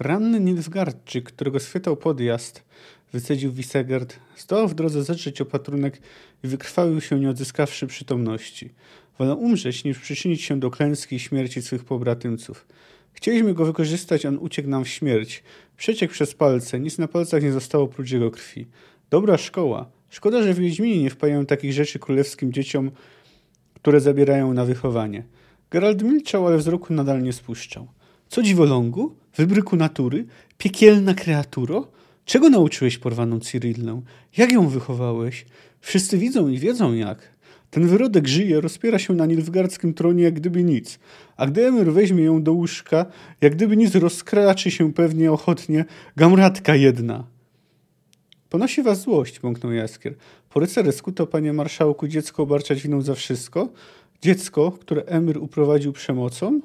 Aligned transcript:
Ranny 0.00 0.40
Nilfgaardczyk, 0.40 1.24
którego 1.24 1.60
schwytał 1.60 1.96
podjazd, 1.96 2.64
wycedził 3.12 3.52
Wisegard, 3.52 4.16
zdołał 4.36 4.68
w 4.68 4.74
drodze 4.74 5.02
zetrzeć 5.02 5.40
opatrunek 5.40 6.00
i 6.44 6.48
wykrwawił 6.48 7.00
się, 7.00 7.20
nie 7.20 7.30
odzyskawszy 7.30 7.86
przytomności. 7.86 8.70
Wolę 9.18 9.34
umrzeć, 9.34 9.84
niż 9.84 9.98
przyczynić 9.98 10.42
się 10.42 10.60
do 10.60 10.70
klęski 10.70 11.16
i 11.16 11.18
śmierci 11.18 11.62
swych 11.62 11.84
pobratymców. 11.84 12.66
Chcieliśmy 13.12 13.54
go 13.54 13.64
wykorzystać, 13.64 14.26
on 14.26 14.38
uciekł 14.38 14.68
nam 14.68 14.84
w 14.84 14.88
śmierć. 14.88 15.42
Przeciekł 15.76 16.12
przez 16.12 16.34
palce, 16.34 16.80
nic 16.80 16.98
na 16.98 17.08
palcach 17.08 17.42
nie 17.42 17.52
zostało 17.52 17.84
oprócz 17.84 18.10
jego 18.10 18.30
krwi. 18.30 18.66
Dobra 19.10 19.38
szkoła. 19.38 19.90
Szkoda, 20.10 20.42
że 20.42 20.54
Wiedźmini 20.54 21.02
nie 21.02 21.10
wpajają 21.10 21.46
takich 21.46 21.72
rzeczy 21.72 21.98
królewskim 21.98 22.52
dzieciom, 22.52 22.90
które 23.74 24.00
zabierają 24.00 24.54
na 24.54 24.64
wychowanie. 24.64 25.24
Gerald 25.70 26.02
milczał, 26.02 26.46
ale 26.46 26.56
wzroku 26.56 26.94
nadal 26.94 27.22
nie 27.22 27.32
spuszczał. 27.32 27.88
Co 28.28 28.42
dziwolągu? 28.42 29.19
Wybryku 29.36 29.76
natury? 29.76 30.26
Piekielna 30.58 31.14
kreaturo? 31.14 31.88
Czego 32.24 32.50
nauczyłeś 32.50 32.98
porwaną 32.98 33.40
Cyrillę? 33.40 34.02
Jak 34.36 34.52
ją 34.52 34.68
wychowałeś? 34.68 35.46
Wszyscy 35.80 36.18
widzą 36.18 36.48
i 36.48 36.58
wiedzą 36.58 36.92
jak. 36.92 37.40
Ten 37.70 37.86
wyrodek 37.86 38.28
żyje, 38.28 38.60
rozpiera 38.60 38.98
się 38.98 39.14
na 39.14 39.26
nilfgardzkim 39.26 39.94
tronie 39.94 40.22
jak 40.22 40.34
gdyby 40.34 40.64
nic. 40.64 40.98
A 41.36 41.46
gdy 41.46 41.66
Emir 41.66 41.92
weźmie 41.92 42.24
ją 42.24 42.42
do 42.42 42.52
łóżka, 42.52 43.06
jak 43.40 43.54
gdyby 43.54 43.76
nic 43.76 43.94
rozkraczy 43.94 44.70
się 44.70 44.92
pewnie 44.92 45.32
ochotnie 45.32 45.84
gamratka 46.16 46.74
jedna. 46.74 47.26
Ponosi 48.48 48.82
was 48.82 49.00
złość, 49.00 49.40
bąknął 49.40 49.72
Jaskier. 49.72 50.14
Po 50.48 50.60
rycersku 50.60 51.12
to, 51.12 51.26
panie 51.26 51.52
marszałku, 51.52 52.08
dziecko 52.08 52.42
obarczać 52.42 52.82
winą 52.82 53.02
za 53.02 53.14
wszystko? 53.14 53.68
Dziecko, 54.22 54.72
które 54.72 55.02
Emir 55.02 55.38
uprowadził 55.38 55.92
przemocą? 55.92 56.60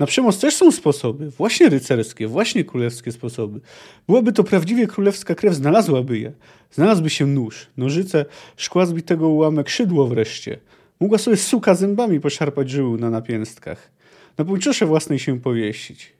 Na 0.00 0.06
przemoc 0.06 0.40
też 0.40 0.54
są 0.54 0.72
sposoby, 0.72 1.30
właśnie 1.30 1.68
rycerskie, 1.68 2.26
właśnie 2.26 2.64
królewskie 2.64 3.12
sposoby. 3.12 3.60
Byłaby 4.06 4.32
to 4.32 4.44
prawdziwie 4.44 4.86
królewska 4.86 5.34
krew, 5.34 5.54
znalazłaby 5.54 6.18
je. 6.18 6.32
Znalazłby 6.70 7.10
się 7.10 7.26
nóż, 7.26 7.66
nożyce, 7.76 8.24
szkła 8.56 8.86
zbitego 8.86 9.28
ułamek, 9.28 9.68
szydło 9.68 10.06
wreszcie. 10.06 10.58
Mogła 11.00 11.18
sobie 11.18 11.36
suka 11.36 11.74
zębami 11.74 12.20
poszarpać 12.20 12.70
żyły 12.70 12.98
na 12.98 13.10
napięstkach. 13.10 13.90
Na 14.38 14.44
półczosze 14.44 14.86
własnej 14.86 15.18
się 15.18 15.40
powiesić. 15.40 16.12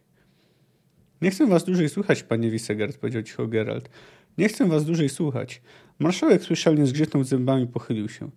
Nie 1.23 1.31
chcę 1.31 1.47
was 1.47 1.65
dłużej 1.65 1.89
słuchać, 1.89 2.23
panie 2.23 2.51
Wisegard, 2.51 2.97
powiedział 2.97 3.23
cicho 3.23 3.47
Geralt. 3.47 3.91
Nie 4.39 4.49
chcę 4.49 4.69
was 4.69 4.85
dłużej 4.85 5.09
słuchać. 5.09 5.63
Marszałek 5.99 6.43
słyszalnie 6.43 6.87
zgrzytnął 6.87 7.25
zębami 7.25 7.67
pochylił 7.67 8.09
się. 8.09 8.31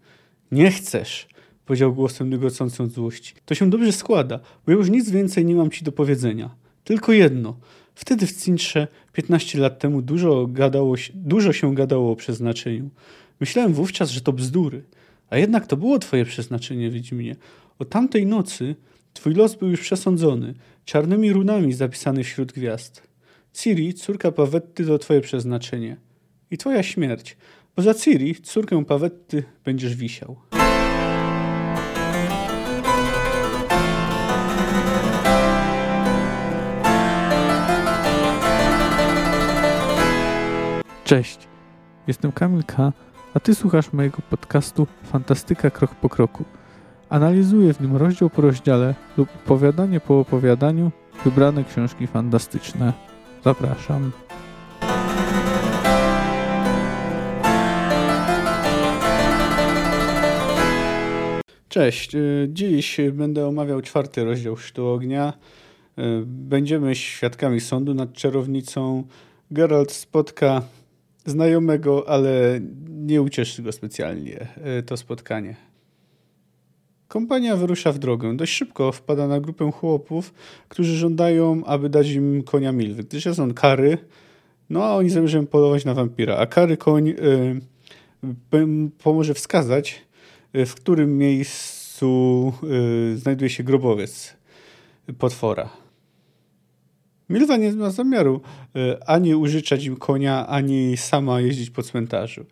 Nie 0.52 0.72
chcesz, 0.72 1.28
powiedział 1.66 1.94
głosem 1.94 2.30
nygocącą 2.30 2.88
złości. 2.88 3.34
To 3.46 3.56
się 3.56 3.70
dobrze 3.70 3.92
składa, 3.92 4.40
bo 4.66 4.72
ja 4.72 4.78
już 4.78 4.90
nic 4.90 5.10
więcej 5.10 5.46
nie 5.46 5.56
mam 5.56 5.72
ci 5.72 5.86
do 5.86 5.92
powiedzenia. 5.92 6.56
Tylko 6.84 7.12
jedno. 7.12 7.58
Wtedy 7.96 8.28
w 8.28 8.44
Cintrze, 8.44 8.88
15 9.14 9.60
lat 9.60 9.80
temu, 9.80 10.02
dużo, 10.02 10.48
gadało, 10.48 10.96
dużo 11.14 11.54
się 11.54 11.76
gadało 11.76 12.12
o 12.12 12.16
przeznaczeniu. 12.16 12.90
Myślałem 13.40 13.74
wówczas, 13.74 14.10
że 14.10 14.22
to 14.22 14.34
bzdury. 14.34 14.84
A 15.30 15.38
jednak 15.38 15.68
to 15.68 15.78
było 15.78 16.00
twoje 16.00 16.26
przeznaczenie, 16.26 16.92
Wiedźminie. 16.92 17.36
O 17.80 17.86
tamtej 17.86 18.26
nocy 18.26 18.76
twój 19.14 19.34
los 19.34 19.56
był 19.56 19.70
już 19.70 19.82
przesądzony, 19.82 20.54
czarnymi 20.86 21.34
runami 21.34 21.74
zapisany 21.74 22.24
wśród 22.24 22.52
gwiazd. 22.52 23.04
Ciri, 23.54 23.94
córka 23.94 24.32
Pawetty, 24.32 24.86
to 24.86 25.00
twoje 25.00 25.22
przeznaczenie. 25.22 25.98
I 26.52 26.58
twoja 26.58 26.84
śmierć, 26.84 27.38
bo 27.76 27.84
za 27.84 27.94
Ciri, 27.94 28.36
córkę 28.36 28.86
Pawetty, 28.86 29.44
będziesz 29.66 29.96
wisiał. 29.96 30.38
Cześć, 41.04 41.48
jestem 42.08 42.32
Kamil 42.32 42.64
K., 42.64 42.94
a 43.34 43.40
Ty 43.40 43.56
słuchasz 43.56 43.94
mojego 43.94 44.18
podcastu 44.30 44.88
Fantastyka 45.04 45.70
Krok 45.70 45.96
po 45.96 46.10
Kroku. 46.10 46.44
Analizuję 47.10 47.74
w 47.74 47.82
nim 47.82 47.96
rozdział 47.96 48.30
po 48.30 48.42
rozdziale 48.42 48.96
lub 49.18 49.30
opowiadanie 49.36 50.00
po 50.00 50.20
opowiadaniu 50.20 50.92
wybrane 51.26 51.64
książki 51.64 52.08
fantastyczne. 52.08 52.94
Zapraszam. 53.44 54.12
Cześć, 61.70 62.16
y, 62.16 62.48
dziś 62.50 62.98
będę 63.14 63.48
omawiał 63.48 63.82
czwarty 63.82 64.24
rozdział 64.24 64.58
Sztu 64.58 64.88
Ognia. 64.88 65.34
Y, 66.00 66.24
będziemy 66.26 66.96
świadkami 66.96 67.60
sądu 67.60 67.94
nad 67.94 68.14
czarownicą. 68.14 69.04
Geralt 69.52 69.92
spotka 69.92 70.62
znajomego, 71.26 72.10
ale 72.10 72.60
nie 72.90 73.22
ucieszy 73.22 73.64
go 73.64 73.72
specjalnie 73.72 74.48
e, 74.56 74.84
to 74.84 74.98
spotkanie. 74.98 75.56
Kompania 77.08 77.56
wyrusza 77.56 77.92
w 77.92 78.00
drogę. 78.00 78.38
Dość 78.38 78.54
szybko 78.54 78.92
wpada 78.92 79.28
na 79.28 79.40
grupę 79.40 79.72
chłopów, 79.72 80.34
którzy 80.70 80.98
żądają, 80.98 81.66
aby 81.66 81.90
dać 81.90 82.12
im 82.12 82.44
konia 82.44 82.72
Milwy. 82.72 83.04
Gdyż 83.04 83.26
jest 83.26 83.40
on 83.40 83.54
kary, 83.54 83.98
no 84.70 84.84
a 84.84 84.96
oni 84.96 85.10
zamierzają 85.10 85.48
polować 85.48 85.86
na 85.86 85.94
wampira. 85.94 86.38
A 86.38 86.46
kary 86.46 86.78
koń 86.78 87.10
y, 87.10 87.62
pomoże 89.04 89.34
wskazać, 89.34 90.02
e, 90.54 90.66
w 90.66 90.76
którym 90.76 91.18
miejscu 91.18 92.54
y, 93.14 93.18
znajduje 93.18 93.50
się 93.50 93.64
grobowiec 93.64 94.34
potwora. 95.18 95.83
Milwa 97.34 97.58
nie 97.58 97.72
ma 97.72 97.90
zamiaru 97.90 98.42
e, 98.76 99.10
ani 99.10 99.36
użyczać 99.36 99.86
im 99.86 99.96
konia, 99.96 100.48
ani 100.48 100.98
sama 100.98 101.42
jeździć 101.42 101.70
po 101.70 101.84
cmentarzu. 101.84 102.46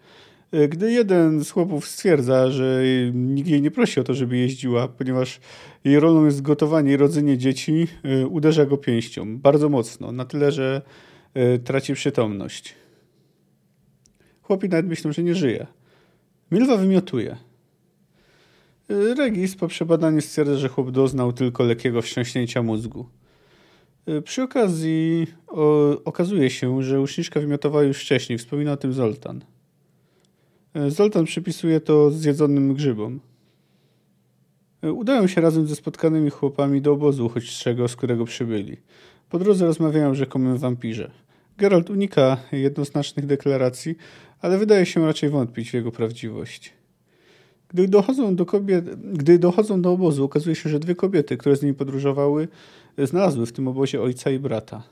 E, 0.52 0.68
gdy 0.68 0.92
jeden 0.92 1.44
z 1.44 1.52
chłopów 1.52 1.88
stwierdza, 1.88 2.52
że 2.52 2.84
nikt 3.14 3.48
jej 3.48 3.62
nie 3.62 3.72
prosi 3.72 4.00
o 4.00 4.04
to, 4.04 4.14
żeby 4.14 4.38
jeździła, 4.38 4.88
ponieważ 4.88 5.40
jej 5.84 6.00
rolą 6.00 6.26
jest 6.26 6.42
gotowanie 6.42 6.92
i 6.94 6.98
rodzenie 6.98 7.38
dzieci, 7.38 7.88
e, 8.04 8.28
uderza 8.28 8.66
go 8.66 8.78
pięścią 8.78 9.38
bardzo 9.38 9.70
mocno, 9.70 10.12
na 10.12 10.26
tyle, 10.26 10.52
że 10.52 10.82
traci 11.64 11.94
przytomność. 11.94 12.76
Chłopi 14.42 14.70
nawet 14.70 14.88
myślą, 14.88 15.12
że 15.12 15.24
nie 15.24 15.36
żyje. 15.36 15.68
Milwa 16.52 16.78
wymiotuje. 16.78 17.38
Regis 19.18 19.56
po 19.56 19.68
przebadaniu 19.68 20.22
stwierdza, 20.22 20.56
że 20.56 20.70
chłop 20.70 20.92
doznał 20.92 21.34
tylko 21.34 21.64
lekkiego 21.64 22.02
wstrząśnięcia 22.02 22.64
mózgu. 22.64 23.06
Y, 24.10 24.22
przy 24.22 24.44
okazji 24.44 25.28
o, 25.48 25.90
okazuje 26.06 26.50
się, 26.50 26.84
że 26.84 27.02
uczniczka 27.02 27.40
wymiotowała 27.40 27.84
już 27.84 27.98
wcześniej. 27.98 28.38
Wspomina 28.38 28.72
o 28.72 28.78
tym 28.78 28.94
Zoltan. 28.94 29.44
Y, 30.76 30.92
Zoltan 30.92 31.26
przypisuje 31.26 31.80
to 31.80 32.12
zjedzonym 32.12 32.74
grzybom. 32.74 33.20
Y, 34.84 34.92
udają 34.92 35.28
się 35.28 35.42
razem 35.42 35.68
ze 35.68 35.76
spotkanymi 35.76 36.30
chłopami 36.30 36.82
do 36.82 36.92
obozu 36.94 37.26
uchodźczego, 37.26 37.88
z 37.88 37.96
którego 37.96 38.26
przybyli. 38.26 38.78
Po 39.30 39.40
drodze 39.40 39.66
rozmawiają 39.66 40.10
o 40.10 40.16
rzekomym 40.16 40.58
wampirze. 40.58 41.12
Geralt 41.58 41.90
unika 41.90 42.38
jednoznacznych 42.52 43.26
deklaracji, 43.26 43.96
ale 44.40 44.58
wydaje 44.58 44.86
się 44.86 45.06
raczej 45.06 45.30
wątpić 45.30 45.72
w 45.72 45.74
jego 45.74 45.92
prawdziwość. 45.92 46.74
Gdy 47.70 47.88
dochodzą 47.88 48.36
do, 48.36 48.46
kobiet, 48.46 48.86
gdy 49.14 49.40
dochodzą 49.40 49.82
do 49.82 49.92
obozu, 49.92 50.24
okazuje 50.24 50.56
się, 50.56 50.70
że 50.70 50.80
dwie 50.80 50.96
kobiety, 50.96 51.38
które 51.38 51.56
z 51.56 51.62
nimi 51.62 51.74
podróżowały, 51.74 52.48
znalazły 52.98 53.46
w 53.46 53.52
tym 53.52 53.68
obozie 53.68 54.02
ojca 54.02 54.32
i 54.32 54.40
brata. 54.40 54.84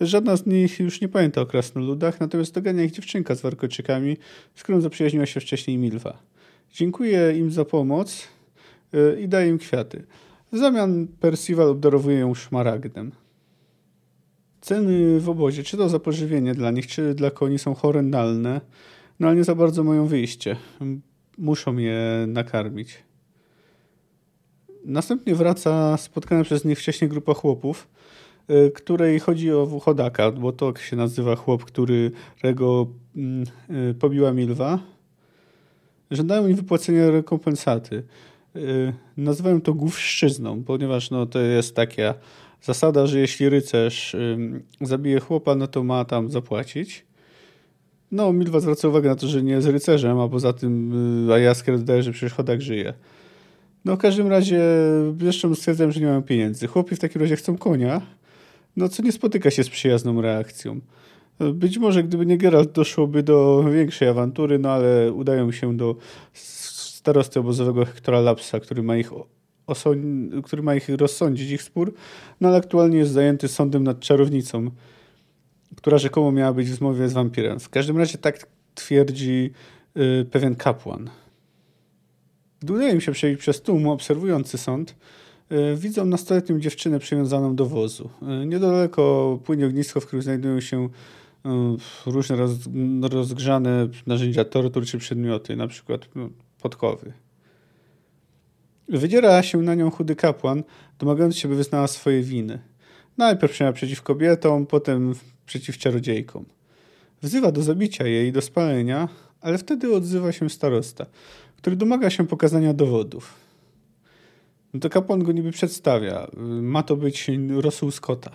Żadna 0.00 0.36
z 0.36 0.46
nich 0.46 0.80
już 0.80 1.00
nie 1.00 1.08
pamięta 1.08 1.40
o 1.40 1.46
krasnoludach, 1.46 2.20
natomiast 2.20 2.54
dogania 2.54 2.82
ich 2.82 2.90
dziewczynka 2.90 3.34
z 3.34 3.40
warkoczykami, 3.40 4.16
z 4.54 4.62
którą 4.62 4.80
zaprzyjaźniła 4.80 5.26
się 5.26 5.40
wcześniej 5.40 5.78
Milwa. 5.78 6.18
Dziękuję 6.72 7.38
im 7.38 7.50
za 7.50 7.64
pomoc 7.64 8.28
y, 8.94 9.20
i 9.20 9.28
daje 9.28 9.48
im 9.48 9.58
kwiaty. 9.58 10.04
W 10.52 10.58
zamian 10.58 11.06
Percival 11.20 11.68
obdarowuje 11.68 12.18
ją 12.18 12.34
szmaragdem. 12.34 13.12
Ceny 14.60 15.20
w 15.20 15.28
obozie, 15.28 15.62
czy 15.62 15.76
to 15.76 15.88
za 15.88 15.98
pożywienie 15.98 16.54
dla 16.54 16.70
nich, 16.70 16.86
czy 16.86 17.14
dla 17.14 17.30
koni 17.30 17.58
są 17.58 17.74
horrendalne, 17.74 18.60
no 19.20 19.26
ale 19.28 19.36
nie 19.36 19.44
za 19.44 19.54
bardzo 19.54 19.84
mają 19.84 20.06
wyjście. 20.06 20.56
Muszą 21.38 21.76
je 21.76 22.24
nakarmić. 22.28 22.98
Następnie 24.84 25.34
wraca 25.34 25.96
spotkana 25.96 26.44
przez 26.44 26.64
nich 26.64 26.78
wcześniej 26.78 27.10
grupa 27.10 27.34
chłopów, 27.34 27.88
y, 28.50 28.70
której 28.74 29.20
chodzi 29.20 29.52
o 29.52 29.80
chodaka, 29.80 30.30
bo 30.30 30.52
to 30.52 30.76
się 30.76 30.96
nazywa 30.96 31.36
chłop, 31.36 31.64
którego 31.64 32.86
mm, 33.16 33.44
y, 33.90 33.94
pobiła 33.94 34.32
Milwa. 34.32 34.78
Żądają 36.10 36.46
im 36.46 36.56
wypłacenia 36.56 37.10
rekompensaty. 37.10 38.02
Y, 38.56 38.92
nazywają 39.16 39.60
to 39.60 39.74
główszczyzną, 39.74 40.64
ponieważ 40.64 41.10
no, 41.10 41.26
to 41.26 41.40
jest 41.40 41.76
taka 41.76 42.14
zasada, 42.62 43.06
że 43.06 43.18
jeśli 43.18 43.48
rycerz 43.48 44.16
zabije 44.80 45.20
chłopa, 45.20 45.54
no 45.54 45.66
to 45.66 45.84
ma 45.84 46.04
tam 46.04 46.30
zapłacić. 46.30 47.04
No, 48.12 48.32
Milwa 48.32 48.60
zwraca 48.60 48.88
uwagę 48.88 49.08
na 49.08 49.16
to, 49.16 49.26
że 49.26 49.42
nie 49.42 49.52
jest 49.52 49.68
rycerzem, 49.68 50.18
a 50.18 50.28
poza 50.28 50.52
tym 50.52 50.92
a 51.32 51.38
Jaskier 51.38 51.78
dodaje, 51.78 52.02
że 52.02 52.12
przecież 52.12 52.32
chodak 52.32 52.62
żyje. 52.62 52.94
No 53.84 53.96
w 53.96 53.98
każdym 53.98 54.28
razie 54.28 54.62
zresztą 55.20 55.54
stwierdzam, 55.54 55.92
że 55.92 56.00
nie 56.00 56.06
mam 56.06 56.22
pieniędzy. 56.22 56.66
Chłopi 56.66 56.96
w 56.96 56.98
takim 56.98 57.22
razie 57.22 57.36
chcą 57.36 57.58
konia, 57.58 58.00
no 58.76 58.88
co 58.88 59.02
nie 59.02 59.12
spotyka 59.12 59.50
się 59.50 59.64
z 59.64 59.70
przyjazną 59.70 60.20
reakcją. 60.20 60.80
Być 61.54 61.78
może 61.78 62.04
gdyby 62.04 62.26
nie 62.26 62.38
Geralt 62.38 62.72
doszłoby 62.72 63.22
do 63.22 63.64
większej 63.72 64.08
awantury, 64.08 64.58
no 64.58 64.70
ale 64.70 65.12
udają 65.12 65.52
się 65.52 65.76
do 65.76 65.96
starosty 66.32 67.40
obozowego 67.40 67.84
Hektora 67.84 68.20
Lapsa, 68.20 68.60
który 68.60 68.82
ma 68.82 68.96
ich 68.96 69.10
który 70.44 70.62
ma 70.62 70.74
ich 70.74 70.88
rozsądzić, 70.88 71.50
ich 71.50 71.62
spór, 71.62 71.94
no 72.40 72.48
ale 72.48 72.58
aktualnie 72.58 72.98
jest 72.98 73.12
zajęty 73.12 73.48
sądem 73.48 73.84
nad 73.84 74.00
czarownicą, 74.00 74.70
która 75.76 75.98
rzekomo 75.98 76.32
miała 76.32 76.52
być 76.52 76.70
w 76.70 76.74
zmowie 76.74 77.08
z 77.08 77.12
wampirem. 77.12 77.60
W 77.60 77.68
każdym 77.68 77.98
razie 77.98 78.18
tak 78.18 78.46
twierdzi 78.74 79.50
y, 79.96 80.26
pewien 80.30 80.54
kapłan. 80.54 81.10
Gdy 82.62 82.72
udaje 82.72 82.92
im 82.92 83.00
się 83.00 83.12
przejść 83.12 83.40
przez 83.40 83.62
tłum 83.62 83.88
obserwujący 83.88 84.58
sąd, 84.58 84.94
y, 85.52 85.76
widzą 85.76 86.04
nastoletnią 86.04 86.60
dziewczynę 86.60 86.98
przywiązaną 86.98 87.56
do 87.56 87.66
wozu. 87.66 88.10
Y, 88.42 88.46
niedaleko 88.46 89.38
płynie 89.44 89.66
ognisko, 89.66 90.00
w 90.00 90.06
którym 90.06 90.22
znajdują 90.22 90.60
się 90.60 90.84
y, 90.86 90.90
różne 92.06 92.36
roz, 92.36 92.50
rozgrzane 93.02 93.88
narzędzia 94.06 94.44
tortur 94.44 94.86
czy 94.86 94.98
przedmioty, 94.98 95.56
na 95.56 95.66
przykład 95.68 96.08
no, 96.14 96.28
podkowy. 96.62 97.12
Wydziera 98.88 99.42
się 99.42 99.58
na 99.58 99.74
nią 99.74 99.90
chudy 99.90 100.16
kapłan, 100.16 100.62
domagając 100.98 101.36
się, 101.36 101.48
by 101.48 101.56
wyznała 101.56 101.86
swoje 101.86 102.22
winy. 102.22 102.58
Najpierw 103.18 103.52
przemawia 103.52 103.76
przeciw 103.76 104.02
kobietom, 104.02 104.66
potem 104.66 105.14
przeciw 105.46 105.78
czarodziejkom. 105.78 106.44
Wzywa 107.22 107.52
do 107.52 107.62
zabicia 107.62 108.06
jej 108.06 108.28
i 108.28 108.32
do 108.32 108.40
spalenia, 108.42 109.08
ale 109.40 109.58
wtedy 109.58 109.94
odzywa 109.94 110.32
się 110.32 110.50
starosta, 110.50 111.06
który 111.62 111.76
domaga 111.76 112.10
się 112.10 112.26
pokazania 112.26 112.74
dowodów. 112.74 113.34
No 114.74 114.80
to 114.80 114.90
kapłan 114.90 115.22
go 115.22 115.32
niby 115.32 115.52
przedstawia. 115.52 116.30
Ma 116.62 116.82
to 116.82 116.96
być 116.96 117.30
rosół 117.50 117.90
Scotta. 117.90 118.30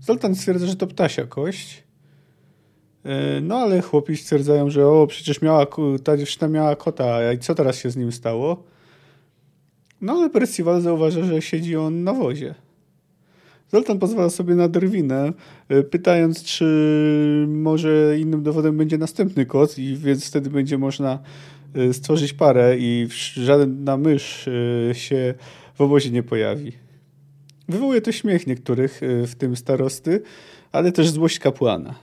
Zoltan 0.00 0.34
stwierdza, 0.34 0.66
że 0.66 0.76
to 0.76 0.86
ptasia 0.86 1.26
kość. 1.26 1.82
E, 3.04 3.40
no 3.40 3.56
ale 3.56 3.80
chłopi 3.80 4.16
stwierdzają, 4.16 4.70
że 4.70 4.86
o, 4.86 5.06
przecież 5.06 5.42
miała, 5.42 5.66
ta 6.04 6.16
dziewczyna 6.16 6.48
miała 6.48 6.76
kota, 6.76 7.32
i 7.32 7.38
co 7.38 7.54
teraz 7.54 7.78
się 7.78 7.90
z 7.90 7.96
nim 7.96 8.12
stało? 8.12 8.62
No 10.00 10.12
ale 10.12 10.30
Percival 10.30 10.80
zauważa, 10.80 11.24
że 11.24 11.42
siedzi 11.42 11.76
on 11.76 12.04
na 12.04 12.12
wozie. 12.12 12.54
Zoltan 13.68 13.98
pozwala 13.98 14.30
sobie 14.30 14.54
na 14.54 14.68
drwinę, 14.68 15.32
e, 15.68 15.82
pytając, 15.82 16.44
czy 16.44 17.44
może 17.48 18.18
innym 18.18 18.42
dowodem 18.42 18.76
będzie 18.76 18.98
następny 18.98 19.46
kot, 19.46 19.78
i 19.78 19.96
więc 19.96 20.26
wtedy 20.26 20.50
będzie 20.50 20.78
można 20.78 21.18
stworzyć 21.92 22.32
parę 22.32 22.76
i 22.78 23.08
żadna 23.34 23.96
mysz 23.96 24.48
e, 24.48 24.94
się 24.94 25.34
w 25.74 25.80
obozie 25.80 26.10
nie 26.10 26.22
pojawi. 26.22 26.72
Wywołuje 27.68 28.00
to 28.00 28.12
śmiech 28.12 28.46
niektórych, 28.46 29.00
w 29.02 29.34
tym 29.34 29.56
starosty, 29.56 30.22
ale 30.72 30.92
też 30.92 31.10
złość 31.10 31.38
kapłana, 31.38 31.94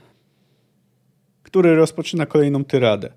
który 1.42 1.76
rozpoczyna 1.76 2.26
kolejną 2.26 2.64
tyradę. 2.64 3.12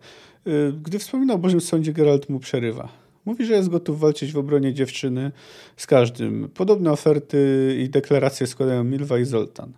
Gdy 0.84 1.00
wspomina 1.00 1.34
o 1.34 1.38
Bożym 1.38 1.62
Sądzie, 1.62 1.94
Geralt 1.94 2.30
mu 2.30 2.40
przerywa. 2.40 2.90
Mówi, 3.26 3.46
że 3.46 3.54
jest 3.54 3.70
gotów 3.70 4.00
walczyć 4.00 4.32
w 4.32 4.38
obronie 4.38 4.74
dziewczyny 4.74 5.32
z 5.78 5.88
każdym. 5.88 6.50
Podobne 6.54 6.92
oferty 6.92 7.76
i 7.80 7.90
deklaracje 7.90 8.48
składają 8.48 8.84
Milwa 8.84 9.20
i 9.20 9.26
Zoltan. 9.26 9.74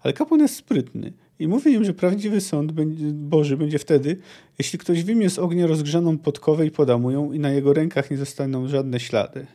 Ale 0.00 0.12
kapłan 0.12 0.40
jest 0.40 0.56
sprytny 0.56 1.12
i 1.38 1.48
mówi 1.48 1.72
im, 1.72 1.84
że 1.84 1.94
prawdziwy 1.94 2.40
sąd 2.40 2.72
Boży 3.12 3.56
będzie 3.56 3.78
wtedy, 3.78 4.16
jeśli 4.58 4.78
ktoś 4.78 5.04
wyjmie 5.04 5.30
z 5.30 5.38
ognia 5.38 5.66
rozgrzaną 5.66 6.18
podkowę 6.18 6.66
i 6.66 6.70
poda 6.70 6.92
ją 6.92 7.32
i 7.32 7.38
na 7.38 7.50
jego 7.50 7.72
rękach 7.72 8.10
nie 8.10 8.16
zostaną 8.16 8.68
żadne 8.68 9.00
ślady. 9.00 9.46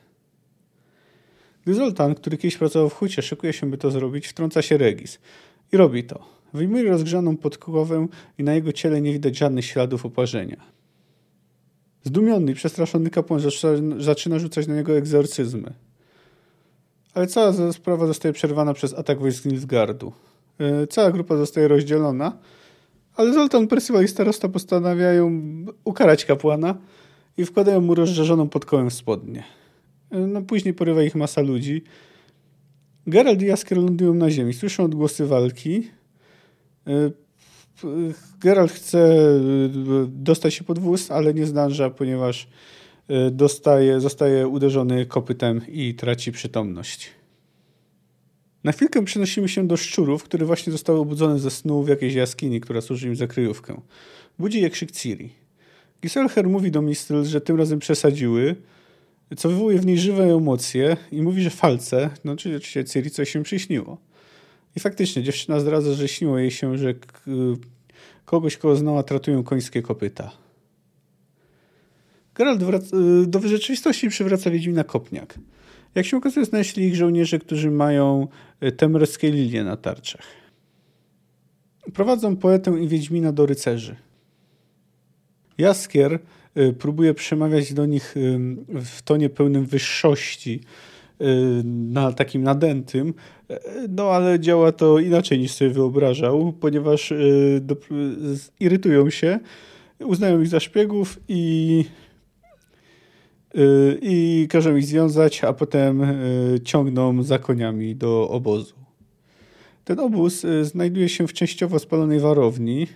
Gdy 1.63 1.74
Zoltan, 1.74 2.16
który 2.16 2.38
kiedyś 2.38 2.57
pracował 2.57 2.89
w 2.89 2.94
hucie, 2.94 3.22
szykuje 3.22 3.54
się, 3.54 3.69
by 3.69 3.78
to 3.78 3.92
zrobić, 3.92 4.28
wtrąca 4.28 4.62
się 4.62 4.78
Regis. 4.78 5.19
I 5.72 5.78
robi 5.78 6.04
to. 6.04 6.42
Wyjmuje 6.54 6.83
rozgrzaną 6.83 7.38
podkowę 7.38 8.07
i 8.38 8.44
na 8.44 8.54
jego 8.54 8.74
ciele 8.74 9.01
nie 9.01 9.13
widać 9.13 9.38
żadnych 9.38 9.66
śladów 9.66 10.06
oparzenia. 10.06 10.57
Zdumiony 12.04 12.51
i 12.51 12.56
przestraszony 12.56 13.10
kapłan 13.10 13.42
zaczyna 13.98 14.39
rzucać 14.39 14.68
na 14.68 14.75
niego 14.75 14.98
egzorcyzmy. 14.98 15.74
Ale 17.13 17.28
cała 17.28 17.72
sprawa 17.74 18.07
zostaje 18.07 18.33
przerwana 18.33 18.74
przez 18.74 18.94
atak 18.94 19.19
wojsk 19.19 19.45
Nilfgardu. 19.45 20.13
E, 20.59 20.88
cała 20.88 21.12
grupa 21.12 21.38
zostaje 21.38 21.68
rozdzielona, 21.68 22.38
ale 23.15 23.33
Zoltan, 23.33 23.68
Percival 23.68 24.03
i 24.03 24.07
starosta 24.07 24.50
postanawiają 24.50 25.42
ukarać 25.83 26.25
kapłana 26.25 26.77
i 27.38 27.45
wkładają 27.45 27.81
mu 27.81 27.95
rozżarzoną 27.95 28.50
podkołę 28.50 28.89
w 28.89 28.94
spodnie. 28.94 29.44
E, 30.12 30.19
no, 30.19 30.42
później 30.42 30.74
porywa 30.74 31.03
ich 31.03 31.15
masa 31.15 31.42
ludzi. 31.42 31.83
Gerald 33.07 33.42
i 33.42 33.45
Jaskier 33.45 33.77
lądują 33.77 34.13
na 34.13 34.31
ziemi, 34.31 34.53
słyszą 34.53 34.83
odgłosy 34.83 35.25
walki. 35.25 35.88
E, 36.88 37.12
Geralt 38.39 38.71
chce 38.71 39.18
dostać 40.07 40.54
się 40.54 40.63
pod 40.63 40.80
wóz, 40.80 41.12
ale 41.12 41.33
nie 41.33 41.45
zdąża, 41.45 41.89
ponieważ 41.89 42.47
dostaje, 43.31 44.00
zostaje 44.00 44.47
uderzony 44.47 45.06
kopytem 45.06 45.62
i 45.68 45.95
traci 45.95 46.31
przytomność. 46.31 47.12
Na 48.63 48.71
chwilkę 48.71 49.05
przenosimy 49.05 49.49
się 49.49 49.67
do 49.67 49.77
szczurów, 49.77 50.23
które 50.23 50.45
właśnie 50.45 50.71
zostały 50.71 50.99
obudzone 50.99 51.39
ze 51.39 51.51
snu 51.51 51.83
w 51.83 51.87
jakiejś 51.87 52.13
jaskini, 52.13 52.61
która 52.61 52.81
służy 52.81 53.07
im 53.07 53.15
za 53.15 53.27
kryjówkę. 53.27 53.81
Budzi 54.39 54.61
je 54.61 54.69
krzyk 54.69 54.91
Ciri. 54.91 55.29
Giselher 56.01 56.49
mówi 56.49 56.71
do 56.71 56.81
Mistral, 56.81 57.25
że 57.25 57.41
tym 57.41 57.57
razem 57.57 57.79
przesadziły, 57.79 58.55
co 59.37 59.49
wywołuje 59.49 59.79
w 59.79 59.85
niej 59.85 59.97
żywe 59.97 60.23
emocje 60.23 60.97
i 61.11 61.21
mówi, 61.21 61.43
że 61.43 61.49
falce, 61.49 62.09
no 62.23 62.35
czyli 62.35 62.55
oczywiście 62.55 62.85
Ciri 62.85 63.09
coś 63.09 63.29
się 63.29 63.43
przyśniło. 63.43 63.97
I 64.75 64.79
faktycznie 64.79 65.23
dziewczyna 65.23 65.59
zdradza, 65.59 65.93
że 65.93 66.07
śniło 66.07 66.39
jej 66.39 66.51
się, 66.51 66.77
że 66.77 66.93
kogoś, 68.25 68.57
kogo 68.57 68.75
znała, 68.75 69.03
tratują 69.03 69.43
końskie 69.43 69.81
kopyta. 69.81 70.31
Geralt 72.35 72.61
y, 72.61 73.27
do 73.27 73.39
rzeczywistości 73.39 74.09
przywraca 74.09 74.51
Wiedźmina 74.51 74.83
Kopniak. 74.83 75.39
Jak 75.95 76.05
się 76.05 76.17
okazuje, 76.17 76.45
znaleźli 76.45 76.83
ich 76.83 76.95
żołnierze, 76.95 77.39
którzy 77.39 77.71
mają 77.71 78.27
y, 78.63 78.71
temerskie 78.71 79.31
lilie 79.31 79.63
na 79.63 79.77
tarczach. 79.77 80.25
Prowadzą 81.93 82.35
poetę 82.35 82.79
i 82.79 82.88
Wiedźmina 82.88 83.31
do 83.31 83.45
rycerzy. 83.45 83.95
Jaskier 85.57 86.19
y, 86.57 86.73
próbuje 86.73 87.13
przemawiać 87.13 87.73
do 87.73 87.85
nich 87.85 88.15
w 88.67 89.01
tonie 89.01 89.29
pełnym 89.29 89.65
wyższości, 89.65 90.61
na 91.63 92.13
takim 92.13 92.44
nadętym, 92.44 93.13
no 93.89 94.09
ale 94.09 94.39
działa 94.39 94.71
to 94.71 94.99
inaczej 94.99 95.39
niż 95.39 95.51
sobie 95.51 95.69
wyobrażał, 95.69 96.53
ponieważ 96.53 97.13
irytują 98.59 99.09
się, 99.09 99.39
uznają 99.99 100.42
ich 100.42 100.47
za 100.47 100.59
szpiegów 100.59 101.19
i 101.27 101.85
i 104.01 104.47
każą 104.49 104.75
ich 104.75 104.85
związać, 104.85 105.43
a 105.43 105.53
potem 105.53 106.01
ciągną 106.63 107.23
za 107.23 107.39
koniami 107.39 107.95
do 107.95 108.29
obozu. 108.29 108.75
Ten 109.85 109.99
obóz 109.99 110.45
znajduje 110.61 111.09
się 111.09 111.27
w 111.27 111.33
częściowo 111.33 111.79
spalonej 111.79 112.19
warowni. 112.19 112.87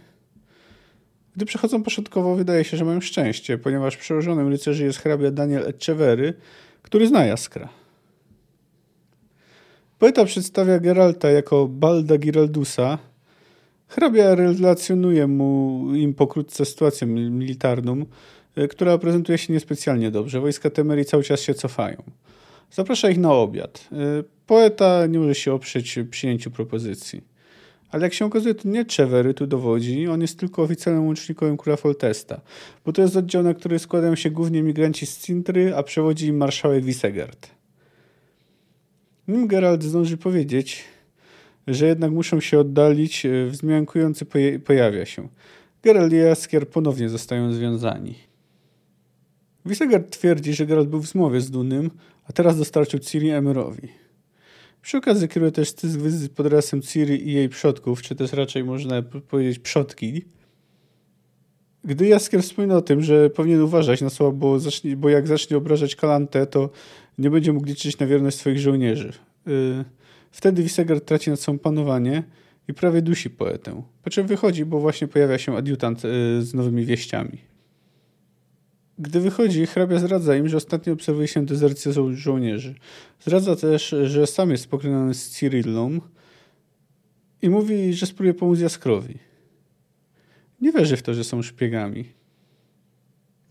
Gdy 1.36 1.46
przechodzą 1.46 1.84
początkowo, 1.84 2.36
wydaje 2.36 2.64
się, 2.64 2.78
że 2.78 2.86
mają 2.86 3.02
szczęście, 3.02 3.58
ponieważ 3.58 3.98
przełożonym 3.98 4.48
rycerzy 4.48 4.84
jest 4.84 5.00
hrabia 5.00 5.32
Daniel 5.32 5.68
Echevery, 5.68 6.34
który 6.82 7.08
zna 7.08 7.26
Jaskra. 7.26 7.70
Poeta 10.00 10.26
przedstawia 10.26 10.80
Geralta 10.80 11.30
jako 11.30 11.68
Balda 11.68 12.18
Giraldusa. 12.18 12.98
Hrabia 13.88 14.36
relacjonuje 14.36 15.28
mu 15.28 15.86
im 15.96 16.14
pokrótce 16.14 16.66
sytuację 16.66 17.08
militarną, 17.08 18.06
która 18.70 18.98
prezentuje 18.98 19.38
się 19.38 19.54
niespecjalnie 19.54 20.12
dobrze. 20.12 20.40
Wojska 20.40 20.70
Temerii 20.70 21.06
cały 21.06 21.24
czas 21.24 21.42
się 21.42 21.54
cofają. 21.54 22.04
Zaprasza 22.72 23.10
ich 23.10 23.18
na 23.18 23.34
obiad. 23.34 23.90
E, 23.92 23.96
poeta 24.48 25.08
nie 25.08 25.20
może 25.20 25.36
się 25.36 25.54
oprzeć 25.54 26.00
przyjęciu 26.12 26.52
propozycji. 26.52 27.36
Ale 27.90 28.04
jak 28.04 28.14
się 28.14 28.26
okazuje, 28.26 28.56
to 28.56 28.68
nie 28.70 28.86
Czewery 28.86 29.34
tu 29.34 29.48
dowodzi, 29.48 30.08
on 30.08 30.22
jest 30.22 30.40
tylko 30.40 30.64
oficjalnym 30.64 31.06
łącznikowym 31.06 31.58
króla 31.58 31.78
Foltesta, 31.78 32.42
bo 32.86 32.94
to 32.94 33.02
jest 33.02 33.16
oddział, 33.16 33.44
na 33.44 33.54
który 33.54 33.80
składają 33.80 34.16
się 34.16 34.32
głównie 34.32 34.64
migranci 34.64 35.06
z 35.06 35.20
Cintry, 35.20 35.76
a 35.76 35.84
przewodzi 35.84 36.28
im 36.28 36.38
marszałek 36.38 36.86
Wisegard. 36.86 37.50
Nim 39.28 39.48
Geralt 39.48 39.84
zdąży 39.84 40.18
powiedzieć, 40.18 40.84
że 41.68 41.86
jednak 41.86 42.12
muszą 42.12 42.40
się 42.40 42.60
oddalić, 42.60 43.26
e, 43.26 43.48
wzmiankujący 43.48 44.26
pojawia 44.66 45.06
się. 45.06 45.28
Geralt 45.84 46.14
i 46.14 46.16
Jaskier 46.16 46.70
ponownie 46.70 47.10
zostają 47.10 47.54
związani. 47.54 48.16
Wisegard 49.66 50.10
twierdzi, 50.10 50.54
że 50.54 50.66
Geralt 50.66 50.90
był 50.90 51.02
w 51.02 51.08
zmowie 51.08 51.42
z 51.42 51.52
Dunym, 51.52 51.92
a 52.30 52.34
teraz 52.34 52.58
dostarczył 52.58 53.00
Ciri 53.00 53.30
Emerowi. 53.30 53.88
Przy 54.82 54.98
okazji 54.98 55.28
kieruje 55.28 55.52
też 55.52 55.70
stysk 55.70 56.00
wizyt 56.00 56.32
pod 56.32 56.48
rasem 56.48 56.82
Ciri 56.82 57.30
i 57.30 57.34
jej 57.34 57.50
przodków, 57.50 58.02
czy 58.02 58.16
też 58.16 58.34
raczej 58.34 58.64
można 58.64 59.02
powiedzieć 59.02 59.60
przodki. 59.60 60.26
Gdy 61.84 62.08
Jaskier 62.08 62.44
wspomina 62.44 62.76
o 62.76 62.82
tym, 62.82 63.02
że 63.02 63.30
powinien 63.30 63.62
uważać 63.62 64.02
na 64.02 64.10
słowa, 64.10 64.38
bo, 64.38 64.60
zacznie, 64.60 64.98
bo 64.98 65.10
jak 65.10 65.28
zacznie 65.28 65.58
obrażać 65.58 65.96
Kalantę, 65.96 66.48
to 66.48 66.70
nie 67.18 67.30
będzie 67.30 67.54
mógł 67.54 67.68
liczyć 67.68 68.00
na 68.00 68.08
wierność 68.08 68.38
swoich 68.38 68.60
żołnierzy. 68.60 69.14
Y, 69.48 69.86
Wtedy 70.32 70.64
Wisegard 70.64 71.06
traci 71.06 71.30
nad 71.30 71.40
sobą 71.40 71.60
panowanie 71.60 72.24
i 72.68 72.74
prawie 72.74 73.02
dusi 73.02 73.30
poetę. 73.30 73.84
Po 74.04 74.10
czym 74.10 74.28
wychodzi, 74.28 74.66
bo 74.66 74.80
właśnie 74.80 75.08
pojawia 75.08 75.38
się 75.38 75.58
adiutant 75.58 76.06
y, 76.06 76.10
z 76.42 76.54
nowymi 76.54 76.86
wieściami. 76.86 77.55
Gdy 79.00 79.20
wychodzi, 79.20 79.66
hrabia 79.66 80.00
zdradza 80.00 80.36
im, 80.36 80.50
że 80.50 80.58
ostatnio 80.58 80.94
obserwuje 80.94 81.28
się 81.28 81.46
dezercję 81.46 81.94
żo 81.94 82.14
żołnierzy. 82.14 82.76
Zdradza 83.20 83.56
też, 83.56 83.96
że 84.04 84.28
sam 84.28 84.52
jest 84.52 84.68
pokroniony 84.68 85.14
z 85.14 85.30
Cyrillą 85.30 86.00
i 87.42 87.50
mówi, 87.50 87.94
że 87.94 88.06
spróbuje 88.06 88.34
pomóc 88.34 88.60
Jaskrowi. 88.60 89.18
Nie 90.62 90.72
wierzy 90.72 90.98
w 90.98 91.02
to, 91.02 91.14
że 91.14 91.24
są 91.24 91.42
szpiegami. 91.42 92.06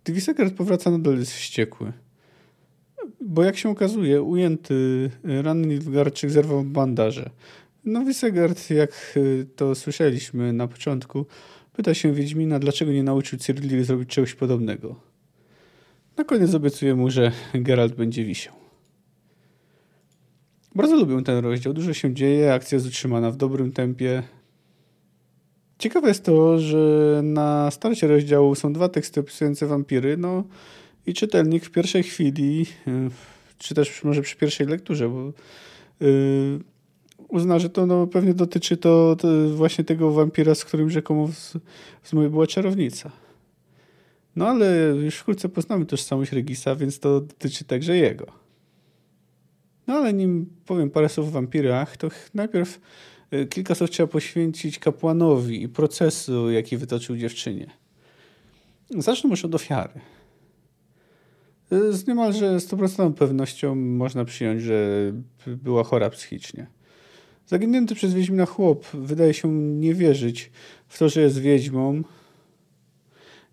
Gdy 0.05 0.13
Wisegard 0.13 0.55
powraca, 0.55 0.91
nadal 0.91 1.19
jest 1.19 1.33
wściekły. 1.33 1.93
Bo 3.21 3.43
jak 3.43 3.57
się 3.57 3.69
okazuje, 3.69 4.23
ujęty 4.23 5.11
ranny 5.25 5.67
Nilfgaardczyk 5.67 6.31
zerwał 6.31 6.65
bandaże. 6.65 7.31
No 7.85 8.05
Wisegard, 8.05 8.71
jak 8.71 9.19
to 9.57 9.75
słyszeliśmy 9.75 10.53
na 10.53 10.69
początku, 10.69 11.27
pyta 11.73 11.95
się 11.95 12.13
Wiedźmina, 12.13 12.59
dlaczego 12.59 12.93
nie 12.93 13.03
nauczył 13.03 13.39
Cyrili 13.39 13.85
zrobić 13.85 14.09
czegoś 14.09 14.35
podobnego. 14.35 15.14
Na 16.17 16.25
koniec 16.25 16.55
obiecuje 16.55 16.95
mu, 16.95 17.11
że 17.11 17.33
Geralt 17.55 17.95
będzie 17.95 18.25
wisiał. 18.25 18.55
Bardzo 20.75 20.97
lubię 20.97 21.23
ten 21.23 21.45
rozdział. 21.45 21.73
Dużo 21.73 21.95
się 21.95 22.15
dzieje, 22.15 22.55
akcja 22.55 22.77
jest 22.77 22.87
utrzymana 22.87 23.31
w 23.31 23.37
dobrym 23.37 23.73
tempie. 23.73 24.23
Ciekawe 25.79 26.09
jest 26.09 26.25
to, 26.25 26.59
że 26.59 27.21
na 27.25 27.71
starcie 27.71 28.07
rozdziału 28.07 28.55
są 28.55 28.73
dwa 28.73 28.89
teksty 28.89 29.21
opisujące 29.21 29.67
wampiry, 29.67 30.17
no 30.17 30.45
i 31.07 31.15
czytelnik 31.15 31.65
w 31.65 31.71
pierwszej 31.71 32.03
chwili, 32.03 32.67
y, 32.89 33.11
czy 33.59 33.75
też 33.75 34.05
może 34.05 34.23
przy 34.23 34.37
pierwszej 34.37 34.67
lekturze, 34.67 35.09
bo 35.09 35.33
yy, 36.01 36.61
uzna, 37.29 37.59
że 37.59 37.71
to 37.71 37.87
no, 37.87 38.07
pewnie 38.07 38.35
dotyczy 38.35 38.77
to, 38.77 39.17
to, 39.17 39.49
właśnie 39.49 39.85
tego 39.85 40.11
wampira, 40.11 40.55
z 40.55 40.65
którym 40.65 40.91
rzekomo 40.91 41.29
z, 41.29 41.57
z 42.03 42.13
była 42.13 42.47
czarownica. 42.47 43.24
No 44.37 44.49
ale 44.49 44.87
już 45.05 45.17
wkrótce 45.17 45.49
poznamy 45.49 45.87
tożsamość 45.87 46.33
Regisa, 46.33 46.77
więc 46.77 47.01
to 47.01 47.21
dotyczy 47.21 47.65
także 47.65 47.97
jego. 47.97 48.27
No 49.87 49.95
ale 49.95 50.13
nim 50.13 50.47
powiem 50.67 50.91
parę 50.91 51.09
słów 51.09 51.29
o 51.29 51.31
wampirach, 51.31 51.97
to 51.97 52.09
najpierw 52.35 52.81
y, 53.33 53.47
kilka 53.47 53.75
słów 53.75 53.91
trzeba 53.91 54.07
poświęcić 54.07 54.79
kapłanowi 54.79 55.63
i 55.63 55.69
procesu, 55.69 56.51
jaki 56.51 56.77
wytoczył 56.77 57.17
dziewczynie. 57.17 57.71
Zacznę 58.91 59.31
już 59.31 59.45
od 59.45 59.55
ofiary. 59.55 60.01
Y, 61.73 61.93
z 61.93 62.07
niemalże 62.07 62.57
100% 62.57 63.15
pewnością 63.15 63.75
można 63.75 64.25
przyjąć, 64.25 64.63
że 64.63 65.13
była 65.47 65.85
chora 65.85 66.11
psychicznie. 66.11 66.67
Zaginięty 67.47 67.95
przez 67.95 68.15
Wiedźmina 68.15 68.47
chłop 68.47 68.87
wydaje 68.87 69.35
się 69.35 69.53
nie 69.53 69.95
wierzyć 69.95 70.51
w 70.89 70.99
to, 70.99 71.09
że 71.09 71.21
jest 71.21 71.39
wiedźmą, 71.39 72.03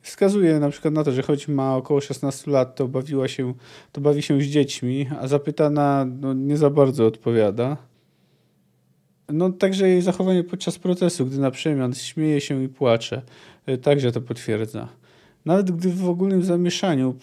Wskazuje 0.02 0.60
na 0.60 0.70
przykład 0.70 0.94
na 0.94 1.04
to, 1.04 1.12
że 1.12 1.22
choć 1.22 1.48
ma 1.48 1.76
około 1.76 2.02
16 2.02 2.52
lat, 2.52 2.76
to 2.76 2.88
bawiła 2.88 3.28
się, 3.28 3.54
to 3.92 4.02
bawi 4.02 4.22
się 4.22 4.42
z 4.42 4.44
dziećmi, 4.44 5.10
a 5.20 5.28
zapytana 5.28 6.06
no, 6.22 6.34
nie 6.34 6.58
za 6.58 6.70
bardzo 6.70 7.06
odpowiada. 7.06 7.78
No 9.30 9.50
także 9.50 9.90
jej 9.90 10.02
zachowanie 10.02 10.44
podczas 10.44 10.80
procesu, 10.80 11.26
gdy 11.26 11.38
na 11.38 11.52
przemian 11.52 11.94
śmieje 11.94 12.42
się 12.42 12.64
i 12.64 12.70
płacze, 12.70 13.22
y, 13.70 13.78
także 13.78 14.12
to 14.12 14.22
potwierdza. 14.22 14.88
Nawet 15.46 15.72
gdy 15.72 15.90
w 15.90 16.10
ogólnym 16.10 16.44
zamieszaniu 16.44 17.16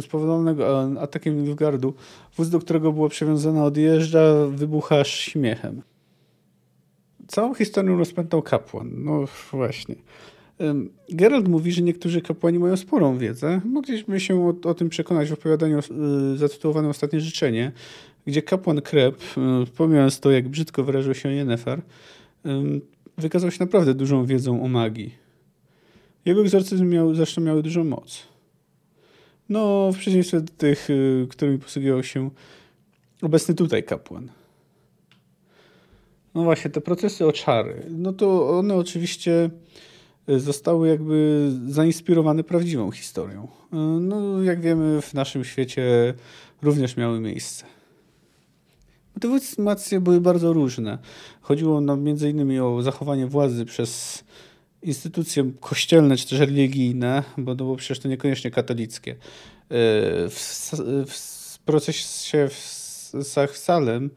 spowodowanego 0.00 0.90
atakiem 1.00 1.44
Nilfgaardu 1.44 1.94
wóz, 2.36 2.50
do 2.50 2.58
którego 2.58 2.92
była 2.92 3.08
przywiązana, 3.08 3.64
odjeżdża, 3.64 4.46
wybucha 4.48 5.04
śmiechem. 5.04 5.82
Całą 7.26 7.54
historię 7.54 7.96
rozpętał 7.96 8.42
kapłan. 8.42 8.90
No 9.04 9.24
właśnie. 9.52 9.94
Gerald 11.08 11.48
mówi, 11.48 11.72
że 11.72 11.82
niektórzy 11.82 12.22
kapłani 12.22 12.58
mają 12.58 12.76
sporą 12.76 13.18
wiedzę. 13.18 13.60
Mogliśmy 13.64 14.20
się 14.20 14.48
o, 14.48 14.68
o 14.68 14.74
tym 14.74 14.88
przekonać 14.88 15.28
w 15.28 15.32
opowiadaniu 15.32 15.78
y, 15.78 16.36
zatytułowanym 16.38 16.90
Ostatnie 16.90 17.20
Życzenie, 17.20 17.72
gdzie 18.26 18.42
kapłan 18.42 18.80
Kreb, 18.80 19.22
y, 19.22 19.66
pomijając 19.76 20.20
to, 20.20 20.30
jak 20.30 20.48
brzydko 20.48 20.84
wyraził 20.84 21.14
się 21.14 21.32
Yennefer, 21.32 21.82
wykazał 23.18 23.50
się 23.50 23.56
naprawdę 23.60 23.94
dużą 23.94 24.24
wiedzą 24.24 24.62
o 24.62 24.68
magii. 24.68 25.14
Jego 26.24 26.40
egzorcyzm 26.40 26.88
miał, 26.88 27.14
zresztą 27.14 27.40
miały 27.40 27.62
dużą 27.62 27.84
moc. 27.84 28.22
No, 29.48 29.92
w 29.92 29.98
przeciwieństwie 29.98 30.40
do 30.40 30.52
tych, 30.56 30.90
y, 30.90 31.26
którymi 31.30 31.58
posługiwał 31.58 32.02
się 32.02 32.30
obecny 33.22 33.54
tutaj 33.54 33.82
kapłan. 33.82 34.28
No 36.34 36.42
właśnie, 36.44 36.70
te 36.70 36.80
procesy 36.80 37.26
o 37.26 37.32
czary, 37.32 37.86
no 37.90 38.12
to 38.12 38.58
one 38.58 38.74
oczywiście 38.74 39.50
zostały 40.36 40.88
jakby 40.88 41.48
zainspirowane 41.68 42.44
prawdziwą 42.44 42.90
historią. 42.90 43.48
No, 44.00 44.42
jak 44.42 44.60
wiemy, 44.60 45.02
w 45.02 45.14
naszym 45.14 45.44
świecie 45.44 46.14
również 46.62 46.96
miały 46.96 47.20
miejsce. 47.20 47.64
Motywacje 49.14 50.00
były 50.00 50.20
bardzo 50.20 50.52
różne. 50.52 50.98
Chodziło 51.40 51.80
nam 51.80 52.08
innymi 52.08 52.60
o 52.60 52.82
zachowanie 52.82 53.26
władzy 53.26 53.64
przez 53.64 54.24
instytucje 54.82 55.52
kościelne 55.60 56.16
czy 56.16 56.28
też 56.28 56.38
religijne, 56.38 57.22
bo 57.36 57.52
to 57.52 57.64
było 57.64 57.76
przecież 57.76 57.98
to 57.98 58.08
niekoniecznie 58.08 58.50
katolickie. 58.50 59.16
W, 59.70 60.70
w 61.08 61.58
procesie 61.58 62.48
w 62.48 63.58
Salem 63.58 64.04
E, 64.06 64.10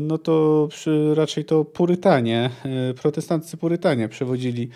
no 0.00 0.18
to 0.18 0.66
przy, 0.70 1.14
raczej 1.14 1.44
to 1.44 1.64
purytanie, 1.64 2.50
e, 2.64 2.94
protestancy 2.94 3.56
purytanie 3.56 4.08
przewodzili 4.08 4.68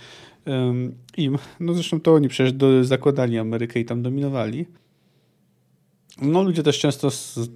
im. 1.16 1.38
No 1.60 1.74
zresztą 1.74 2.00
to 2.00 2.14
oni 2.14 2.28
przecież 2.28 2.52
do, 2.52 2.84
zakładali 2.84 3.38
Amerykę 3.38 3.80
i 3.80 3.84
tam 3.84 4.02
dominowali. 4.02 4.66
No 6.22 6.42
ludzie 6.42 6.62
też 6.62 6.78
często 6.78 7.10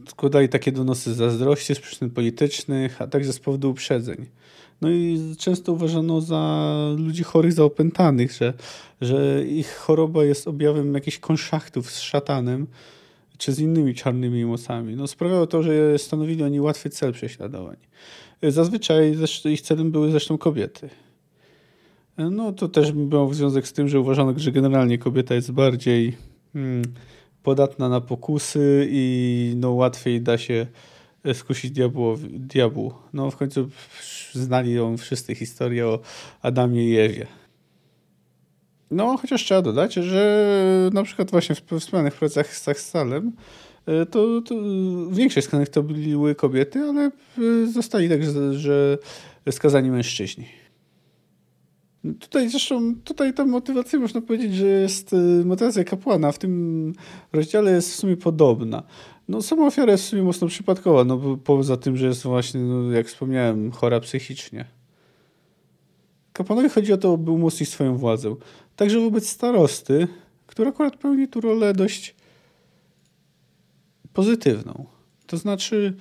składali 0.08 0.49
takie 0.49 0.73
donosy 0.73 1.14
zazdrości 1.14 1.75
z 1.75 1.80
przyczyn 1.80 2.11
politycznych, 2.11 3.02
a 3.02 3.06
także 3.06 3.32
z 3.32 3.40
powodu 3.40 3.70
uprzedzeń. 3.70 4.26
No 4.80 4.90
i 4.90 5.35
często 5.38 5.73
uważano 5.73 6.20
za 6.20 6.75
ludzi 6.99 7.23
chorych, 7.23 7.52
za 7.52 7.64
opętanych, 7.64 8.32
że, 8.32 8.54
że 9.00 9.44
ich 9.47 9.75
choroba 9.75 10.25
jest 10.25 10.49
objawem 10.49 10.94
jakichś 10.94 11.18
konszachtów 11.18 11.90
z 11.90 12.00
szatanem, 12.00 12.66
czy 13.38 13.52
z 13.52 13.61
innymi 13.61 13.95
czarnymi 13.95 14.45
mocami. 14.45 14.97
No, 14.97 15.07
sprawiało 15.07 15.47
to, 15.47 15.62
że 15.62 15.99
stanowili 15.99 16.42
oni 16.42 16.61
łatwy 16.61 16.90
cel 16.90 17.12
prześladowań. 17.12 17.76
Zazwyczaj 18.42 19.16
ich 19.45 19.61
celem 19.61 19.90
były 19.90 20.11
zresztą 20.11 20.38
kobiety. 20.38 20.88
No 22.18 22.52
to 22.52 22.68
też 22.68 22.92
miało 22.95 23.35
związek 23.35 23.68
z 23.68 23.73
tym, 23.73 23.88
że 23.88 24.00
uważano, 24.00 24.35
że 24.37 24.52
generalnie 24.52 24.99
kobieta 24.99 25.35
jest 25.35 25.52
bardziej 25.52 26.16
hmm, 26.52 26.83
podatna 27.42 27.88
na 27.88 28.00
pokusy 28.00 28.88
i 28.90 29.52
no, 29.57 29.73
łatwiej 29.73 30.21
da 30.21 30.38
się 30.38 30.66
skusić 31.33 31.71
diabłowi, 31.71 32.40
diabłu. 32.40 32.92
No 33.12 33.30
w 33.30 33.37
końcu 33.37 33.68
znali 34.33 34.73
ją 34.73 34.97
wszyscy 34.97 35.35
historię 35.35 35.87
o 35.87 36.00
Adamie 36.42 36.88
i 36.88 36.99
Ewie. 36.99 37.26
No, 38.90 39.16
chociaż 39.16 39.45
trzeba 39.45 39.62
dodać, 39.62 39.95
że 39.95 40.90
na 40.92 41.02
przykład 41.02 41.30
właśnie 41.30 41.54
w 41.54 41.62
wspomnianych 41.80 42.14
pracach 42.14 42.57
z 42.57 42.76
Salem 42.76 43.33
e, 43.87 44.07
to, 44.07 44.42
to 44.42 44.54
większość 45.11 45.47
skazanych 45.47 45.68
to 45.68 45.83
były 45.83 46.35
kobiety, 46.35 46.80
ale 46.80 47.00
e, 47.02 47.11
zostali 47.73 48.09
także 48.09 48.54
że 48.54 48.99
skazani 49.50 49.90
mężczyźni. 49.90 50.45
Tutaj 52.21 52.49
zresztą, 52.49 52.95
tutaj 53.04 53.35
ta 53.35 53.45
motywacja 53.45 53.99
można 53.99 54.21
powiedzieć, 54.21 54.54
że 54.54 54.66
jest 54.66 55.12
e, 55.12 55.16
motywacja 55.45 55.85
kapłana 55.85 56.33
w 56.33 56.38
tym 56.38 56.92
rozdziale 57.33 57.71
jest 57.71 57.92
w 57.92 57.95
sumie 57.95 58.16
podobna. 58.16 58.83
No 59.28 59.42
sama 59.42 59.66
ofiara 59.66 59.92
jest 59.92 60.04
w 60.04 60.07
sumie 60.07 60.23
mocno 60.23 60.49
przypadkowa, 60.49 61.04
no 61.04 61.38
poza 61.45 61.76
tym, 61.76 61.97
że 61.97 62.07
jest 62.07 62.23
właśnie, 62.23 62.61
no, 62.61 62.92
jak 62.92 63.07
wspomniałem, 63.07 63.71
chora 63.71 64.00
psychicznie. 64.00 64.77
Kapłanowi 66.38 66.68
chodzi 66.68 66.92
o 66.92 66.97
to, 66.97 67.16
by 67.16 67.30
umocnić 67.30 67.68
swoją 67.68 67.97
władzę. 67.97 68.35
Także 68.76 69.00
wobec 69.00 69.28
starosty, 69.28 70.09
który 70.47 70.68
akurat 70.68 70.97
pełni 70.97 71.28
tu 71.28 71.40
rolę 71.40 71.73
dość 71.73 72.14
pozytywną. 74.12 74.87
To 75.26 75.37
znaczy, 75.37 75.97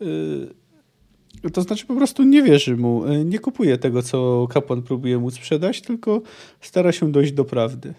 yy, 0.00 1.50
to 1.52 1.62
znaczy 1.62 1.86
po 1.86 1.94
prostu 1.94 2.22
nie 2.22 2.42
wierzy 2.42 2.76
mu, 2.76 3.06
yy, 3.06 3.24
nie 3.24 3.38
kupuje 3.38 3.78
tego, 3.78 4.02
co 4.02 4.46
kapłan 4.50 4.82
próbuje 4.82 5.18
mu 5.18 5.30
sprzedać, 5.30 5.80
tylko 5.80 6.22
stara 6.60 6.92
się 6.92 7.12
dojść 7.12 7.32
do 7.32 7.44
prawdy. 7.44 7.94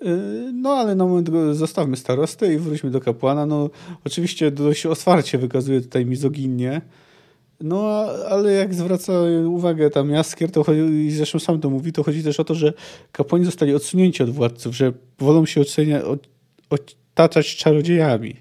Yy, 0.00 0.52
no 0.52 0.70
ale 0.70 0.94
na 0.94 1.06
moment 1.06 1.30
zostawmy 1.52 1.96
starostę 1.96 2.54
i 2.54 2.58
wróćmy 2.58 2.90
do 2.90 3.00
kapłana. 3.00 3.46
No 3.46 3.70
oczywiście 4.04 4.50
dość 4.50 4.86
otwarcie 4.86 5.38
wykazuje 5.38 5.80
tutaj 5.80 6.06
mizoginię 6.06 6.80
no, 7.62 8.04
ale 8.28 8.52
jak 8.52 8.74
zwraca 8.74 9.12
uwagę 9.46 9.90
tam 9.90 10.10
Jaskier, 10.10 10.50
to 10.50 10.64
chodzi, 10.64 10.80
i 10.80 11.10
zresztą 11.10 11.38
sam 11.38 11.60
to 11.60 11.70
mówi, 11.70 11.92
to 11.92 12.02
chodzi 12.02 12.22
też 12.22 12.40
o 12.40 12.44
to, 12.44 12.54
że 12.54 12.72
kapłani 13.12 13.44
zostali 13.44 13.74
odsunięci 13.74 14.22
od 14.22 14.30
władców, 14.30 14.76
że 14.76 14.92
wolą 15.18 15.46
się 15.46 15.60
ocenia, 15.60 16.02
otaczać 16.70 17.56
czarodziejami. 17.56 18.36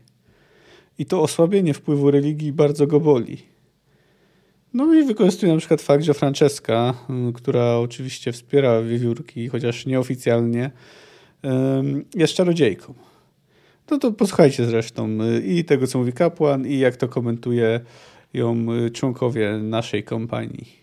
I 0.98 1.06
to 1.06 1.22
osłabienie 1.22 1.74
wpływu 1.74 2.12
religii 2.12 2.52
bardzo 2.52 2.88
go 2.88 3.00
boli. 3.00 3.38
No 4.74 4.94
i 4.94 5.04
wykorzystuje 5.04 5.52
na 5.52 5.60
przykład 5.60 5.82
fakt, 5.82 6.04
że 6.04 6.14
Francesca, 6.14 6.94
która 7.34 7.78
oczywiście 7.78 8.32
wspiera 8.32 8.82
wiewiórki, 8.82 9.48
chociaż 9.48 9.86
nieoficjalnie, 9.86 10.72
jest 12.16 12.34
czarodziejką. 12.34 12.94
No 13.92 13.98
to 13.98 14.12
posłuchajcie 14.12 14.66
zresztą 14.66 15.18
y, 15.22 15.42
i 15.42 15.66
tego, 15.66 15.88
co 15.88 16.00
mówi 16.00 16.14
kapłan, 16.14 16.68
i 16.68 16.80
jak 16.80 16.98
to 16.98 17.08
komentuje 17.08 17.80
ją 18.34 18.66
członkowie 18.94 19.58
naszej 19.58 20.04
kompanii. 20.04 20.82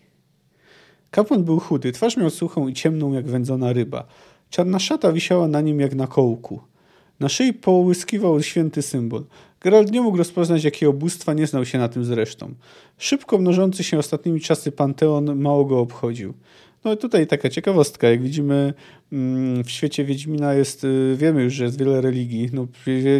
Kapłan 1.11 1.43
był 1.43 1.59
chudy, 1.59 1.91
twarz 1.91 2.17
miał 2.17 2.29
suchą 2.29 2.67
i 2.67 2.73
ciemną 2.73 3.13
jak 3.13 3.27
wędzona 3.27 3.73
ryba. 3.73 4.07
Czarna 4.49 4.79
szata 4.79 5.11
wisiała 5.11 5.47
na 5.47 5.61
nim 5.61 5.79
jak 5.79 5.95
na 5.95 6.07
kołku. 6.07 6.61
Na 7.19 7.29
szyi 7.29 7.53
połyskiwał 7.53 8.43
święty 8.43 8.81
symbol. 8.81 9.23
Geralt 9.61 9.91
nie 9.91 10.01
mógł 10.01 10.17
rozpoznać, 10.17 10.63
jakiego 10.63 10.93
bóstwa 10.93 11.33
nie 11.33 11.47
znał 11.47 11.65
się 11.65 11.77
na 11.77 11.89
tym 11.89 12.05
zresztą. 12.05 12.53
Szybko 12.97 13.37
mnożący 13.37 13.83
się 13.83 13.97
ostatnimi 13.97 14.41
czasy 14.41 14.71
panteon 14.71 15.35
mało 15.35 15.65
go 15.65 15.79
obchodził. 15.79 16.33
No 16.83 16.93
i 16.93 16.97
tutaj 16.97 17.27
taka 17.27 17.49
ciekawostka, 17.49 18.09
jak 18.09 18.21
widzimy 18.21 18.73
mm, 19.11 19.63
w 19.63 19.71
świecie 19.71 20.05
Wiedźmina 20.05 20.53
jest, 20.53 20.83
y, 20.83 21.15
wiemy 21.17 21.43
już, 21.43 21.53
że 21.53 21.63
jest 21.63 21.79
wiele 21.79 22.01
religii, 22.01 22.49
no, 22.53 22.67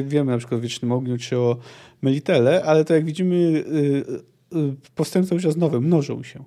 wiemy 0.03 0.31
na 0.31 0.37
przykład 0.37 0.59
o 0.59 0.61
Wiecznym 0.61 0.91
Ogniu 0.91 1.17
czy 1.17 1.37
o 1.37 1.57
Melitele, 2.01 2.63
ale 2.63 2.85
to 2.85 2.93
jak 2.93 3.05
widzimy 3.05 3.35
y, 3.35 5.21
y, 5.21 5.25
cały 5.25 5.41
czas 5.41 5.57
nowe, 5.57 5.79
mnożą 5.79 6.23
się. 6.23 6.43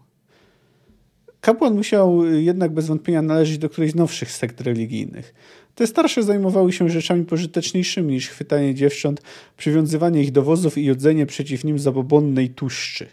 Kapłan 1.40 1.75
musiał 1.75 2.25
jednak 2.25 2.75
bez 2.75 2.87
wątpienia 2.87 3.23
należeć 3.23 3.59
do 3.59 3.68
którejś 3.68 3.92
z 3.92 3.94
nowszych 3.94 4.30
sekt 4.30 4.61
religijnych. 4.61 5.35
Te 5.75 5.87
starsze 5.87 6.23
zajmowały 6.23 6.73
się 6.73 6.88
rzeczami 6.88 7.25
pożyteczniejszymi 7.25 8.12
niż 8.14 8.28
chwytanie 8.28 8.75
dziewcząt, 8.75 9.23
przywiązywanie 9.56 10.23
ich 10.23 10.32
do 10.32 10.42
wozów 10.42 10.78
i 10.78 10.85
jodzenie 10.85 11.26
przeciw 11.26 11.64
nim 11.64 11.78
zabobonnej 11.78 12.50
tuszczy. 12.50 13.06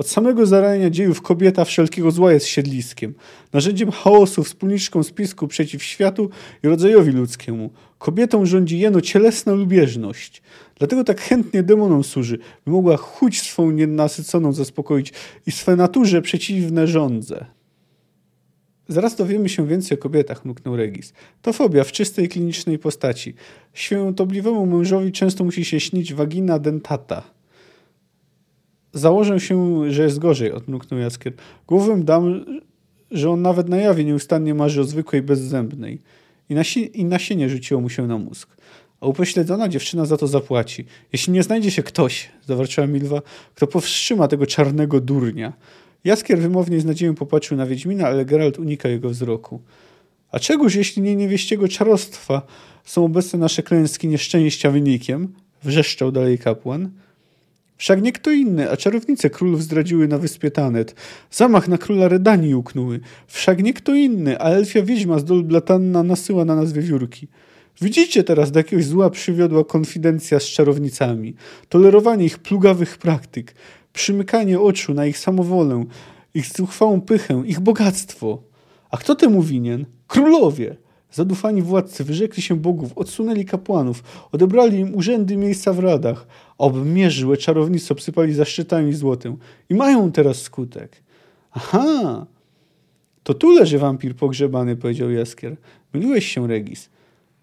Od 0.00 0.08
samego 0.08 0.46
zarania 0.46 0.90
dziejów 0.90 1.22
kobieta 1.22 1.64
wszelkiego 1.64 2.10
zła 2.10 2.32
jest 2.32 2.46
siedliskiem, 2.46 3.14
narzędziem 3.52 3.90
chaosu, 3.90 4.44
wspólniczką 4.44 5.02
spisku 5.02 5.48
przeciw 5.48 5.82
światu 5.82 6.30
i 6.62 6.68
rodzajowi 6.68 7.12
ludzkiemu. 7.12 7.70
Kobietą 7.98 8.46
rządzi 8.46 8.78
jeno 8.78 9.00
cielesna 9.00 9.52
lubieżność. 9.52 10.42
Dlatego 10.78 11.04
tak 11.04 11.20
chętnie 11.20 11.62
demonom 11.62 12.04
służy, 12.04 12.38
by 12.66 12.72
mogła 12.72 12.96
chuć 12.96 13.40
swą 13.42 13.70
nienasyconą 13.70 14.52
zaspokoić 14.52 15.12
i 15.46 15.52
swe 15.52 15.76
naturze 15.76 16.22
przeciwne 16.22 16.86
rządze. 16.86 17.46
Zaraz 18.88 19.16
dowiemy 19.16 19.48
się 19.48 19.66
więcej 19.66 19.98
o 19.98 20.00
kobietach, 20.00 20.44
mruknął 20.44 20.76
Regis. 20.76 21.12
To 21.42 21.52
fobia 21.52 21.84
w 21.84 21.92
czystej 21.92 22.28
klinicznej 22.28 22.78
postaci. 22.78 23.34
Świętobliwemu 23.74 24.66
mężowi 24.66 25.12
często 25.12 25.44
musi 25.44 25.64
się 25.64 25.80
śnić 25.80 26.14
wagina 26.14 26.58
dentata. 26.58 27.39
Założę 28.92 29.40
się, 29.40 29.84
że 29.92 30.02
jest 30.02 30.18
gorzej, 30.18 30.52
odmruknął 30.52 31.00
Jaskier. 31.00 31.32
Głowem 31.66 32.04
dam, 32.04 32.44
że 33.10 33.30
on 33.30 33.42
nawet 33.42 33.68
na 33.68 33.76
jawie 33.76 34.04
nieustannie 34.04 34.54
marzy 34.54 34.80
o 34.80 34.84
zwykłej 34.84 35.22
bezzębnej. 35.22 36.00
I, 36.48 36.54
nasi 36.54 37.00
I 37.00 37.04
nasienie 37.04 37.48
rzuciło 37.48 37.80
mu 37.80 37.88
się 37.88 38.06
na 38.06 38.18
mózg. 38.18 38.56
A 39.00 39.06
upośledzona 39.06 39.68
dziewczyna 39.68 40.04
za 40.04 40.16
to 40.16 40.26
zapłaci. 40.26 40.84
Jeśli 41.12 41.32
nie 41.32 41.42
znajdzie 41.42 41.70
się 41.70 41.82
ktoś, 41.82 42.28
zawarczyła 42.46 42.86
Milwa, 42.86 43.22
kto 43.54 43.66
powstrzyma 43.66 44.28
tego 44.28 44.46
czarnego 44.46 45.00
durnia. 45.00 45.52
Jaskier 46.04 46.38
wymownie 46.38 46.80
z 46.80 46.84
nadzieją 46.84 47.14
popatrzył 47.14 47.56
na 47.56 47.66
Wiedźmina, 47.66 48.06
ale 48.06 48.24
Geralt 48.24 48.58
unika 48.58 48.88
jego 48.88 49.10
wzroku. 49.10 49.60
A 50.32 50.38
czegoż, 50.38 50.74
jeśli 50.74 51.02
nie 51.02 51.16
niewieściego 51.16 51.68
czarostwa 51.68 52.42
są 52.84 53.04
obecne 53.04 53.38
nasze 53.38 53.62
klęski 53.62 54.08
nieszczęścia 54.08 54.70
wynikiem? 54.70 55.34
Wrzeszczał 55.62 56.12
dalej 56.12 56.38
kapłan. 56.38 56.90
Wszak 57.80 58.02
nie 58.02 58.12
kto 58.12 58.30
inny, 58.30 58.70
a 58.70 58.76
czarownice 58.76 59.30
królów 59.30 59.62
zdradziły 59.62 60.08
na 60.08 60.18
wyspie 60.18 60.50
Tanet. 60.50 60.94
Zamach 61.30 61.68
na 61.68 61.78
króla 61.78 62.08
Redanii 62.08 62.54
uknęły. 62.54 63.00
Wszak 63.26 63.62
nie 63.62 63.74
kto 63.74 63.94
inny, 63.94 64.40
a 64.40 64.48
elfia 64.48 64.82
wiedźma 64.82 65.18
z 65.18 65.24
Dol 65.24 65.44
Blatanna 65.44 66.02
nasyła 66.02 66.44
na 66.44 66.56
nas 66.56 66.72
wiewiórki. 66.72 67.28
Widzicie 67.80 68.24
teraz, 68.24 68.50
do 68.50 68.60
jakiegoś 68.60 68.84
zła 68.84 69.10
przywiodła 69.10 69.64
konfidencja 69.64 70.40
z 70.40 70.44
czarownicami, 70.44 71.34
tolerowanie 71.68 72.24
ich 72.24 72.38
plugawych 72.38 72.98
praktyk, 72.98 73.54
przymykanie 73.92 74.60
oczu 74.60 74.94
na 74.94 75.06
ich 75.06 75.18
samowolę, 75.18 75.84
ich 76.34 76.46
zuchwałą 76.46 77.00
pychę, 77.00 77.42
ich 77.46 77.60
bogactwo. 77.60 78.42
A 78.90 78.96
kto 78.96 79.14
temu 79.14 79.42
winien? 79.42 79.86
Królowie! 80.06 80.76
Zadufani 81.12 81.62
władcy 81.62 82.04
wyrzekli 82.04 82.42
się 82.42 82.56
bogów, 82.56 82.98
odsunęli 82.98 83.44
kapłanów, 83.44 84.02
odebrali 84.32 84.78
im 84.78 84.94
urzędy 84.94 85.36
miejsca 85.36 85.72
w 85.72 85.78
radach, 85.78 86.26
a 86.58 86.64
obmierzłe 86.64 87.36
czarownice 87.36 87.94
obsypali 87.94 88.34
zaszczytami 88.34 88.92
złotem 88.92 89.36
i 89.68 89.74
mają 89.74 90.12
teraz 90.12 90.42
skutek. 90.42 91.02
Aha! 91.50 92.26
To 93.22 93.34
tu 93.34 93.50
leży 93.50 93.78
wampir 93.78 94.16
pogrzebany, 94.16 94.76
powiedział 94.76 95.10
Jaskier. 95.10 95.56
Myliłeś 95.94 96.26
się, 96.26 96.48
Regis. 96.48 96.90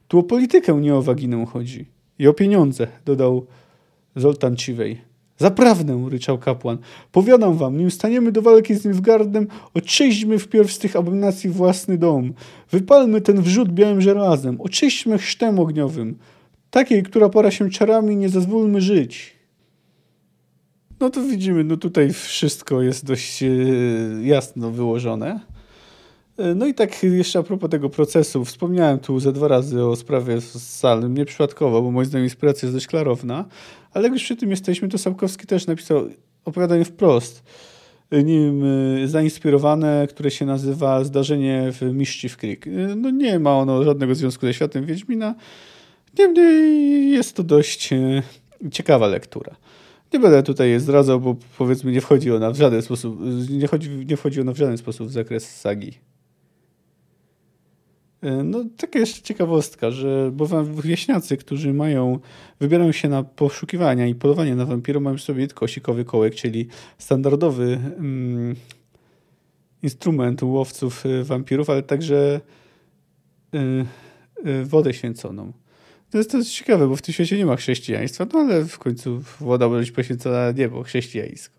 Tu 0.07 0.19
o 0.19 0.23
politykę, 0.23 0.81
nie 0.81 0.95
o 0.95 1.01
waginę 1.01 1.45
chodzi. 1.45 1.85
I 2.19 2.27
o 2.27 2.33
pieniądze, 2.33 2.87
dodał 3.05 3.45
Zoltan 4.15 4.55
Ciwej. 4.55 5.06
Zaprawdę, 5.37 6.07
ryczał 6.09 6.37
kapłan. 6.37 6.77
Powiadam 7.11 7.57
wam, 7.57 7.77
nim 7.77 7.91
staniemy 7.91 8.31
do 8.31 8.41
walki 8.41 8.75
z 8.75 8.85
Nilfgaardem, 8.85 9.47
oczyśćmy 9.73 10.39
wpierw 10.39 10.71
z 10.71 10.79
tych 10.79 10.95
abominacji 10.95 11.49
własny 11.49 11.97
dom. 11.97 12.33
Wypalmy 12.71 13.21
ten 13.21 13.41
wrzód 13.41 13.69
białym 13.69 14.01
żelazem. 14.01 14.61
Oczyśćmy 14.61 15.17
chrztem 15.17 15.59
ogniowym. 15.59 16.17
Takiej, 16.69 17.03
która 17.03 17.29
pora 17.29 17.51
się 17.51 17.69
czarami, 17.69 18.15
nie 18.15 18.29
zezwólmy 18.29 18.81
żyć. 18.81 19.37
No 20.99 21.09
to 21.09 21.21
widzimy, 21.21 21.63
no 21.63 21.77
tutaj 21.77 22.13
wszystko 22.13 22.81
jest 22.81 23.05
dość 23.05 23.43
e, 23.43 23.47
jasno 24.23 24.71
wyłożone. 24.71 25.39
E, 26.37 26.55
no 26.55 26.65
i 26.67 26.73
tak 26.73 27.03
jeszcze 27.03 27.39
a 27.39 27.43
propos 27.43 27.69
tego 27.69 27.89
procesu, 27.89 28.45
wspomniałem 28.45 28.99
tu 28.99 29.19
ze 29.19 29.33
dwa 29.33 29.47
razy 29.47 29.85
o 29.85 29.95
sprawie 29.95 30.41
z 30.41 30.77
Salem, 30.77 31.13
nieprzypadkowo, 31.17 31.81
bo 31.81 31.91
moim 31.91 32.05
zdaniem 32.05 32.25
inspiracja 32.25 32.65
jest 32.65 32.75
dość 32.75 32.87
klarowna, 32.87 33.45
ale 33.93 34.03
jak 34.03 34.13
już 34.13 34.23
przy 34.23 34.35
tym 34.35 34.49
jesteśmy, 34.49 34.89
to 34.89 34.97
Sapkowski 34.97 35.47
też 35.47 35.67
napisał 35.67 36.07
opowiadanie 36.45 36.85
wprost, 36.85 37.43
nim 38.11 38.63
e, 39.03 39.07
zainspirowane, 39.07 40.07
które 40.09 40.31
się 40.31 40.45
nazywa 40.45 41.03
Zdarzenie 41.03 41.71
w 41.71 41.81
Mischief 41.93 42.37
Creek. 42.37 42.67
E, 42.67 42.71
no 42.95 43.09
nie 43.09 43.39
ma 43.39 43.57
ono 43.57 43.83
żadnego 43.83 44.15
związku 44.15 44.45
ze 44.45 44.53
światem 44.53 44.85
Wiedźmina, 44.85 45.35
niemniej 46.19 47.11
jest 47.11 47.35
to 47.35 47.43
dość 47.43 47.89
ciekawa 48.71 49.07
lektura. 49.07 49.55
Nie 50.13 50.19
będę 50.19 50.43
tutaj 50.43 50.79
zdradzał, 50.79 51.19
bo 51.19 51.35
powiedzmy 51.57 51.91
nie 51.91 52.01
wchodzi 52.01 52.31
ona 52.31 52.51
w 52.51 52.57
żaden 52.57 52.81
sposób, 52.81 53.19
nie, 53.49 53.67
chodzi, 53.67 53.89
nie 53.89 54.17
wchodzi 54.17 54.41
ona 54.41 54.53
w 54.53 54.57
żaden 54.57 54.77
sposób 54.77 55.07
w 55.07 55.11
zakres 55.11 55.59
sagi. 55.59 55.93
E, 58.21 58.43
no, 58.43 58.65
taka 58.77 58.99
jeszcze 58.99 59.21
ciekawostka, 59.21 59.91
że 59.91 60.31
bo 60.33 60.63
wieśniacy, 60.63 61.37
którzy 61.37 61.73
mają, 61.73 62.19
wybierają 62.59 62.91
się 62.91 63.09
na 63.09 63.23
poszukiwania 63.23 64.07
i 64.07 64.15
polowanie 64.15 64.55
na 64.55 64.65
wampiro, 64.65 64.99
mają 64.99 65.17
sobie 65.17 65.47
tylko 65.47 65.67
sikowy 65.67 66.05
kołek, 66.05 66.35
czyli 66.35 66.67
standardowy 66.97 67.79
mm, 67.97 68.55
instrument 69.83 70.43
łowców 70.43 71.05
e, 71.05 71.23
wampirów, 71.23 71.69
ale 71.69 71.83
także 71.83 72.41
y, 73.53 73.57
y, 74.49 74.65
wodę 74.65 74.93
święconą. 74.93 75.53
To 76.09 76.17
jest, 76.17 76.31
to 76.31 76.37
jest 76.37 76.51
ciekawe, 76.51 76.87
bo 76.87 76.95
w 76.95 77.01
tym 77.01 77.13
świecie 77.13 77.37
nie 77.37 77.45
ma 77.45 77.55
chrześcijaństwa, 77.55 78.25
no 78.33 78.39
ale 78.39 78.65
w 78.65 78.79
końcu 78.79 79.21
woda 79.39 79.67
może 79.67 79.79
być 79.79 79.91
poświęcona 79.91 80.51
niebo, 80.51 80.83
chrześcijaństwo. 80.83 81.56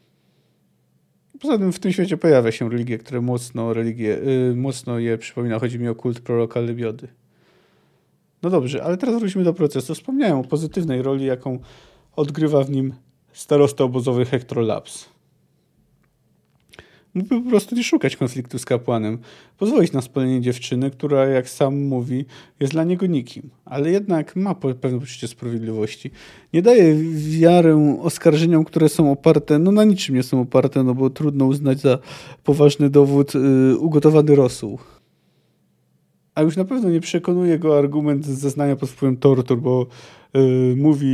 Poza 1.40 1.58
tym 1.58 1.72
w 1.72 1.78
tym 1.78 1.92
świecie 1.92 2.16
pojawia 2.16 2.52
się 2.52 2.70
religie, 2.70 2.98
które 2.98 3.20
mocno, 3.20 3.74
religie, 3.74 4.08
yy, 4.08 4.54
mocno 4.56 4.98
je 4.98 5.18
przypomina. 5.18 5.58
Chodzi 5.58 5.78
mi 5.78 5.88
o 5.88 5.94
kult 5.94 6.20
proroka 6.20 6.60
Lebiody. 6.60 7.08
No 8.42 8.50
dobrze, 8.50 8.84
ale 8.84 8.96
teraz 8.96 9.18
wróćmy 9.18 9.44
do 9.44 9.54
procesu. 9.54 9.94
Wspomniałem 9.94 10.38
o 10.38 10.44
pozytywnej 10.44 11.02
roli, 11.02 11.24
jaką 11.24 11.58
odgrywa 12.16 12.64
w 12.64 12.70
nim 12.70 12.94
starosta 13.32 13.84
obozowy 13.84 14.24
Hector 14.24 14.58
Labs. 14.58 15.08
Mógłby 17.18 17.40
po 17.42 17.50
prostu 17.50 17.74
nie 17.74 17.84
szukać 17.84 18.16
konfliktu 18.16 18.58
z 18.58 18.64
kapłanem, 18.64 19.18
pozwolić 19.58 19.92
na 19.92 20.00
spalenie 20.00 20.40
dziewczyny, 20.40 20.90
która, 20.90 21.26
jak 21.26 21.48
sam 21.48 21.82
mówi, 21.82 22.24
jest 22.60 22.72
dla 22.72 22.84
niego 22.84 23.06
nikim, 23.06 23.50
ale 23.64 23.90
jednak 23.90 24.36
ma 24.36 24.54
pewne 24.54 25.00
poczucie 25.00 25.28
sprawiedliwości. 25.28 26.10
Nie 26.52 26.62
daje 26.62 26.96
wiarę 27.14 27.98
oskarżeniom, 28.02 28.64
które 28.64 28.88
są 28.88 29.12
oparte, 29.12 29.58
no 29.58 29.72
na 29.72 29.84
niczym 29.84 30.14
nie 30.14 30.22
są 30.22 30.40
oparte, 30.40 30.82
no 30.82 30.94
bo 30.94 31.10
trudno 31.10 31.46
uznać 31.46 31.80
za 31.80 31.98
poważny 32.44 32.90
dowód 32.90 33.34
yy, 33.34 33.78
ugotowany 33.78 34.34
rosół. 34.34 34.78
A 36.34 36.42
już 36.42 36.56
na 36.56 36.64
pewno 36.64 36.90
nie 36.90 37.00
przekonuje 37.00 37.58
go 37.58 37.78
argument 37.78 38.26
zeznania 38.26 38.76
pod 38.76 38.90
wpływem 38.90 39.16
tortur, 39.16 39.60
bo 39.60 39.86
yy, 40.34 40.74
mówi 40.76 41.08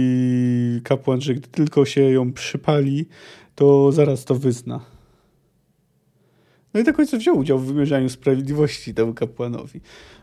kapłan, 0.83 1.21
że 1.21 1.35
gdy 1.35 1.49
tylko 1.49 1.85
się 1.85 2.01
ją 2.01 2.33
przypali, 2.33 3.07
to 3.55 3.93
zaraz 3.93 4.25
to 4.25 4.35
wyzna. 4.35 4.93
No 6.75 6.81
i 6.81 6.85
do 6.85 6.93
końca 6.95 7.17
wziął 7.17 7.39
udział 7.39 7.59
w 7.59 7.67
wymierzaniu 7.67 8.09
sprawiedliwości 8.09 8.95
temu 8.95 9.15
kapłanowi. 9.15 9.81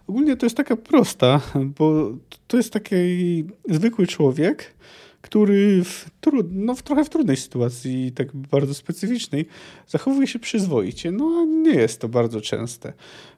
Ogólnie 0.07 0.37
to 0.37 0.45
jest 0.45 0.57
taka 0.57 0.75
prosta, 0.75 1.41
bo 1.77 2.11
to 2.47 2.57
jest 2.57 2.73
taki 2.73 2.95
zwykły 3.69 4.07
człowiek, 4.07 4.73
który 5.21 5.83
w, 5.83 6.09
trud, 6.21 6.47
no, 6.51 6.75
w 6.75 6.83
trochę 6.83 7.05
w 7.05 7.09
trudnej 7.09 7.37
sytuacji, 7.37 8.11
tak 8.11 8.35
bardzo 8.35 8.73
specyficznej, 8.73 9.45
zachowuje 9.87 10.27
się 10.27 10.39
przyzwoicie. 10.39 11.11
No 11.11 11.41
a 11.41 11.45
nie 11.45 11.75
jest 11.75 12.01
to 12.01 12.09
bardzo 12.09 12.41
częste. 12.41 12.93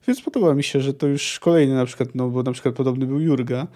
Więc 0.07 0.21
podoba 0.21 0.53
mi 0.53 0.63
się, 0.63 0.81
że 0.81 0.93
to 0.93 1.07
już 1.07 1.39
kolejny 1.39 1.75
na 1.75 1.85
przykład, 1.85 2.09
no 2.15 2.29
bo 2.29 2.43
na 2.43 2.51
przykład 2.51 2.75
podobny 2.75 3.05
był 3.05 3.19
Jurga, 3.19 3.67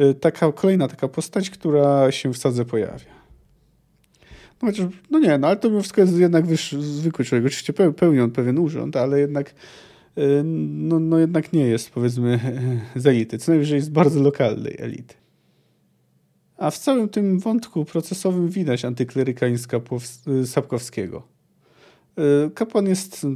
y, 0.00 0.14
taka 0.14 0.52
kolejna 0.52 0.88
taka 0.88 1.08
postać, 1.08 1.50
która 1.50 2.12
się 2.12 2.32
w 2.32 2.38
sadze 2.38 2.64
pojawia. 2.64 3.19
No 4.62 4.68
chociaż, 4.68 4.86
no 5.10 5.18
nie, 5.18 5.38
no 5.38 5.46
ale 5.46 5.56
to 5.56 5.68
mimo 5.68 5.80
wszystko 5.80 6.00
jest 6.00 6.18
jednak 6.18 6.46
wyż, 6.46 6.72
zwykły 6.72 7.24
człowiek. 7.24 7.46
Oczywiście 7.46 7.72
pełni 7.72 8.20
on 8.20 8.30
pewien 8.30 8.58
urząd, 8.58 8.96
ale 8.96 9.20
jednak 9.20 9.54
y, 10.18 10.42
no, 10.44 11.00
no 11.00 11.18
jednak 11.18 11.52
nie 11.52 11.66
jest 11.66 11.90
powiedzmy 11.90 12.40
z 12.96 13.06
elity. 13.06 13.38
Co 13.38 13.52
najwyżej 13.52 13.76
jest 13.76 13.92
bardzo 13.92 14.22
lokalnej 14.22 14.76
elity. 14.78 15.14
A 16.56 16.70
w 16.70 16.78
całym 16.78 17.08
tym 17.08 17.38
wątku 17.38 17.84
procesowym 17.84 18.48
widać 18.48 18.84
antyklerykaizm 18.84 19.68
Sapkowskiego. 20.44 21.22
Y, 22.18 22.50
kapłan 22.50 22.86
jest 22.86 23.26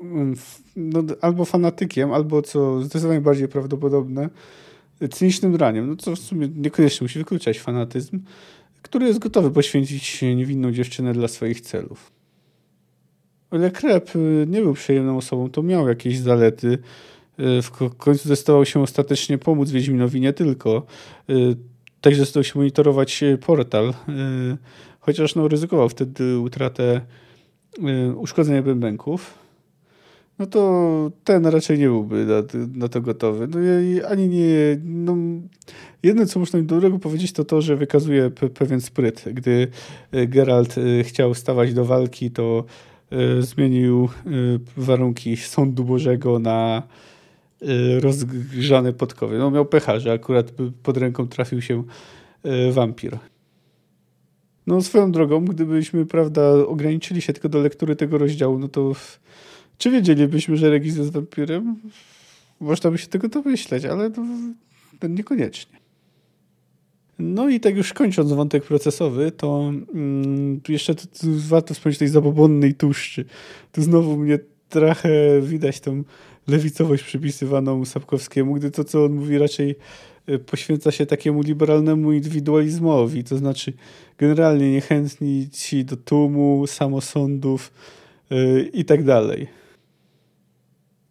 mm, 0.00 0.34
no, 0.76 1.02
albo 1.20 1.44
fanatykiem, 1.44 2.12
albo 2.12 2.42
co 2.42 2.80
zdecydowanie 2.82 3.20
bardziej 3.20 3.48
prawdopodobne, 3.48 4.28
cynicznym 5.10 5.56
raniem. 5.56 5.88
No 5.88 5.96
co 5.96 6.16
w 6.16 6.18
sumie 6.18 6.48
niekoniecznie 6.56 7.04
musi 7.04 7.18
wykluczać 7.18 7.60
fanatyzm, 7.60 8.20
który 8.84 9.06
jest 9.06 9.18
gotowy 9.18 9.50
poświęcić 9.50 10.22
niewinną 10.22 10.72
dziewczynę 10.72 11.12
dla 11.12 11.28
swoich 11.28 11.60
celów. 11.60 12.12
O 13.50 13.56
ile 13.56 13.70
Krep 13.70 14.16
y, 14.16 14.46
nie 14.48 14.60
był 14.60 14.74
przyjemną 14.74 15.16
osobą, 15.16 15.50
to 15.50 15.62
miał 15.62 15.88
jakieś 15.88 16.18
zalety. 16.18 16.78
Y, 17.40 17.62
w 17.62 17.70
końcu 17.96 18.24
zdecydował 18.24 18.64
się 18.64 18.82
ostatecznie 18.82 19.38
pomóc 19.38 19.70
Wiedźminowi 19.70 20.20
nie 20.20 20.32
tylko. 20.32 20.86
Także 22.00 22.22
zdecydował 22.22 22.44
się 22.44 22.58
monitorować 22.58 23.24
portal, 23.40 23.94
chociaż 25.00 25.34
no, 25.34 25.48
ryzykował 25.48 25.88
wtedy 25.88 26.38
utratę 26.38 27.00
uszkodzenia 28.16 28.62
bębenków 28.62 29.44
no 30.38 30.46
to 30.46 31.10
ten 31.24 31.46
raczej 31.46 31.78
nie 31.78 31.86
byłby 31.86 32.26
na, 32.74 32.88
to 32.88 33.00
gotowy. 33.00 33.48
No 33.48 33.58
ani 34.08 34.28
nie. 34.28 34.80
No, 34.84 35.16
jedno, 36.04 36.26
co 36.26 36.40
można 36.40 36.62
dobrego 36.62 36.98
powiedzieć, 36.98 37.32
to 37.32 37.44
to, 37.44 37.62
że 37.62 37.76
wykazuje 37.76 38.30
pe 38.30 38.48
pewien 38.48 38.80
spryt. 38.80 39.24
Gdy 39.32 39.68
e, 40.12 40.26
Geralt 40.26 40.78
e, 40.78 41.04
chciał 41.04 41.34
stawać 41.34 41.74
do 41.74 41.84
walki, 41.84 42.30
to 42.30 42.64
e, 43.10 43.42
zmienił 43.42 44.08
warunki 44.76 45.36
sądu 45.36 45.84
Bożego 45.84 46.38
na 46.38 46.82
rozgrzane 48.00 48.92
podkowy. 48.92 49.38
No 49.38 49.50
miał 49.50 49.66
pecha, 49.66 49.98
że 49.98 50.12
akurat 50.12 50.52
pod 50.82 50.96
ręką 50.96 51.28
trafił 51.28 51.62
się 51.62 51.82
wampir. 52.72 53.18
No 54.66 54.82
swoją 54.82 55.12
drogą, 55.12 55.44
gdybyśmy, 55.44 56.06
prawda, 56.06 56.52
ograniczyli 56.52 57.22
się 57.22 57.32
tylko 57.32 57.48
do 57.48 57.60
lektury 57.60 57.96
tego 57.96 58.18
rozdziału, 58.18 58.58
no 58.58 58.68
to 58.68 58.92
czy 59.78 59.90
wiedzielibyśmy, 59.90 60.56
że 60.56 60.70
Regis 60.70 60.96
jest 60.96 61.12
wampirem? 61.12 61.76
Można 62.60 62.90
by 62.90 62.98
się 62.98 63.06
tego 63.06 63.28
domyśleć, 63.28 63.84
ale 63.84 64.10
to 64.10 64.22
niekoniecznie. 65.08 65.83
No 67.18 67.48
i 67.48 67.60
tak 67.60 67.76
już 67.76 67.92
kończąc 67.92 68.32
wątek 68.32 68.64
procesowy, 68.64 69.32
to 69.32 69.72
mm, 69.94 70.60
jeszcze 70.68 70.94
tu, 70.94 71.06
tu 71.06 71.26
warto 71.48 71.74
wspomnieć 71.74 71.98
tej 71.98 72.08
zabobonnej 72.08 72.74
tłuszczy. 72.74 73.24
Tu 73.72 73.82
znowu 73.82 74.16
mnie 74.16 74.38
trochę 74.68 75.40
widać 75.40 75.80
tą 75.80 76.02
lewicowość 76.48 77.04
przypisywaną 77.04 77.84
Sapkowskiemu, 77.84 78.54
gdy 78.54 78.70
to, 78.70 78.84
co 78.84 79.04
on 79.04 79.12
mówi, 79.12 79.38
raczej 79.38 79.76
e, 80.26 80.38
poświęca 80.38 80.90
się 80.90 81.06
takiemu 81.06 81.42
liberalnemu 81.42 82.12
indywidualizmowi, 82.12 83.24
to 83.24 83.36
znaczy 83.36 83.72
generalnie 84.18 84.72
niechętni 84.72 85.48
ci 85.50 85.84
do 85.84 85.96
tłumu, 85.96 86.66
samosądów 86.66 87.72
yy, 88.30 88.70
i 88.72 88.84
tak 88.84 89.04
dalej 89.04 89.64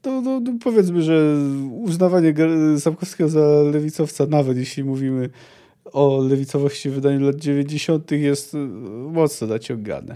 to, 0.03 0.21
to, 0.21 0.41
to, 0.45 0.51
powiedzmy, 0.63 1.01
że 1.01 1.35
uznawanie 1.71 2.33
Sapkowskiego 2.79 3.29
za 3.29 3.63
lewicowca, 3.73 4.25
nawet 4.25 4.57
jeśli 4.57 4.83
mówimy 4.83 5.29
o 5.85 6.23
lewicowości 6.29 6.89
w 6.89 6.93
wydaniu 6.93 7.25
lat 7.25 7.35
90., 7.35 8.11
jest 8.11 8.55
e, 8.55 8.57
mocno 9.11 9.47
naciągane. 9.47 10.15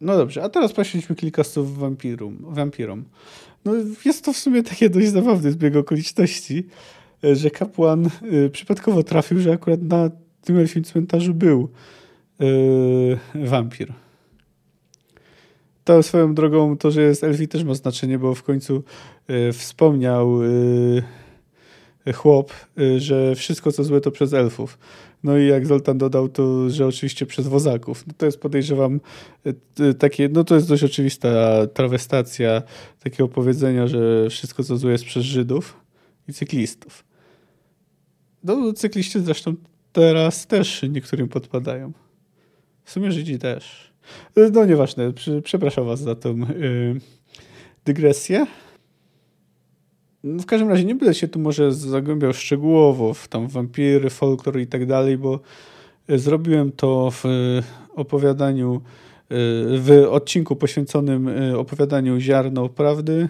No 0.00 0.16
dobrze, 0.16 0.42
a 0.42 0.48
teraz 0.48 0.72
poświęćmy 0.72 1.16
kilka 1.16 1.44
słów 1.44 1.78
wampirum, 1.78 2.36
wampirom. 2.40 3.04
No, 3.64 3.72
jest 4.04 4.24
to 4.24 4.32
w 4.32 4.38
sumie 4.38 4.62
takie 4.62 4.90
dość 4.90 5.08
zabawny 5.08 5.52
zbieg 5.52 5.76
okoliczności, 5.76 6.66
e, 7.24 7.36
że 7.36 7.50
kapłan 7.50 8.10
y, 8.32 8.50
przypadkowo 8.50 9.02
trafił, 9.02 9.40
że 9.40 9.52
akurat 9.52 9.82
na 9.82 10.10
tym 10.44 10.58
elfim 10.58 10.84
cmentarzu 10.84 11.34
był 11.34 11.68
y, 12.40 13.18
wampir. 13.34 13.92
To 15.86 16.02
swoją 16.02 16.34
drogą, 16.34 16.78
to, 16.78 16.90
że 16.90 17.02
jest 17.02 17.24
Elfi 17.24 17.48
też 17.48 17.64
ma 17.64 17.74
znaczenie, 17.74 18.18
bo 18.18 18.34
w 18.34 18.42
końcu 18.42 18.82
y, 19.30 19.52
wspomniał 19.52 20.42
y, 20.42 21.02
chłop, 22.12 22.52
y, 22.78 23.00
że 23.00 23.34
wszystko 23.34 23.72
co 23.72 23.84
złe 23.84 24.00
to 24.00 24.10
przez 24.10 24.32
elfów. 24.32 24.78
No 25.24 25.38
i 25.38 25.46
jak 25.46 25.66
Zoltan 25.66 25.98
dodał, 25.98 26.28
to 26.28 26.70
że 26.70 26.86
oczywiście 26.86 27.26
przez 27.26 27.46
wozaków. 27.46 28.06
No 28.06 28.12
to 28.16 28.26
jest 28.26 28.40
podejrzewam 28.40 29.00
takie, 29.98 30.28
no 30.28 30.44
to 30.44 30.54
jest 30.54 30.68
dość 30.68 30.84
oczywista 30.84 31.66
trawestacja 31.66 32.62
takiego 33.02 33.28
powiedzenia, 33.28 33.86
że 33.86 34.30
wszystko 34.30 34.64
co 34.64 34.76
złe 34.76 34.92
jest 34.92 35.04
przez 35.04 35.24
Żydów 35.24 35.80
i 36.28 36.32
cyklistów. 36.32 37.04
No 38.44 38.72
cykliści 38.72 39.20
zresztą 39.20 39.54
teraz 39.92 40.46
też 40.46 40.82
niektórym 40.82 41.28
podpadają. 41.28 41.92
W 42.84 42.90
sumie 42.90 43.12
Żydzi 43.12 43.38
też. 43.38 43.92
No 44.52 44.64
nieważne, 44.64 45.12
przepraszam 45.44 45.86
was 45.86 46.00
za 46.00 46.14
tą 46.14 46.38
yy, 46.38 47.00
dygresję. 47.84 48.46
No, 50.26 50.42
w 50.42 50.46
każdym 50.46 50.68
razie 50.68 50.84
nie 50.84 50.94
będę 50.94 51.14
się 51.14 51.28
tu 51.28 51.38
może 51.38 51.72
zagłębiał 51.72 52.32
szczegółowo 52.32 53.14
w 53.14 53.28
tam 53.28 53.48
wampiry, 53.48 54.10
folklor 54.10 54.60
i 54.60 54.66
tak 54.66 54.86
dalej, 54.86 55.18
bo 55.18 55.40
y, 56.10 56.18
zrobiłem 56.18 56.72
to 56.72 57.10
w 57.10 57.26
y, 57.26 57.62
opowiadaniu, 57.94 58.74
y, 58.76 58.80
w 59.78 60.06
odcinku 60.10 60.56
poświęconym 60.56 61.30
opowiadaniu 61.56 62.20
Ziarno 62.20 62.68
Prawdy. 62.68 63.28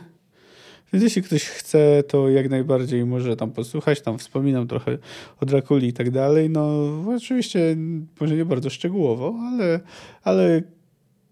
Więc 0.93 1.05
jeśli 1.05 1.23
ktoś 1.23 1.45
chce, 1.45 2.03
to 2.09 2.29
jak 2.29 2.51
najbardziej 2.51 3.05
może 3.05 3.37
tam 3.37 3.51
posłuchać. 3.51 4.01
Tam 4.01 4.19
wspominam 4.19 4.69
trochę 4.69 4.99
o 5.41 5.47
Drakuli 5.47 5.89
i 5.89 5.93
tak 5.93 6.11
dalej. 6.11 6.51
No 6.51 6.69
oczywiście 7.17 7.77
może 8.21 8.37
nie 8.37 8.45
bardzo 8.45 8.71
szczegółowo, 8.71 9.35
ale, 9.53 9.81
ale 10.23 10.63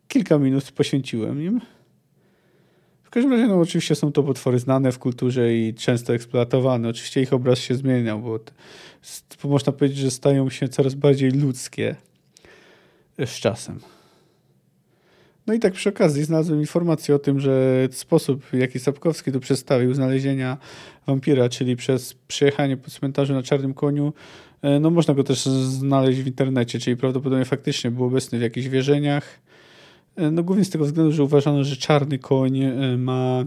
kilka 0.09 0.39
minut 0.39 0.73
poświęciłem 0.73 1.43
im. 1.43 1.61
Każdym 3.15 3.33
razie, 3.33 3.47
no 3.47 3.61
oczywiście 3.61 3.95
są 3.95 4.13
to 4.13 4.23
potwory 4.23 4.59
znane 4.59 4.93
w 4.93 4.99
kulturze 4.99 5.55
i 5.55 5.75
często 5.75 6.15
eksploatowane. 6.15 6.89
Oczywiście 6.89 7.23
ich 7.23 7.33
obraz 7.33 7.59
się 7.59 7.75
zmieniał, 7.75 8.21
bo 8.21 8.41
można 9.45 9.73
powiedzieć, 9.73 9.99
że 9.99 10.11
stają 10.11 10.51
się 10.51 10.69
coraz 10.69 10.95
bardziej 10.95 11.31
ludzkie 11.31 11.97
z 13.19 13.31
czasem. 13.31 13.81
No 15.47 15.55
i 15.55 15.59
tak 15.59 15.73
przy 15.73 15.89
okazji 15.89 16.25
znalazłem 16.25 16.61
informację 16.61 17.15
o 17.15 17.19
tym, 17.19 17.41
że 17.41 17.89
sposób, 17.91 18.45
w 18.45 18.55
jaki 18.55 18.79
Sapkowski 18.79 19.33
tu 19.33 19.41
przedstawił 19.41 19.95
znalezienia 19.95 20.57
wampira, 21.07 21.49
czyli 21.49 21.77
przez 21.77 22.15
przejechanie 22.15 22.77
po 22.77 22.91
cmentarzu 22.91 23.35
na 23.35 23.43
czarnym 23.43 23.75
koniu, 23.75 24.13
e, 24.63 24.81
no 24.81 24.91
można 24.91 25.15
go 25.15 25.25
też 25.25 25.45
znaleźć 25.45 26.21
w 26.21 26.27
internecie, 26.27 26.79
czyli 26.79 26.97
prawdopodobnie 26.97 27.45
faktycznie 27.45 27.91
był 27.91 28.05
obecny 28.05 28.39
w 28.39 28.43
jakichś 28.43 28.67
wierzeniach. 28.67 29.41
E, 30.17 30.31
no 30.31 30.43
głównie 30.43 30.65
z 30.65 30.71
tego 30.71 30.85
względu, 30.85 31.13
że 31.13 31.25
uważano, 31.25 31.65
że 31.65 31.77
czarny 31.77 32.19
koń 32.19 32.61
e, 32.61 32.97
ma 32.97 33.45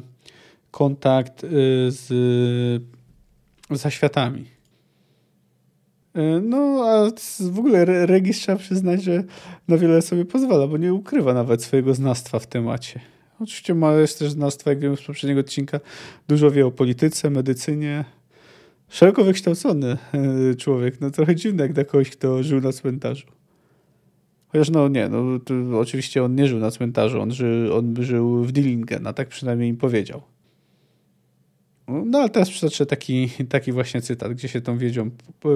kontakt 0.71 1.41
z 1.88 2.08
zaświatami. 3.71 4.58
E, 6.17 6.41
no, 6.41 6.84
a 6.86 7.12
w 7.51 7.60
ogóle 7.60 7.86
Regis 8.06 8.38
trzeba 8.38 8.58
przyznać, 8.58 9.03
że 9.03 9.23
na 9.67 9.77
wiele 9.77 10.01
sobie 10.01 10.25
pozwala, 10.25 10.67
bo 10.67 10.77
nie 10.77 10.93
ukrywa 10.93 11.34
nawet 11.34 11.63
swojego 11.63 11.93
znawstwa 11.93 12.39
w 12.39 12.47
temacie. 12.47 12.99
Oczywiście 13.39 13.75
ma 13.75 13.93
jest 13.93 14.19
też 14.19 14.32
znawstwa, 14.32 14.69
jak 14.69 14.80
wiemy 14.80 14.97
z 14.97 15.01
poprzedniego 15.01 15.39
odcinka, 15.39 15.80
dużo 16.27 16.51
wie 16.51 16.65
o 16.65 16.71
polityce, 16.71 17.30
medycynie. 17.30 18.06
Szeroko 18.89 19.23
wykształcony 19.23 19.97
e, 20.51 20.56
człowiek. 20.56 21.01
No 21.01 21.12
trochę 21.12 21.36
dziwny 21.36 21.63
jak 21.63 21.73
dla 21.73 21.84
kogoś, 21.84 22.10
kto 22.10 22.43
żył 22.43 22.62
na 22.62 22.71
cmentarzu. 22.71 23.27
Chociaż 24.47 24.69
no 24.69 24.88
nie, 24.88 25.10
no 25.10 25.39
oczywiście 25.79 26.23
on 26.23 26.36
nie 26.36 26.47
żył 26.47 26.60
na 26.60 26.71
cmentarzu, 26.71 27.21
on, 27.21 27.31
ży, 27.31 27.69
on 27.73 27.95
żył 27.99 28.43
w 28.43 28.51
Dillingen, 28.51 29.07
a 29.07 29.13
tak 29.13 29.27
przynajmniej 29.27 29.69
im 29.69 29.77
powiedział. 29.77 30.21
No 31.88 32.19
ale 32.19 32.29
teraz 32.29 32.49
przytoczę 32.49 32.86
taki, 32.86 33.29
taki 33.49 33.71
właśnie 33.71 34.01
cytat, 34.01 34.33
gdzie 34.33 34.47
się 34.47 34.62
tą 34.62 34.77
wiedzą, 34.77 35.10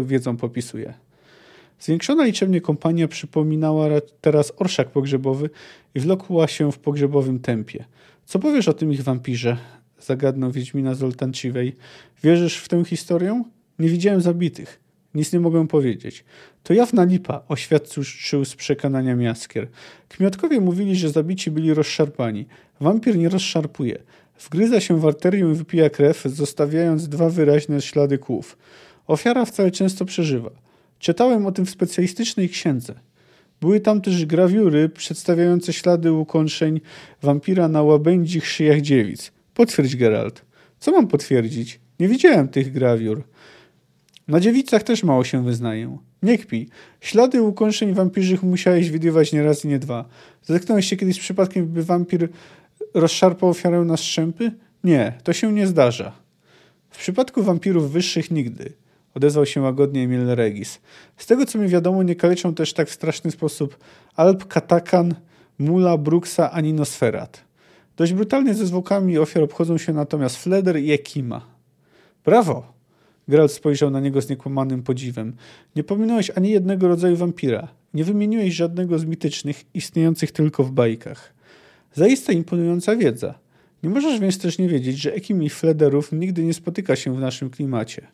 wiedzą 0.04 0.38
popisuje. 0.38 0.94
Zwiększona 1.80 2.26
liczebnie 2.26 2.62
kompania 2.62 3.08
przypominała 3.08 3.88
teraz 4.22 4.54
orszak 4.58 4.90
pogrzebowy 4.90 5.50
i 5.96 6.00
wlokła 6.00 6.48
się 6.48 6.72
w 6.72 6.80
pogrzebowym 6.80 7.40
tempie. 7.40 7.86
Co 8.26 8.40
powiesz 8.40 8.68
o 8.68 8.74
tym 8.74 8.94
ich 8.94 9.04
wampirze? 9.04 9.58
Zagadnął 10.00 10.52
Wiedźmina 10.52 10.96
Zoltanciwej. 10.96 11.76
Wierzysz 12.24 12.58
w 12.58 12.70
tę 12.70 12.86
historię? 12.86 13.44
Nie 13.80 13.90
widziałem 13.90 14.22
zabitych. 14.22 14.80
Nic 15.16 15.34
nie 15.34 15.40
mogłem 15.40 15.68
powiedzieć. 15.68 16.24
To 16.64 16.74
jawna 16.74 17.04
lipa, 17.04 17.44
oświadczył 17.48 18.04
z 18.46 18.56
przekonania 18.56 19.16
Miaskier. 19.16 19.68
Kmiotkowie 20.10 20.62
mówili, 20.62 20.96
że 20.96 21.10
zabici 21.10 21.52
byli 21.52 21.74
rozszarpani. 21.74 22.46
Wampir 22.80 23.18
nie 23.18 23.30
rozszarpuje. 23.30 23.98
Wgryza 24.40 24.80
się 24.80 25.00
w 25.00 25.06
arterię 25.06 25.52
i 25.52 25.54
wypija 25.54 25.90
krew, 25.90 26.24
zostawiając 26.26 27.08
dwa 27.08 27.30
wyraźne 27.30 27.82
ślady 27.82 28.18
kłów. 28.18 28.58
Ofiara 29.08 29.46
wcale 29.46 29.72
często 29.72 30.06
przeżywa. 30.06 30.52
Czytałem 31.00 31.46
o 31.46 31.52
tym 31.52 31.66
w 31.66 31.70
specjalistycznej 31.70 32.50
księdze. 32.50 32.94
Były 33.62 33.80
tam 33.80 34.02
też 34.02 34.26
grawiury 34.26 34.90
przedstawiające 34.90 35.74
ślady 35.74 36.12
ukończeń 36.12 36.82
wampira 37.22 37.68
na 37.68 37.84
łabędzich 37.84 38.48
szyjach 38.48 38.82
dziewic. 38.82 39.32
Potwierdź, 39.54 39.96
Geralt. 39.96 40.46
Co 40.80 40.92
mam 40.92 41.08
potwierdzić? 41.08 41.80
Nie 42.00 42.08
widziałem 42.08 42.48
tych 42.48 42.72
grawiur. 42.72 43.24
Na 44.28 44.40
dziewicach 44.40 44.84
też 44.84 45.04
mało 45.04 45.24
się 45.24 45.44
wyznają. 45.44 45.98
Nie 46.24 46.38
kpi. 46.38 46.70
Ślady 47.02 47.42
ukończeń 47.42 47.94
wampirzych 47.94 48.44
musiałeś 48.44 48.90
widywać 48.90 49.34
nie 49.34 49.44
raz 49.44 49.66
i 49.66 49.68
nie 49.68 49.80
dwa. 49.80 50.06
Zetknąłeś 50.44 50.86
się 50.86 50.98
kiedyś 50.98 51.20
przypadkiem, 51.20 51.68
by 51.68 51.84
wampir 51.84 52.30
rozszarpał 52.94 53.50
ofiarę 53.50 53.82
na 53.82 53.98
strzępy? 53.98 54.52
Nie, 54.84 55.14
to 55.24 55.34
się 55.34 55.54
nie 55.54 55.68
zdarza. 55.68 56.12
W 56.90 56.98
przypadku 56.98 57.44
wampirów 57.44 57.92
wyższych 57.92 58.32
nigdy. 58.32 58.74
Odezwał 59.16 59.46
się 59.46 59.62
łagodnie 59.62 60.04
Emil 60.04 60.28
Regis. 60.28 60.80
Z 61.18 61.26
tego 61.26 61.46
co 61.46 61.60
mi 61.60 61.68
wiadomo, 61.68 62.04
nie 62.04 62.16
kaleczą 62.16 62.56
też 62.56 62.74
tak 62.74 62.90
w 62.90 62.94
straszny 62.94 63.32
sposób 63.32 63.78
Alp, 64.16 64.48
Katakan, 64.48 65.16
Mula, 65.60 65.98
Bruxa 65.98 66.52
ani 66.52 66.74
Nosferat. 66.74 67.44
Dość 67.98 68.14
brutalnie 68.14 68.54
ze 68.54 68.66
zwłokami 68.66 69.18
ofiar 69.18 69.44
obchodzą 69.44 69.78
się 69.78 69.94
natomiast 69.94 70.38
Fleder 70.38 70.80
i 70.80 70.92
Ekima. 70.92 71.42
Brawo! 72.26 72.71
Geralt 73.32 73.52
spojrzał 73.52 73.90
na 73.90 74.00
niego 74.00 74.22
z 74.22 74.30
niekłamanym 74.30 74.84
podziwem. 74.84 75.34
Nie 75.76 75.84
pominąłeś 75.84 76.32
ani 76.36 76.50
jednego 76.50 76.88
rodzaju 76.88 77.16
wampira. 77.16 77.68
Nie 77.94 78.04
wymieniłeś 78.04 78.54
żadnego 78.54 79.00
z 79.00 79.06
mitycznych, 79.06 79.64
istniejących 79.74 80.32
tylko 80.32 80.64
w 80.64 80.72
bajkach. 80.72 81.34
Zaiste 81.94 82.34
imponująca 82.34 82.96
wiedza. 82.96 83.40
Nie 83.84 83.90
możesz 83.90 84.20
więc 84.20 84.38
też 84.38 84.58
nie 84.58 84.68
wiedzieć, 84.68 84.98
że 84.98 85.14
Ekim 85.14 85.44
i 85.44 85.50
Flederów 85.50 86.12
nigdy 86.12 86.44
nie 86.44 86.54
spotyka 86.54 86.96
się 86.96 87.16
w 87.16 87.20
naszym 87.20 87.50
klimacie. 87.50 88.08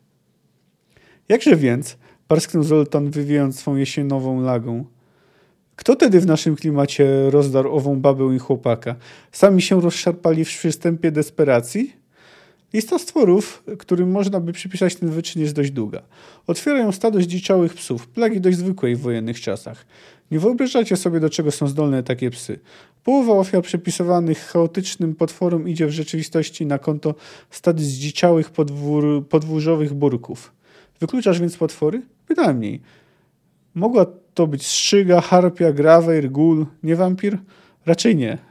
Jakże 1.28 1.56
więc? 1.56 1.96
Parsknął 2.28 2.62
Zoltan, 2.62 3.10
wywijając 3.10 3.58
swą 3.58 3.76
jesienową 3.76 4.40
lagą. 4.40 4.84
Kto 5.76 5.96
tedy 5.96 6.20
w 6.20 6.26
naszym 6.26 6.56
klimacie 6.56 7.30
rozdarł 7.30 7.76
ową 7.76 8.00
babę 8.00 8.34
i 8.36 8.38
chłopaka? 8.38 8.96
Sami 9.32 9.62
się 9.62 9.80
rozszarpali 9.80 10.44
w 10.44 10.48
przystępie 10.48 11.10
desperacji? 11.10 11.97
Lista 12.72 12.98
stworów, 12.98 13.64
którym 13.78 14.10
można 14.10 14.40
by 14.40 14.52
przypisać 14.52 14.96
ten 14.96 15.10
wyczyn 15.10 15.42
jest 15.42 15.54
dość 15.54 15.70
długa. 15.70 16.02
Otwierają 16.46 16.92
stado 16.92 17.20
zdziczałych 17.20 17.74
psów, 17.74 18.08
plagi 18.08 18.40
dość 18.40 18.58
zwykłej 18.58 18.96
w 18.96 19.00
wojennych 19.00 19.40
czasach. 19.40 19.86
Nie 20.30 20.38
wyobrażacie 20.38 20.96
sobie, 20.96 21.20
do 21.20 21.30
czego 21.30 21.50
są 21.50 21.68
zdolne 21.68 22.02
takie 22.02 22.30
psy. 22.30 22.58
Połowa 23.04 23.32
ofiar 23.32 23.62
przypisywanych 23.62 24.38
chaotycznym 24.38 25.14
potworom 25.14 25.68
idzie 25.68 25.86
w 25.86 25.90
rzeczywistości 25.90 26.66
na 26.66 26.78
konto 26.78 27.14
stad 27.50 27.80
zdziczałych 27.80 28.50
podwór, 28.50 29.28
podwórzowych 29.28 29.94
burków. 29.94 30.52
Wykluczasz 31.00 31.40
więc 31.40 31.56
potwory? 31.56 32.02
Bynajmniej. 32.28 32.80
Mogła 33.74 34.06
to 34.34 34.46
być 34.46 34.66
strzyga, 34.66 35.20
harpia, 35.20 35.72
grawer, 35.72 36.30
gul, 36.30 36.66
nie 36.82 36.96
wampir? 36.96 37.38
Raczej 37.86 38.16
nie. 38.16 38.47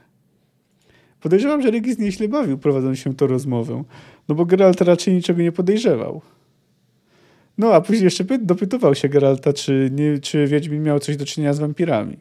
Podejrzewam, 1.27 1.61
że 1.61 1.71
Regis 1.71 1.99
nieźle 1.99 2.27
bawił 2.27 2.57
prowadząc 2.57 2.99
się 2.99 3.15
tą 3.15 3.27
rozmowę, 3.27 3.83
no 4.27 4.35
bo 4.35 4.45
Geralt 4.45 4.81
raczej 4.81 5.13
niczego 5.13 5.41
nie 5.41 5.51
podejrzewał. 5.51 6.21
No 7.57 7.73
a 7.73 7.81
później 7.81 8.03
jeszcze 8.03 8.23
dopytował 8.41 8.95
się 8.95 9.09
Geralta, 9.09 9.53
czy, 9.53 9.89
nie, 9.93 10.19
czy 10.19 10.47
Wiedźmin 10.47 10.83
miał 10.83 10.99
coś 10.99 11.17
do 11.17 11.25
czynienia 11.25 11.53
z 11.53 11.59
wampirami. 11.59 12.17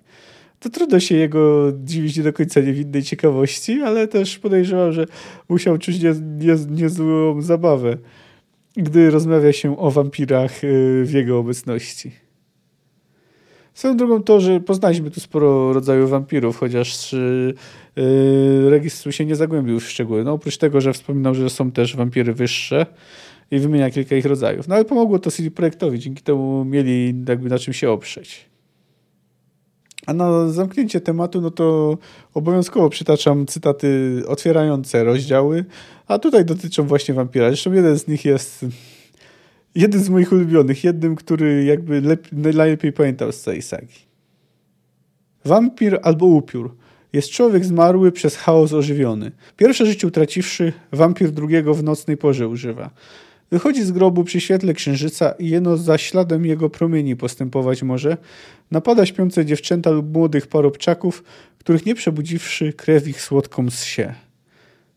To 0.61 0.71
trudno 0.71 1.01
się 1.01 1.15
jego 1.15 1.73
dziwić 1.85 2.17
nie 2.17 2.23
do 2.23 2.33
końca 2.33 2.61
niewinnej 2.61 3.03
ciekawości, 3.03 3.83
ale 3.83 4.09
też 4.09 4.39
podejrzewam, 4.39 4.93
że 4.93 5.07
musiał 5.49 5.79
czuć 5.79 6.01
niezłą 6.01 6.67
nie, 6.71 6.83
nie 6.83 7.43
zabawę 7.43 7.97
gdy 8.77 9.11
rozmawia 9.11 9.53
się 9.53 9.79
o 9.79 9.91
wampirach 9.91 10.65
y, 10.65 11.03
w 11.05 11.13
jego 11.13 11.39
obecności. 11.39 12.26
Swoją 13.77 13.97
drogą 13.97 14.23
to, 14.23 14.41
że 14.41 14.61
poznaliśmy 14.61 15.11
tu 15.11 15.21
sporo 15.21 15.73
rodzajów 15.73 16.11
wampirów, 16.11 16.59
chociaż 16.59 17.13
yy, 17.97 18.71
registru 18.71 19.13
się 19.13 19.25
nie 19.25 19.37
zagłębił 19.37 19.81
w 19.81 19.89
szczegóły. 19.91 20.25
No, 20.25 20.33
oprócz 20.33 20.57
tego, 20.57 20.81
że 20.81 20.93
wspominał, 20.93 21.35
że 21.35 21.51
są 21.51 21.71
też 21.71 21.97
wampiry 21.97 22.33
wyższe 22.33 22.87
i 23.51 23.59
wymienia 23.59 23.91
kilka 23.91 24.17
ich 24.17 24.27
rodzajów. 24.27 24.69
No 24.69 24.75
ale 24.75 24.85
pomogło 24.85 25.19
to 25.19 25.31
CD 25.31 25.51
Projektowi, 25.51 25.99
dzięki 25.99 26.23
temu 26.23 26.65
mieli 26.65 27.15
jakby 27.29 27.49
na 27.49 27.59
czym 27.59 27.75
się 27.75 27.91
oprzeć. 27.91 28.47
A 30.07 30.13
na 30.13 30.49
zamknięcie 30.49 31.01
tematu, 31.01 31.41
no 31.41 31.51
to 31.51 31.99
obowiązkowo 32.35 32.91
przytaczam 32.91 33.47
cytaty 33.47 34.23
otwierające 34.29 35.05
rozdziały, 35.05 35.65
a 36.07 36.19
tutaj 36.19 36.45
dotyczą 36.45 36.87
właśnie 36.87 37.15
wampira. 37.15 37.49
Zresztą 37.49 37.73
jeden 37.73 37.99
z 37.99 38.09
nich 38.09 38.25
jest 38.25 38.65
jeden 39.77 40.05
z 40.05 40.09
moich 40.09 40.33
ulubionych, 40.33 40.85
jednym, 40.85 41.17
który 41.17 41.65
jakby 41.65 42.19
najlepiej 42.33 42.93
pamiętał 42.93 43.33
z 43.33 43.41
całej 43.41 43.63
sagi. 43.63 44.07
Wampir 45.45 45.99
albo 46.03 46.27
upiór. 46.27 46.77
Jest 47.13 47.31
człowiek 47.31 47.65
zmarły 47.65 48.13
przez 48.13 48.37
chaos 48.37 48.73
ożywiony. 48.73 49.33
Pierwsze 49.57 49.87
życie 49.87 50.07
utraciwszy, 50.07 50.73
wampir 50.93 51.31
drugiego 51.31 51.75
w 51.75 51.83
nocnej 51.83 52.17
porze 52.17 52.49
używa. 52.49 52.91
Wychodzi 53.51 53.83
z 53.83 53.93
grobu 53.93 54.25
przy 54.25 54.41
świetle 54.41 54.75
księżyca 54.75 55.31
i 55.31 55.49
jeno 55.49 55.77
za 55.77 55.99
śladem 55.99 56.47
jego 56.47 56.71
promieni 56.71 57.17
postępować 57.17 57.83
może. 57.83 58.17
Napada 58.71 59.07
śpiące 59.07 59.45
dziewczęta 59.45 59.91
lub 59.91 60.13
młodych 60.13 60.47
parobczaków, 60.47 61.25
których 61.59 61.87
nie 61.87 61.95
przebudziwszy 61.95 62.73
krew 62.73 63.09
ich 63.09 63.21
słodką 63.21 63.71
zsie. 63.71 64.15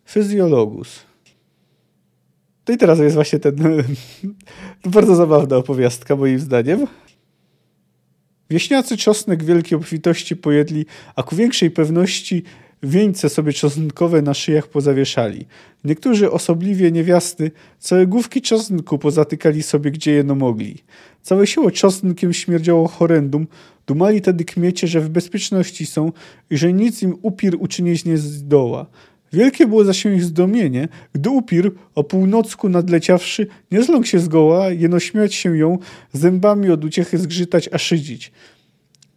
Fyzjologus. 0.06 1.09
To 2.70 2.74
i 2.74 2.78
teraz 2.78 3.00
jest 3.00 3.16
właśnie 3.16 3.40
ten 3.40 3.56
bardzo 4.96 5.16
zabawna 5.16 5.58
opowiastka 5.58 6.16
moim 6.16 6.40
zdaniem. 6.40 6.88
Wieśniacy 8.50 8.98
czosnek 8.98 9.44
wielkiej 9.44 9.78
obfitości 9.78 10.36
pojedli, 10.36 10.86
a 11.16 11.24
ku 11.24 11.36
większej 11.36 11.72
pewności 11.72 12.44
wieńce 12.84 13.30
sobie 13.30 13.54
czosnkowe 13.54 14.22
na 14.22 14.34
szyjach 14.34 14.68
pozawieszali. 14.68 15.46
Niektórzy 15.84 16.32
osobliwie 16.32 16.92
niewiasty 16.92 17.52
całe 17.80 18.08
główki 18.08 18.42
czosnku 18.42 18.98
pozatykali 18.98 19.64
sobie 19.64 19.92
gdzie 19.92 20.12
jedno 20.12 20.36
mogli. 20.36 20.78
Całe 21.22 21.48
siło 21.48 21.72
czosnkiem 21.72 22.34
śmierdziało 22.34 22.88
horrendum, 22.88 23.48
dumali 23.88 24.22
tedy 24.22 24.46
kmiecie, 24.46 24.88
że 24.88 25.02
w 25.02 25.10
bezpieczności 25.10 25.86
są 25.86 26.12
i 26.50 26.58
że 26.58 26.74
nic 26.74 27.04
im 27.04 27.16
upir 27.22 27.56
uczynić 27.60 28.06
nie 28.06 28.18
zdoła. 28.18 28.86
Wielkie 29.34 29.68
było 29.68 29.84
zaś 29.84 30.06
ich 30.06 30.24
zdumienie, 30.24 30.88
gdy 31.14 31.30
upir, 31.30 31.72
o 31.96 32.04
północku 32.04 32.70
nadleciawszy, 32.70 33.48
nie 33.72 33.84
zląkł 33.84 34.08
się 34.08 34.20
zgoła, 34.20 34.70
jeno 34.70 35.00
śmiać 35.00 35.36
się 35.36 35.58
ją, 35.58 35.78
zębami 36.14 36.70
od 36.70 36.86
uciechy 36.86 37.18
zgrzytać, 37.18 37.70
a 37.72 37.78
szydzić. 37.78 38.32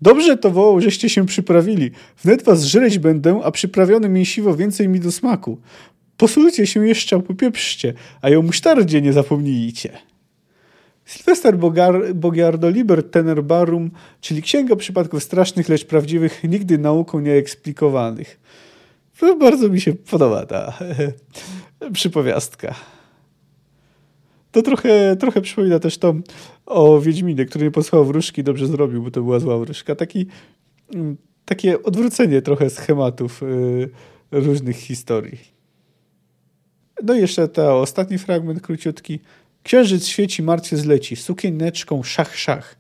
Dobrze 0.02 0.36
to 0.36 0.50
wołał, 0.50 0.80
żeście 0.80 1.08
się 1.08 1.26
przyprawili. 1.26 1.90
Wnet 2.24 2.42
was 2.42 2.64
żreć 2.64 2.98
będę, 2.98 3.40
a 3.44 3.50
przyprawione 3.50 4.08
mięsiwo 4.08 4.56
więcej 4.56 4.88
mi 4.88 5.00
do 5.00 5.12
smaku. 5.12 5.58
Posulcie 6.16 6.66
się 6.66 6.88
jeszcze, 6.88 7.22
popieprzcie, 7.22 7.94
a 8.22 8.30
ją 8.30 8.42
musztardzie 8.42 9.02
nie 9.02 9.12
zapomnijcie. 9.12 9.90
Sylwester 11.04 11.58
Bogiardo 12.14 12.70
Liber 12.70 13.10
Tenerbarum, 13.10 13.90
czyli 14.20 14.42
księga 14.42 14.76
przypadków 14.76 15.22
strasznych, 15.22 15.68
lecz 15.68 15.84
prawdziwych, 15.84 16.40
nigdy 16.44 16.78
nauką 16.78 17.20
nieeksplikowanych. 17.20 18.40
To 19.22 19.36
bardzo 19.36 19.68
mi 19.68 19.80
się 19.80 19.92
podoba 19.92 20.46
ta 20.46 20.78
przypowiastka. 21.92 22.74
To 24.52 24.62
trochę, 24.62 25.16
trochę 25.16 25.40
przypomina 25.40 25.78
też 25.78 25.98
to 25.98 26.14
o 26.66 27.00
Wiedźminie, 27.00 27.44
który 27.44 27.64
nie 27.64 27.70
posłał 27.70 28.04
wróżki, 28.04 28.44
dobrze 28.44 28.66
zrobił, 28.66 29.02
bo 29.02 29.10
to 29.10 29.22
była 29.22 29.40
zła 29.40 29.58
wróżka. 29.58 29.94
Taki, 29.94 30.26
mm, 30.94 31.16
takie 31.44 31.82
odwrócenie 31.82 32.42
trochę 32.42 32.70
schematów 32.70 33.42
y, 33.42 33.90
różnych 34.30 34.76
historii. 34.76 35.40
No 37.02 37.14
i 37.14 37.20
jeszcze 37.20 37.48
ten 37.48 37.66
ostatni 37.66 38.18
fragment 38.18 38.60
króciutki. 38.60 39.20
Księżyc 39.62 40.06
świeci, 40.06 40.42
martwie 40.42 40.76
zleci, 40.76 41.16
sukieneczką 41.16 42.02
szach, 42.02 42.36
szach. 42.36 42.76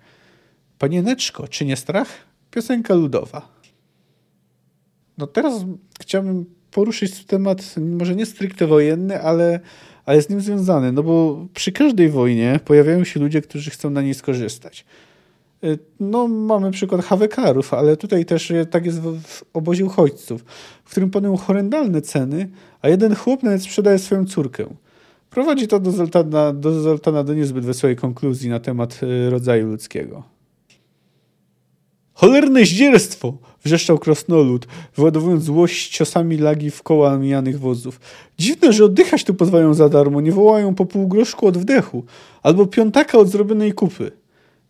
Panieneczko, 0.78 1.48
czy 1.48 1.64
nie 1.64 1.76
strach? 1.76 2.08
Piosenka 2.50 2.94
ludowa. 2.94 3.61
No 5.22 5.26
teraz 5.26 5.64
chciałbym 6.00 6.44
poruszyć 6.70 7.24
temat, 7.24 7.74
może 7.76 8.16
nie 8.16 8.26
stricte 8.26 8.66
wojenny, 8.66 9.22
ale 9.22 9.60
ale 10.06 10.22
z 10.22 10.28
nim 10.28 10.40
związany, 10.40 10.92
no 10.92 11.02
bo 11.02 11.46
przy 11.54 11.72
każdej 11.72 12.08
wojnie 12.08 12.60
pojawiają 12.64 13.04
się 13.04 13.20
ludzie, 13.20 13.42
którzy 13.42 13.70
chcą 13.70 13.90
na 13.90 14.02
niej 14.02 14.14
skorzystać. 14.14 14.84
Y, 15.64 15.78
no, 16.00 16.28
mamy 16.28 16.70
przykład 16.70 17.04
hawekarów, 17.04 17.74
ale 17.74 17.96
tutaj 17.96 18.24
też 18.24 18.52
tak 18.70 18.86
jest 18.86 19.00
w, 19.00 19.20
w 19.20 19.44
obozie 19.52 19.84
uchodźców, 19.84 20.44
w 20.84 20.90
którym 20.90 21.10
panują 21.10 21.36
horrendalne 21.36 22.00
ceny, 22.00 22.48
a 22.80 22.88
jeden 22.88 23.14
chłop 23.14 23.42
nawet 23.42 23.62
sprzedaje 23.62 23.98
swoją 23.98 24.26
córkę. 24.26 24.64
Prowadzi 25.30 25.68
to 25.68 25.80
do 25.80 25.90
Zoltana 25.90 26.52
do, 26.52 26.80
Zoltana 26.80 27.24
do 27.24 27.34
niezbyt 27.34 27.64
wesołej 27.64 27.96
konkluzji 27.96 28.50
na 28.50 28.60
temat 28.60 29.00
y, 29.02 29.30
rodzaju 29.30 29.66
ludzkiego. 29.66 30.22
Cholerne 32.14 32.64
zdzierstwo! 32.64 33.51
Wrzeszczał 33.64 33.98
krasnolud, 33.98 34.66
wyładowując 34.96 35.44
złość 35.44 35.88
ciosami 35.88 36.38
lagi 36.38 36.70
w 36.70 36.82
koła 36.82 37.18
mijanych 37.18 37.60
wozów. 37.60 38.00
Dziwne, 38.38 38.72
że 38.72 38.84
oddychać 38.84 39.24
tu 39.24 39.34
pozwalają 39.34 39.74
za 39.74 39.88
darmo, 39.88 40.20
nie 40.20 40.32
wołają 40.32 40.74
po 40.74 40.86
pół 40.86 41.08
groszku 41.08 41.46
od 41.46 41.58
wdechu, 41.58 42.04
albo 42.42 42.66
piątaka 42.66 43.18
od 43.18 43.28
zrobionej 43.28 43.72
kupy. 43.72 44.12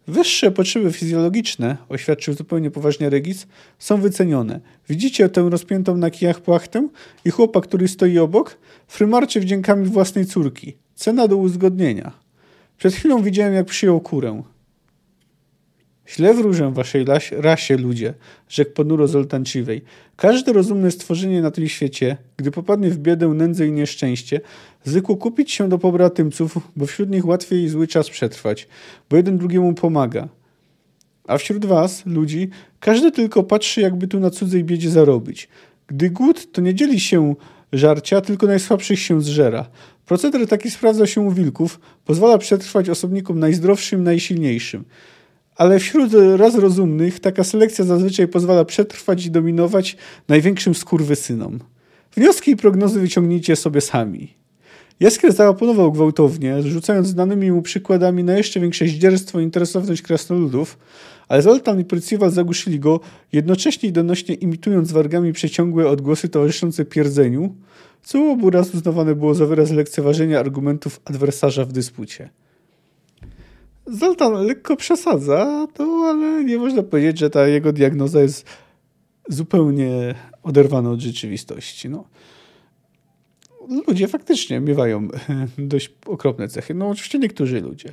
Wyższe 0.07 0.51
potrzeby 0.51 0.93
fizjologiczne, 0.93 1.77
oświadczył 1.89 2.35
zupełnie 2.35 2.71
poważnie 2.71 3.11
Regis, 3.11 3.47
są 3.79 4.01
wycenione. 4.01 4.61
Widzicie 4.89 5.29
tę 5.29 5.51
rozpiętą 5.51 5.97
na 5.97 6.11
kijach 6.11 6.41
płachtę 6.41 6.89
i 7.25 7.31
chłopa, 7.31 7.61
który 7.61 7.89
stoi 7.89 8.19
obok? 8.19 8.59
Frymarczy 8.89 9.41
wdziękami 9.41 9.87
własnej 9.87 10.27
córki. 10.27 10.77
Cena 10.95 11.29
do 11.29 11.37
uzgodnienia. 11.37 12.13
Przed 12.79 12.95
chwilą 12.95 13.23
widziałem, 13.23 13.55
jak 13.55 13.67
przyjął 13.67 14.01
kurę. 14.01 14.43
Źle 16.09 16.35
wróżę 16.35 16.73
waszej 16.73 17.05
rasie, 17.33 17.77
ludzie, 17.77 18.15
rzekł 18.49 18.73
ponuro 18.73 19.09
Zoltanciwej. 19.09 19.83
Każde 20.17 20.53
rozumne 20.53 20.91
stworzenie 20.91 21.43
na 21.43 21.51
tym 21.51 21.69
świecie, 21.69 22.17
gdy 22.37 22.51
popadnie 22.51 22.91
w 22.91 22.99
biedę, 22.99 23.29
nędzę 23.29 23.67
i 23.67 23.73
nieszczęście, 23.73 24.41
zwykło 24.85 25.17
kupić 25.17 25.53
się 25.53 25.69
do 25.69 25.79
pobratymców, 25.79 26.59
bo 26.77 26.87
wśród 26.87 27.11
nich 27.11 27.27
łatwiej 27.27 27.69
zły 27.69 27.87
czas 27.87 28.11
przetrwać, 28.11 28.69
bo 29.11 29.17
jeden 29.17 29.39
drugiemu 29.39 29.75
pomaga. 29.75 30.29
A 31.29 31.39
wśród 31.39 31.67
was, 31.67 32.07
ludzi, 32.07 32.49
każdy 32.81 33.13
tylko 33.13 33.43
patrzy, 33.43 33.81
jakby 33.81 34.09
tu 34.09 34.21
na 34.21 34.31
cudzej 34.31 34.65
biedzie 34.65 34.91
zarobić. 34.91 35.49
Gdy 35.87 36.11
głód, 36.11 36.53
to 36.53 36.61
nie 36.61 36.75
dzieli 36.75 37.01
się 37.01 37.35
żarcia, 37.73 38.21
tylko 38.21 38.47
najsłabszych 38.47 38.99
się 38.99 39.23
zżera. 39.23 39.69
Proceder 40.07 40.47
taki 40.47 40.71
sprawdza 40.71 41.07
się 41.07 41.21
u 41.21 41.31
wilków, 41.31 41.81
pozwala 42.05 42.39
przetrwać 42.39 42.89
osobnikom 42.89 43.39
najzdrowszym, 43.39 44.05
najsilniejszym 44.05 44.85
ale 45.57 45.79
wśród 45.79 46.13
raz 46.37 46.55
rozumnych 46.55 47.21
taka 47.21 47.45
selekcja 47.45 47.85
zazwyczaj 47.85 48.29
pozwala 48.29 48.65
przetrwać 48.65 49.27
i 49.27 49.31
dominować 49.31 49.97
największym 50.29 50.75
skurwysynom. 50.75 51.59
Wnioski 52.17 52.51
i 52.51 52.57
prognozy 52.57 53.01
wyciągnijcie 53.01 53.57
sobie 53.57 53.81
sami. 53.81 54.35
Jaskier 55.01 55.33
zaoponował 55.33 55.93
gwałtownie, 55.93 56.63
rzucając 56.63 57.09
znanymi 57.09 57.53
mu 57.53 57.63
przykładami 57.63 58.25
na 58.25 58.37
jeszcze 58.37 58.61
większe 58.61 58.87
zdzierstwo 58.87 59.41
i 59.41 59.45
interesowność 59.45 60.03
krasnoludów, 60.03 60.79
ale 61.29 61.43
Zoltan 61.43 61.81
i 61.81 61.85
Prycywal 61.85 62.31
zagłuszyli 62.31 62.81
go, 62.81 63.01
jednocześnie 63.33 63.93
donośnie 63.93 64.35
imitując 64.35 64.93
wargami 64.93 65.33
przeciągłe 65.33 65.89
odgłosy 65.89 66.29
towarzyszące 66.29 66.85
pierdzeniu, 66.85 67.55
co 68.03 68.31
obu 68.31 68.51
raz 68.51 68.75
uznawane 68.75 69.15
było 69.15 69.35
za 69.35 69.47
wyraz 69.47 69.71
lekceważenia 69.71 70.41
argumentów 70.41 71.01
adwersarza 71.05 71.65
w 71.65 71.73
dyspucie. 71.73 72.31
Zoltan 73.87 74.33
lekko 74.47 74.77
przesadza, 74.77 75.67
to, 75.75 75.85
ale 75.85 76.45
nie 76.45 76.59
można 76.59 76.83
powiedzieć, 76.83 77.19
że 77.19 77.31
ta 77.31 77.47
jego 77.47 77.73
diagnoza 77.73 78.23
jest 78.23 78.47
zupełnie 79.29 80.15
oderwana 80.43 80.91
od 80.91 81.01
rzeczywistości. 81.01 81.89
No. 81.89 82.05
Ludzie 83.89 84.09
faktycznie 84.09 84.61
miewają 84.61 85.09
dość 85.59 85.93
okropne 86.07 86.49
cechy. 86.49 86.75
No 86.75 86.89
oczywiście 86.89 87.19
niektórzy 87.19 87.61
ludzie. 87.61 87.93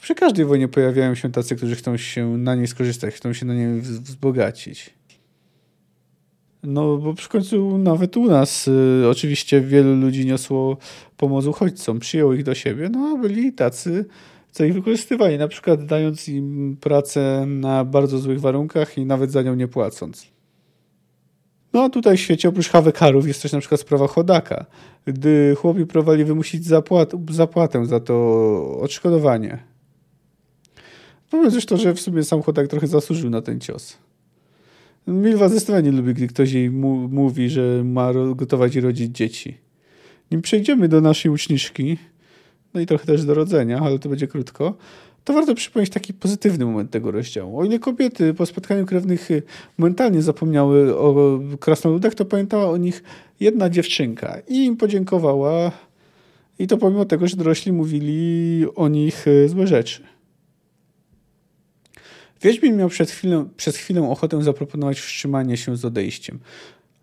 Przy 0.00 0.14
każdej 0.14 0.44
wojnie 0.44 0.68
pojawiają 0.68 1.14
się 1.14 1.32
tacy, 1.32 1.56
którzy 1.56 1.76
chcą 1.76 1.96
się 1.96 2.38
na 2.38 2.54
niej 2.54 2.66
skorzystać, 2.66 3.14
chcą 3.14 3.32
się 3.32 3.46
na 3.46 3.54
niej 3.54 3.80
wzbogacić. 3.80 4.94
No, 6.62 6.96
bo 6.96 7.14
przy 7.14 7.28
końcu 7.28 7.78
nawet 7.78 8.16
u 8.16 8.26
nas 8.26 8.68
y, 8.68 9.04
oczywiście 9.10 9.60
wielu 9.60 9.96
ludzi 9.96 10.26
niosło 10.26 10.76
pomoc 11.16 11.46
uchodźcom, 11.46 12.00
przyjął 12.00 12.32
ich 12.32 12.42
do 12.42 12.54
siebie, 12.54 12.88
no 12.88 13.14
a 13.14 13.22
byli 13.22 13.52
tacy, 13.52 14.04
co 14.54 14.64
ich 14.64 14.74
wykorzystywali, 14.74 15.38
na 15.38 15.48
przykład 15.48 15.84
dając 15.84 16.28
im 16.28 16.76
pracę 16.80 17.44
na 17.46 17.84
bardzo 17.84 18.18
złych 18.18 18.40
warunkach 18.40 18.98
i 18.98 19.06
nawet 19.06 19.30
za 19.30 19.42
nią 19.42 19.54
nie 19.54 19.68
płacąc. 19.68 20.26
No 21.72 21.82
a 21.82 21.90
tutaj 21.90 22.16
w 22.16 22.20
świecie 22.20 22.48
oprócz 22.48 22.68
hawekarów 22.68 23.26
jest 23.26 23.42
też 23.42 23.52
na 23.52 23.60
przykład 23.60 23.80
sprawa 23.80 24.06
chodaka, 24.06 24.66
gdy 25.06 25.54
chłopi 25.54 25.86
próbowali 25.86 26.24
wymusić 26.24 26.66
zapłat, 26.66 27.12
zapłatę 27.30 27.86
za 27.86 28.00
to 28.00 28.78
odszkodowanie. 28.80 29.58
Powiem 31.30 31.50
zresztą, 31.50 31.76
że 31.76 31.94
w 31.94 32.00
sumie 32.00 32.24
sam 32.24 32.42
chodak 32.42 32.68
trochę 32.68 32.86
zasłużył 32.86 33.30
na 33.30 33.42
ten 33.42 33.60
cios. 33.60 33.98
Milwa 35.06 35.48
zdecydowanie 35.48 35.90
nie 35.90 35.96
lubi, 35.96 36.14
gdy 36.14 36.26
ktoś 36.26 36.52
jej 36.52 36.70
mówi, 36.70 37.50
że 37.50 37.82
ma 37.84 38.12
gotować 38.34 38.76
i 38.76 38.80
rodzić 38.80 39.16
dzieci. 39.16 39.58
Nim 40.30 40.42
przejdziemy 40.42 40.88
do 40.88 41.00
naszej 41.00 41.32
uczniczki, 41.32 41.98
no 42.74 42.80
i 42.80 42.86
trochę 42.86 43.06
też 43.06 43.24
do 43.24 43.34
rodzenia, 43.34 43.80
ale 43.80 43.98
to 43.98 44.08
będzie 44.08 44.26
krótko, 44.26 44.74
to 45.24 45.32
warto 45.32 45.54
przypomnieć 45.54 45.90
taki 45.90 46.14
pozytywny 46.14 46.64
moment 46.64 46.90
tego 46.90 47.10
rozdziału. 47.10 47.60
O 47.60 47.64
ile 47.64 47.78
kobiety 47.78 48.34
po 48.34 48.46
spotkaniu 48.46 48.86
krewnych 48.86 49.28
momentalnie 49.78 50.22
zapomniały 50.22 50.98
o 50.98 51.40
krasnoludach, 51.60 52.14
to 52.14 52.24
pamiętała 52.24 52.70
o 52.70 52.76
nich 52.76 53.02
jedna 53.40 53.70
dziewczynka 53.70 54.38
i 54.48 54.64
im 54.64 54.76
podziękowała 54.76 55.72
i 56.58 56.66
to 56.66 56.78
pomimo 56.78 57.04
tego, 57.04 57.28
że 57.28 57.36
dorośli 57.36 57.72
mówili 57.72 58.66
o 58.74 58.88
nich 58.88 59.26
złe 59.46 59.66
rzeczy. 59.66 60.02
Wiedźmin 62.42 62.76
miał 62.76 62.88
przed 62.88 63.10
chwilę, 63.10 63.48
przez 63.56 63.76
chwilę 63.76 64.10
ochotę 64.10 64.42
zaproponować 64.42 65.00
wstrzymanie 65.00 65.56
się 65.56 65.76
z 65.76 65.84
odejściem. 65.84 66.38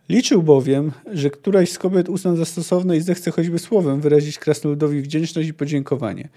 Liczył 0.10 0.44
bowiem, 0.44 0.92
że 1.12 1.30
któraś 1.30 1.72
z 1.72 1.78
kobiet 1.78 2.10
uzna 2.10 2.36
za 2.36 2.46
stosowne 2.46 2.98
i 2.98 3.02
zechce 3.02 3.32
choćby 3.32 3.60
słowem 3.60 4.02
wyrazić 4.02 4.40
krasnoludowi 4.40 5.02
wdzięczność 5.02 5.50
i 5.50 5.54
podziękowanie. 5.54 6.30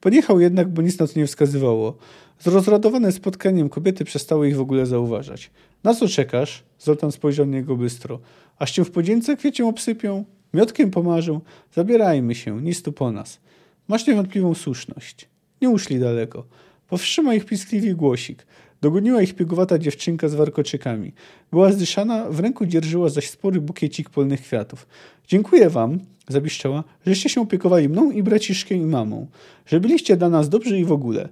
Poniechał 0.00 0.40
jednak, 0.40 0.68
bo 0.68 0.82
nic 0.82 0.98
na 0.98 1.06
to 1.06 1.12
nie 1.16 1.26
wskazywało. 1.26 1.96
Zrozradowane 2.40 3.12
spotkaniem 3.12 3.68
kobiety 3.68 4.04
przestały 4.04 4.48
ich 4.48 4.56
w 4.56 4.60
ogóle 4.60 4.86
zauważać. 4.86 5.50
Na 5.84 5.94
co 5.94 6.08
czekasz? 6.08 6.64
Zoltan 6.78 7.12
spojrzał 7.12 7.46
na 7.46 7.52
niego 7.52 7.76
bystro. 7.76 8.20
Aż 8.58 8.70
cię 8.70 8.84
w 8.84 8.90
podzięce 8.90 9.36
kwiecią 9.36 9.68
obsypią? 9.68 10.24
Miotkiem 10.54 10.90
pomarzą? 10.90 11.40
Zabierajmy 11.74 12.34
się, 12.34 12.62
nic 12.62 12.82
tu 12.82 12.92
po 12.92 13.12
nas. 13.12 13.40
Masz 13.88 14.06
niewątpliwą 14.06 14.54
słuszność. 14.54 15.28
Nie 15.62 15.70
uszli 15.70 15.98
daleko. 15.98 16.44
Powstrzymał 16.88 17.34
ich 17.34 17.44
piskliwy 17.44 17.94
głosik. 17.94 18.46
Dogoniła 18.80 19.22
ich 19.22 19.34
piegowata 19.34 19.78
dziewczynka 19.78 20.28
z 20.28 20.34
warkoczykami. 20.34 21.12
Była 21.50 21.72
zdyszana, 21.72 22.30
w 22.30 22.40
ręku 22.40 22.66
dzierżyła 22.66 23.08
zaś 23.08 23.30
spory 23.30 23.60
bukiecik 23.60 24.10
polnych 24.10 24.42
kwiatów. 24.42 24.86
Dziękuję 25.28 25.70
wam, 25.70 25.98
zabiszczała, 26.28 26.84
żeście 27.06 27.28
się 27.28 27.40
opiekowali 27.40 27.88
mną 27.88 28.10
i 28.10 28.22
braciszkiem 28.22 28.82
i 28.82 28.86
mamą, 28.86 29.26
że 29.66 29.80
byliście 29.80 30.16
dla 30.16 30.28
nas 30.28 30.48
dobrzy 30.48 30.78
i 30.78 30.84
w 30.84 30.92
ogóle. 30.92 31.28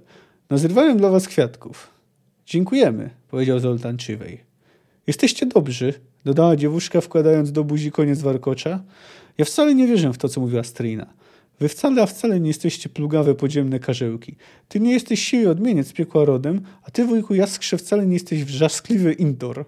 Nazrywałem 0.49 0.97
dla 0.97 1.09
was 1.09 1.27
kwiatków. 1.27 1.87
Dziękujemy, 2.45 3.09
powiedział 3.29 3.59
Zoltan 3.59 3.97
Czywej. 3.97 4.41
Jesteście 5.07 5.45
dobrzy, 5.45 5.93
dodała 6.25 6.55
dziewuszka, 6.55 7.01
wkładając 7.01 7.51
do 7.51 7.63
buzi 7.63 7.91
koniec 7.91 8.21
warkocza. 8.21 8.83
Ja 9.37 9.45
wcale 9.45 9.75
nie 9.75 9.87
wierzę 9.87 10.13
w 10.13 10.17
to, 10.17 10.29
co 10.29 10.41
mówiła 10.41 10.63
Strina. 10.63 11.05
Wy 11.59 11.69
wcale, 11.69 12.01
a 12.01 12.05
wcale 12.05 12.39
nie 12.39 12.47
jesteście 12.47 12.89
plugawe 12.89 13.35
podziemne 13.35 13.79
karzełki. 13.79 14.35
Ty 14.67 14.79
nie 14.79 14.91
jesteś 14.91 15.23
siły 15.23 15.49
odmieniec 15.49 15.93
piekła 15.93 16.25
rodem, 16.25 16.61
a 16.83 16.91
ty, 16.91 17.05
wujku 17.05 17.35
Jaskrze, 17.35 17.77
wcale 17.77 18.07
nie 18.07 18.13
jesteś 18.13 18.43
wrzaskliwy 18.43 19.13
intor. 19.13 19.65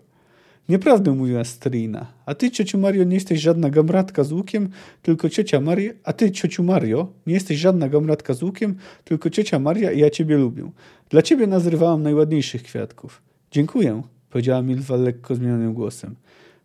Nieprawdę 0.69 1.11
mówiła 1.11 1.43
Strina. 1.43 2.07
A 2.25 2.35
ty, 2.35 2.51
ciociu 2.51 2.77
Mario, 2.77 3.03
nie 3.03 3.15
jesteś 3.15 3.41
żadna 3.41 3.69
gamratka 3.69 4.23
z 4.23 4.31
łukiem, 4.31 4.69
tylko 5.01 5.29
ciocia 5.29 5.61
Maria. 5.61 5.93
A 6.03 6.13
ty, 6.13 6.31
ciociu 6.31 6.63
Mario, 6.63 7.07
nie 7.27 7.33
jesteś 7.33 7.59
żadna 7.59 7.89
gamratka 7.89 8.33
z 8.33 8.43
łukiem, 8.43 8.75
tylko 9.03 9.29
ciocia 9.29 9.59
Maria 9.59 9.91
i 9.91 9.99
ja 9.99 10.09
ciebie 10.09 10.37
lubię. 10.37 10.71
Dla 11.09 11.21
ciebie 11.21 11.47
nazrywałam 11.47 12.03
najładniejszych 12.03 12.63
kwiatków. 12.63 13.21
Dziękuję, 13.51 14.01
powiedziała 14.29 14.61
Milwa 14.61 14.95
lekko 14.95 15.35
zmienionym 15.35 15.73
głosem. 15.73 16.15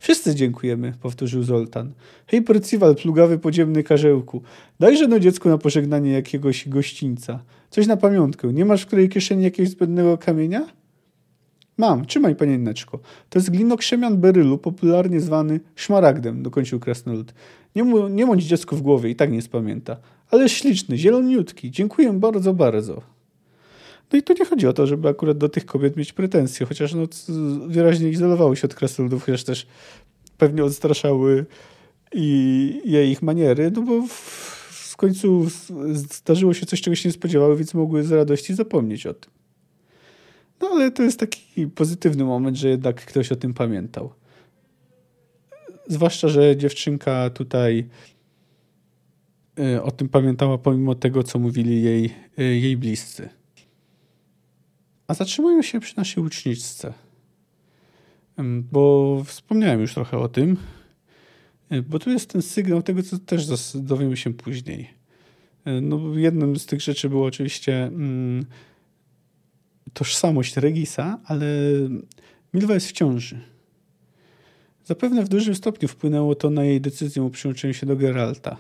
Wszyscy 0.05 0.35
dziękujemy, 0.35 0.93
powtórzył 1.03 1.43
Zoltan. 1.43 1.93
Hej, 2.27 2.43
Percival, 2.43 2.95
plugawy 2.95 3.39
podziemny 3.39 3.83
karzełku. 3.83 4.43
Dajże 4.81 5.09
no 5.09 5.21
dziecku 5.21 5.49
na 5.49 5.59
pożegnanie 5.59 6.13
jakiegoś 6.13 6.69
gościńca. 6.69 7.43
Coś 7.71 7.87
na 7.87 7.97
pamiątkę. 7.97 8.53
Nie 8.53 8.65
masz 8.65 8.83
w 8.83 8.87
której 8.87 9.09
kieszeni 9.09 9.45
jakiegoś 9.45 9.71
zbędnego 9.71 10.19
kamienia? 10.19 10.67
Mam, 11.79 12.07
trzymaj, 12.07 12.37
panienneczko. 12.37 12.99
To 13.31 13.39
jest 13.39 13.51
glinokrzemian 13.51 14.17
berylu, 14.17 14.59
popularnie 14.59 15.21
zwany 15.21 15.61
szmaragdem, 15.75 16.43
dokończył 16.43 16.81
krasnolud. 16.81 17.35
Nie, 17.77 17.85
mu, 17.85 18.09
nie 18.09 18.27
bądź 18.27 18.45
dziecko 18.45 18.77
w 18.77 18.83
głowie, 18.83 19.11
i 19.11 19.17
tak 19.17 19.33
nie 19.33 19.43
spamięta. 19.43 19.97
Ale 20.31 20.49
śliczny, 20.49 20.99
zieloniutki. 20.99 21.71
Dziękuję 21.71 22.13
bardzo, 22.13 22.55
bardzo. 22.55 23.14
No 24.13 24.19
i 24.19 24.23
tu 24.23 24.35
nie 24.39 24.45
chodzi 24.45 24.67
o 24.67 24.73
to, 24.73 24.87
żeby 24.87 25.09
akurat 25.09 25.39
do 25.39 25.49
tych 25.49 25.67
kobiet 25.67 25.97
mieć 25.97 26.13
pretensje, 26.13 26.67
chociaż 26.67 26.95
no, 26.95 27.07
wyraźnie 27.69 28.09
izolowały 28.09 28.57
się 28.57 28.67
od 28.67 28.75
krasnoludów, 28.75 29.25
chociaż 29.25 29.45
też 29.45 29.67
pewnie 30.39 30.65
odstraszały 30.65 31.47
i, 32.13 32.81
i 32.85 33.11
ich 33.11 33.23
maniery, 33.23 33.71
no 33.71 33.83
bo 33.83 34.07
w, 34.07 34.13
w 34.93 34.97
końcu 34.97 35.47
zdarzyło 35.93 36.55
się 36.55 36.67
coś, 36.67 36.81
czego 36.81 36.95
się 36.95 37.09
nie 37.09 37.13
spodziewały, 37.13 37.57
więc 37.57 37.75
mogły 37.75 38.03
z 38.03 38.13
radości 38.13 38.55
zapomnieć 38.55 39.07
o 39.07 39.15
tym. 39.15 39.31
No 40.61 40.69
ale 40.69 40.91
to 40.91 41.03
jest 41.03 41.21
taki 41.21 41.67
pozytywny 41.67 42.25
moment, 42.25 42.57
że 42.57 42.69
jednak 42.69 43.05
ktoś 43.05 43.33
o 43.33 43.37
tym 43.37 43.55
pamiętał. 43.55 44.13
Zwłaszcza, 45.87 46.29
że 46.29 46.57
dziewczynka 46.57 47.31
tutaj 47.31 47.89
y, 49.59 49.83
o 49.83 49.91
tym 49.91 50.09
pamiętała 50.09 50.59
pomimo 50.59 50.95
tego, 50.95 51.23
co 51.23 51.39
mówili 51.39 51.83
jej, 51.83 52.11
y, 52.39 52.43
jej 52.43 52.77
bliscy. 52.77 53.29
A 55.07 55.15
zatrzymujmy 55.15 55.63
się 55.63 55.81
przy 55.81 55.97
naszej 55.97 56.23
łuczniczce. 56.23 56.95
Bo 58.73 59.23
wspomniałem 59.27 59.81
już 59.81 59.95
trochę 59.95 60.19
o 60.19 60.29
tym, 60.29 60.57
y, 61.73 61.83
bo 61.83 61.99
tu 61.99 62.11
jest 62.11 62.31
ten 62.31 62.43
sygnał 62.43 62.83
tego, 62.83 63.03
co 63.03 63.19
też 63.19 63.47
dowiemy 63.75 64.17
się 64.17 64.35
później. 64.35 64.95
No, 65.83 66.19
jedną 66.19 66.57
z 66.57 66.67
tych 66.67 66.81
rzeczy 66.81 67.09
było 67.09 67.27
oczywiście 67.27 67.85
mm, 67.85 68.47
tożsamość 69.93 70.57
Regisa, 70.57 71.21
ale 71.25 71.47
Milwa 72.55 72.75
jest 72.75 72.89
w 72.89 72.93
ciąży. 72.93 73.41
Zapewne 74.85 75.25
w 75.25 75.29
dużym 75.29 75.55
stopniu 75.55 75.89
wpłynęło 75.89 76.35
to 76.35 76.51
na 76.51 76.65
jej 76.65 76.81
decyzję 76.81 77.25
o 77.25 77.31
przyłączeniu 77.31 77.75
się 77.75 77.87
do 77.87 77.97
Geralta 77.97 78.57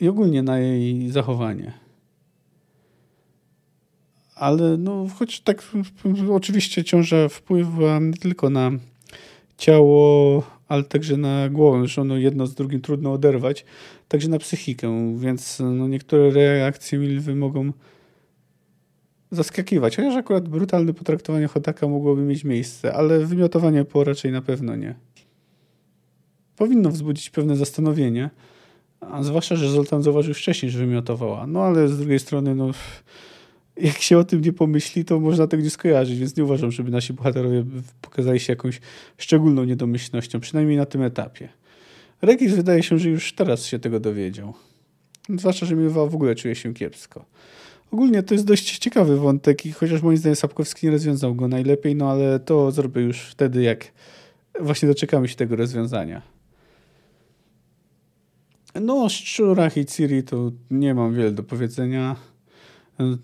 i 0.00 0.08
ogólnie 0.08 0.42
na 0.42 0.58
jej 0.58 1.10
zachowanie. 1.10 1.83
Ale 4.34 4.76
no, 4.76 5.06
choć 5.18 5.40
tak 5.40 5.62
oczywiście 6.30 6.84
ciąża 6.84 7.28
wpływa 7.28 7.98
nie 7.98 8.12
tylko 8.12 8.50
na 8.50 8.70
ciało, 9.58 10.42
ale 10.68 10.84
także 10.84 11.16
na 11.16 11.48
głowę, 11.48 11.86
że 11.88 12.00
ono 12.00 12.16
jedno 12.16 12.46
z 12.46 12.54
drugim 12.54 12.80
trudno 12.80 13.12
oderwać, 13.12 13.64
także 14.08 14.28
na 14.28 14.38
psychikę, 14.38 15.16
więc 15.18 15.58
no, 15.60 15.88
niektóre 15.88 16.30
reakcje 16.30 16.98
Milwy 16.98 17.34
mogą 17.36 17.72
zaskakiwać. 19.30 19.96
Chociaż 19.96 20.16
akurat 20.16 20.48
brutalne 20.48 20.94
potraktowanie 20.94 21.46
Hodaka 21.46 21.88
mogłoby 21.88 22.22
mieć 22.22 22.44
miejsce, 22.44 22.94
ale 22.94 23.18
wymiotowanie 23.18 23.84
po 23.84 24.04
raczej 24.04 24.32
na 24.32 24.42
pewno 24.42 24.76
nie. 24.76 24.94
Powinno 26.56 26.90
wzbudzić 26.90 27.30
pewne 27.30 27.56
zastanowienie, 27.56 28.30
a 29.00 29.22
zwłaszcza, 29.22 29.56
że 29.56 29.70
Zoltan 29.70 30.02
zauważył 30.02 30.34
wcześniej, 30.34 30.72
że 30.72 30.78
wymiotowała. 30.78 31.46
No 31.46 31.62
ale 31.62 31.88
z 31.88 31.98
drugiej 31.98 32.18
strony, 32.18 32.54
no, 32.54 32.70
jak 33.76 33.98
się 33.98 34.18
o 34.18 34.24
tym 34.24 34.40
nie 34.40 34.52
pomyśli, 34.52 35.04
to 35.04 35.20
można 35.20 35.46
tego 35.46 35.62
nie 35.62 35.70
skojarzyć, 35.70 36.18
więc 36.18 36.36
nie 36.36 36.44
uważam, 36.44 36.72
żeby 36.72 36.90
nasi 36.90 37.12
bohaterowie 37.12 37.64
pokazali 38.00 38.40
się 38.40 38.52
jakąś 38.52 38.80
szczególną 39.18 39.64
niedomyślnością, 39.64 40.40
przynajmniej 40.40 40.76
na 40.76 40.86
tym 40.86 41.02
etapie. 41.02 41.48
Regis 42.22 42.54
wydaje 42.54 42.82
się, 42.82 42.98
że 42.98 43.10
już 43.10 43.32
teraz 43.32 43.66
się 43.66 43.78
tego 43.78 44.00
dowiedział. 44.00 44.54
Zwłaszcza, 45.28 45.66
że 45.66 45.76
Miwa 45.76 46.06
w 46.06 46.14
ogóle 46.14 46.34
czuje 46.34 46.54
się 46.54 46.74
kiepsko. 46.74 47.24
Ogólnie 47.90 48.22
to 48.22 48.34
jest 48.34 48.46
dość 48.46 48.78
ciekawy 48.78 49.16
wątek 49.16 49.66
i 49.66 49.72
chociaż 49.72 50.02
moim 50.02 50.16
zdaniem 50.16 50.36
Sapkowski 50.36 50.86
nie 50.86 50.92
rozwiązał 50.92 51.34
go 51.34 51.48
najlepiej, 51.48 51.96
no 51.96 52.10
ale 52.10 52.40
to 52.40 52.70
zrobię 52.70 53.02
już 53.02 53.20
wtedy, 53.20 53.62
jak 53.62 53.92
właśnie 54.60 54.88
doczekamy 54.88 55.28
się 55.28 55.36
tego 55.36 55.56
rozwiązania. 55.56 56.22
No 58.80 59.04
o 59.04 59.08
szczurach 59.08 59.76
i 59.76 59.86
Ciri 59.86 60.22
to 60.22 60.52
nie 60.70 60.94
mam 60.94 61.14
wiele 61.14 61.32
do 61.32 61.42
powiedzenia. 61.42 62.16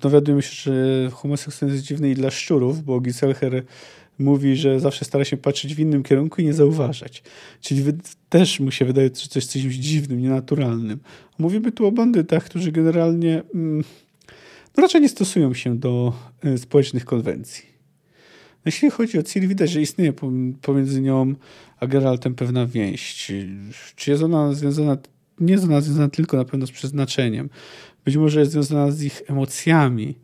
Dowiadujemy 0.01 0.43
się, 0.43 0.55
że 0.55 1.11
homoseksualizm 1.11 1.77
jest 1.77 1.87
dziwny 1.87 2.11
i 2.11 2.14
dla 2.14 2.31
szczurów, 2.31 2.85
bo 2.85 3.01
Giselher 3.01 3.64
mówi, 4.18 4.57
że 4.57 4.81
zawsze 4.81 5.05
stara 5.05 5.25
się 5.25 5.37
patrzeć 5.37 5.75
w 5.75 5.79
innym 5.79 6.03
kierunku 6.03 6.41
i 6.41 6.45
nie 6.45 6.55
zauważać. 6.55 7.23
Czyli 7.61 7.85
też 8.29 8.61
mu 8.61 8.71
się 8.71 8.85
wydaje, 8.85 9.09
że 9.09 9.29
coś, 9.29 9.47
coś 9.47 9.62
dziwnym, 9.62 10.21
nienaturalnym. 10.21 11.01
Mówimy 11.39 11.73
tu 11.73 11.87
o 11.87 11.93
bandytach, 11.93 12.45
którzy 12.45 12.73
generalnie... 12.73 13.43
Mm, 13.55 13.85
no 14.77 14.83
raczej 14.83 15.01
nie 15.01 15.09
stosują 15.09 15.55
się 15.55 15.79
do 15.79 16.12
e, 16.45 16.59
społecznych 16.59 17.05
konwencji. 17.05 17.71
Jeśli 18.64 18.91
chodzi 18.91 19.18
o 19.18 19.23
Ciri, 19.23 19.49
widać, 19.49 19.71
że 19.71 19.81
istnieje 19.81 20.12
pomiędzy 20.62 21.01
nią 21.01 21.35
a 21.81 21.87
Geraltem 21.87 22.35
pewna 22.35 22.66
więź. 22.66 23.27
Czy 23.97 24.11
jest 24.11 24.23
ona 24.23 24.53
związana, 24.53 24.97
nie 25.41 25.53
jest 25.53 25.64
ona 25.64 25.81
związana 25.81 26.09
tylko 26.09 26.37
na 26.37 26.45
pewno 26.45 26.66
z 26.66 26.71
przeznaczeniem. 26.71 27.51
Być 28.05 28.17
może 28.17 28.41
jest 28.41 28.53
związana 28.53 28.91
z 28.91 29.03
ich 29.03 29.23
emocjami. 29.27 30.19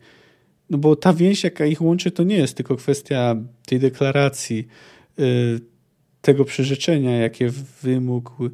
No 0.69 0.77
bo 0.77 0.95
ta 0.95 1.13
więź, 1.13 1.43
jaka 1.43 1.65
ich 1.65 1.81
łączy, 1.81 2.11
to 2.11 2.23
nie 2.23 2.37
jest 2.37 2.57
tylko 2.57 2.75
kwestia 2.75 3.35
tej 3.65 3.79
deklaracji, 3.79 4.67
e, 5.19 5.23
tego 6.21 6.45
przyrzeczenia, 6.45 7.17
jakie 7.17 7.49
wymógł 7.83 8.45
e, 8.45 8.49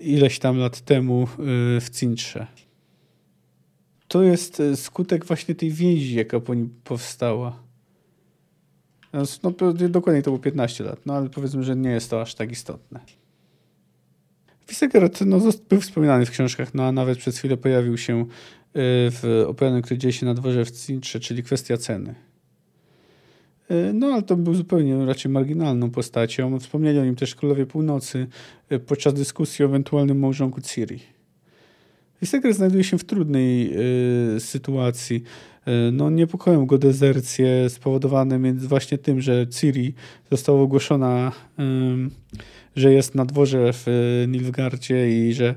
ileś 0.00 0.38
tam 0.38 0.58
lat 0.58 0.80
temu 0.80 1.28
w 1.80 1.86
Cintrze 1.92 2.46
to 4.10 4.22
jest 4.22 4.62
skutek 4.74 5.24
właśnie 5.24 5.54
tej 5.54 5.70
więzi, 5.70 6.14
jaka 6.14 6.40
po 6.40 6.54
nim 6.54 6.74
powstała. 6.84 7.62
No, 9.12 9.50
dokładnie 9.88 10.22
to 10.22 10.30
było 10.30 10.38
15 10.38 10.84
lat, 10.84 11.06
no 11.06 11.14
ale 11.14 11.28
powiedzmy, 11.28 11.64
że 11.64 11.76
nie 11.76 11.90
jest 11.90 12.10
to 12.10 12.20
aż 12.20 12.34
tak 12.34 12.52
istotne. 12.52 13.00
Wisegard 14.70 15.20
no, 15.26 15.40
był 15.68 15.80
wspominany 15.80 16.26
w 16.26 16.30
książkach, 16.30 16.74
no 16.74 16.84
a 16.84 16.92
nawet 16.92 17.18
przez 17.18 17.38
chwilę 17.38 17.56
pojawił 17.56 17.98
się 17.98 18.20
e, 18.20 18.26
w 19.10 19.44
opowiadaniu, 19.48 19.82
które 19.82 19.98
dzieje 19.98 20.12
się 20.12 20.26
na 20.26 20.34
dworze 20.34 20.64
w 20.64 20.70
Cintrze, 20.70 21.20
czyli 21.20 21.42
kwestia 21.42 21.76
ceny. 21.76 22.14
E, 23.68 23.92
no, 23.92 24.06
ale 24.06 24.22
to 24.22 24.36
był 24.36 24.54
zupełnie 24.54 25.06
raczej 25.06 25.32
marginalną 25.32 25.90
postacią. 25.90 26.58
Wspomnieli 26.58 26.98
o 26.98 27.04
nim 27.04 27.16
też 27.16 27.34
królowie 27.34 27.66
północy 27.66 28.26
podczas 28.86 29.14
dyskusji 29.14 29.64
o 29.64 29.68
ewentualnym 29.68 30.18
małżonku 30.18 30.60
Ciri. 30.60 31.00
Visegrad 32.22 32.56
znajduje 32.56 32.84
się 32.84 32.98
w 32.98 33.04
trudnej 33.04 33.72
y, 34.36 34.40
sytuacji. 34.40 35.22
Y, 35.68 35.92
no, 35.92 36.10
niepokoją 36.10 36.66
go 36.66 36.78
dezercje 36.78 37.70
spowodowane 37.70 38.38
między 38.38 38.68
właśnie 38.68 38.98
tym, 38.98 39.20
że 39.20 39.46
Ciri 39.46 39.94
została 40.30 40.60
ogłoszona, 40.60 41.32
że 42.76 42.92
jest 42.92 43.14
na 43.14 43.24
dworze 43.24 43.72
w 43.72 43.86
Nilfgardzie 44.28 45.28
i 45.28 45.32
że 45.32 45.54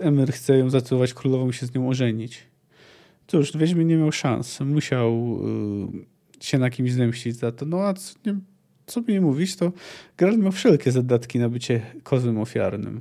Emir 0.00 0.32
chce 0.32 0.58
ją 0.58 0.70
zacytować 0.70 1.14
królową 1.14 1.50
i 1.50 1.52
się 1.52 1.66
z 1.66 1.74
nią 1.74 1.88
ożenić. 1.88 2.46
Cóż, 3.26 3.56
Wiedźmin 3.56 3.88
nie 3.88 3.96
miał 3.96 4.12
szans. 4.12 4.60
Musiał 4.60 5.38
się 6.40 6.58
na 6.58 6.70
kimś 6.70 6.92
zemścić 6.92 7.36
za 7.36 7.52
to. 7.52 7.66
No 7.66 7.80
a 7.80 7.94
co, 7.94 8.14
nie, 8.26 8.36
co 8.86 9.02
nie 9.08 9.20
mówić, 9.20 9.56
to 9.56 9.72
Geralt 10.16 10.38
miał 10.38 10.52
wszelkie 10.52 10.92
zadatki 10.92 11.38
na 11.38 11.48
bycie 11.48 11.80
kozłem 12.02 12.38
ofiarnym. 12.38 13.00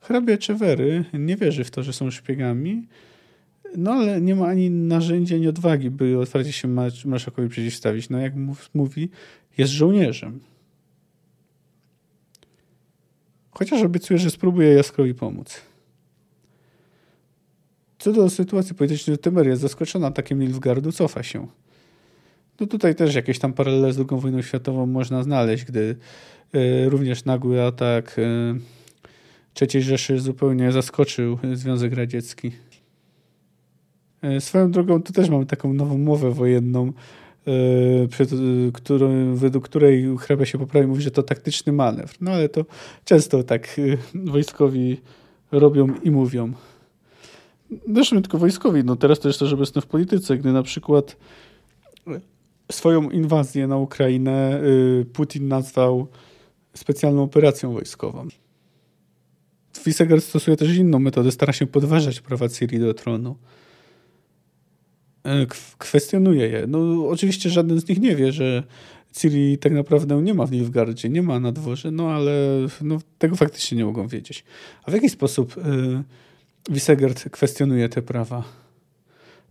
Hrabia 0.00 0.38
Czewery 0.38 1.04
nie 1.12 1.36
wierzy 1.36 1.64
w 1.64 1.70
to, 1.70 1.82
że 1.82 1.92
są 1.92 2.10
szpiegami, 2.10 2.86
no 3.76 3.92
ale 3.92 4.20
nie 4.20 4.34
ma 4.34 4.46
ani 4.46 4.70
narzędzia, 4.70 5.36
ani 5.36 5.48
odwagi, 5.48 5.90
by 5.90 6.18
otwarcie 6.18 6.52
się 6.52 6.68
marszakowi 7.04 7.48
przeciwstawić. 7.48 8.10
No 8.10 8.18
jak 8.18 8.32
mówi, 8.74 9.10
jest 9.58 9.72
żołnierzem. 9.72 10.40
Chociaż 13.50 13.82
obiecuje, 13.82 14.18
że 14.18 14.30
spróbuje 14.30 14.72
Jaskrowi 14.72 15.14
pomóc. 15.14 15.60
Co 17.98 18.12
do 18.12 18.30
sytuacji 18.30 18.74
politycznej, 18.74 19.18
Temeria 19.18 19.56
zaskoczona 19.56 20.06
atakiem 20.06 20.40
Nilfgardu 20.40 20.92
cofa 20.92 21.22
się. 21.22 21.46
No 22.60 22.66
tutaj 22.66 22.94
też 22.94 23.14
jakieś 23.14 23.38
tam 23.38 23.52
paralele 23.52 23.92
z 23.92 23.98
II 23.98 24.20
wojną 24.20 24.42
światową 24.42 24.86
można 24.86 25.22
znaleźć, 25.22 25.64
gdy 25.64 25.96
y, 26.54 26.88
również 26.88 27.24
nagły 27.24 27.62
atak 27.62 28.18
y, 28.18 29.64
III 29.74 29.82
Rzeszy 29.82 30.20
zupełnie 30.20 30.72
zaskoczył 30.72 31.38
Związek 31.52 31.94
Radziecki. 31.94 32.52
E, 34.22 34.40
swoją 34.40 34.70
drogą 34.70 35.02
tu 35.02 35.12
też 35.12 35.30
mamy 35.30 35.46
taką 35.46 35.72
nową 35.72 35.98
mowę 35.98 36.30
wojenną, 36.30 36.92
e, 37.46 38.08
przed, 38.08 38.30
którą, 38.72 39.34
według 39.34 39.64
której 39.64 40.16
hrabia 40.18 40.46
się 40.46 40.58
poprawia 40.58 40.88
mówi, 40.88 41.02
że 41.02 41.10
to 41.10 41.22
taktyczny 41.22 41.72
manewr. 41.72 42.14
No 42.20 42.30
ale 42.30 42.48
to 42.48 42.64
często 43.04 43.42
tak 43.42 43.76
e, 43.78 43.96
wojskowi 44.30 45.00
robią 45.52 45.94
i 46.02 46.10
mówią. 46.10 46.52
Zresztą 47.94 48.22
tylko 48.22 48.38
wojskowi, 48.38 48.84
no 48.84 48.96
teraz 48.96 49.20
to 49.20 49.28
jest 49.28 49.40
też 49.40 49.52
obecne 49.52 49.82
w 49.82 49.86
polityce, 49.86 50.36
gdy 50.36 50.52
na 50.52 50.62
przykład 50.62 51.16
swoją 52.72 53.10
inwazję 53.10 53.66
na 53.66 53.76
Ukrainę 53.76 54.60
Putin 55.12 55.48
nazwał 55.48 56.06
specjalną 56.74 57.22
operacją 57.22 57.72
wojskową. 57.72 58.28
Visegrad 59.86 60.24
stosuje 60.24 60.56
też 60.56 60.76
inną 60.76 60.98
metodę, 60.98 61.32
stara 61.32 61.52
się 61.52 61.66
podważać 61.66 62.20
prawa 62.20 62.48
Ciri 62.48 62.78
do 62.78 62.94
tronu. 62.94 63.36
E, 65.24 65.46
kwestionuje 65.78 66.48
je. 66.48 66.66
No, 66.66 67.08
oczywiście 67.08 67.50
żaden 67.50 67.80
z 67.80 67.88
nich 67.88 68.00
nie 68.00 68.16
wie, 68.16 68.32
że 68.32 68.62
Ciri 69.12 69.58
tak 69.58 69.72
naprawdę 69.72 70.22
nie 70.22 70.34
ma 70.34 70.46
w 70.46 70.52
Nilfgaardzie, 70.52 71.08
nie 71.08 71.22
ma 71.22 71.40
na 71.40 71.52
dworze, 71.52 71.90
no 71.90 72.10
ale 72.10 72.32
no, 72.82 72.98
tego 73.18 73.36
faktycznie 73.36 73.78
nie 73.78 73.84
mogą 73.84 74.08
wiedzieć. 74.08 74.44
A 74.84 74.90
w 74.90 74.94
jaki 74.94 75.08
sposób 75.08 75.56
y, 75.56 75.60
Wisegard 76.70 77.30
kwestionuje 77.30 77.88
te 77.88 78.02
prawa? 78.02 78.44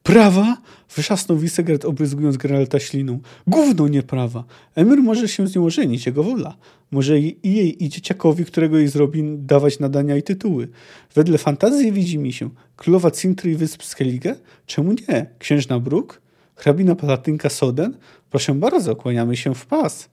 Prawa? 0.03 0.57
Wyszasnął 0.95 1.37
Wisegard, 1.37 1.85
obryzgując 1.85 2.37
Geralta 2.37 2.79
śliną. 2.79 3.19
Gówno 3.47 3.87
nie 3.87 4.03
prawa. 4.03 4.43
Emir 4.75 5.03
może 5.03 5.27
się 5.27 5.47
z 5.47 5.55
nią 5.55 5.65
ożenić, 5.65 6.05
jego 6.05 6.23
wola. 6.23 6.57
Może 6.91 7.19
i 7.19 7.37
jej 7.43 7.83
i 7.83 7.89
dzieciakowi, 7.89 8.45
którego 8.45 8.77
jej 8.77 8.87
zrobi, 8.87 9.23
dawać 9.37 9.79
nadania 9.79 10.17
i 10.17 10.23
tytuły. 10.23 10.67
Wedle 11.15 11.37
fantazji 11.37 11.91
widzi 11.91 12.17
mi 12.19 12.33
się. 12.33 12.49
Królowa 12.75 13.11
Cintry 13.11 13.51
i 13.51 13.55
Wysp 13.55 13.83
Skellige? 13.83 14.35
Czemu 14.65 14.93
nie? 14.93 15.25
Księżna 15.39 15.79
Bruk? 15.79 16.21
Hrabina 16.55 16.95
Palatynka 16.95 17.49
Soden? 17.49 17.97
Proszę 18.29 18.53
bardzo, 18.53 18.95
kłaniamy 18.95 19.37
się 19.37 19.55
w 19.55 19.65
pas. 19.65 20.09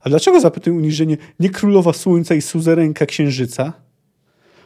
A 0.00 0.08
dlaczego 0.08 0.40
zapytuję 0.40 0.76
uniżenie 0.76 1.16
nie 1.40 1.50
królowa 1.50 1.92
słońca 1.92 2.34
i 2.34 2.42
suzerenka 2.42 3.06
księżyca? 3.06 3.72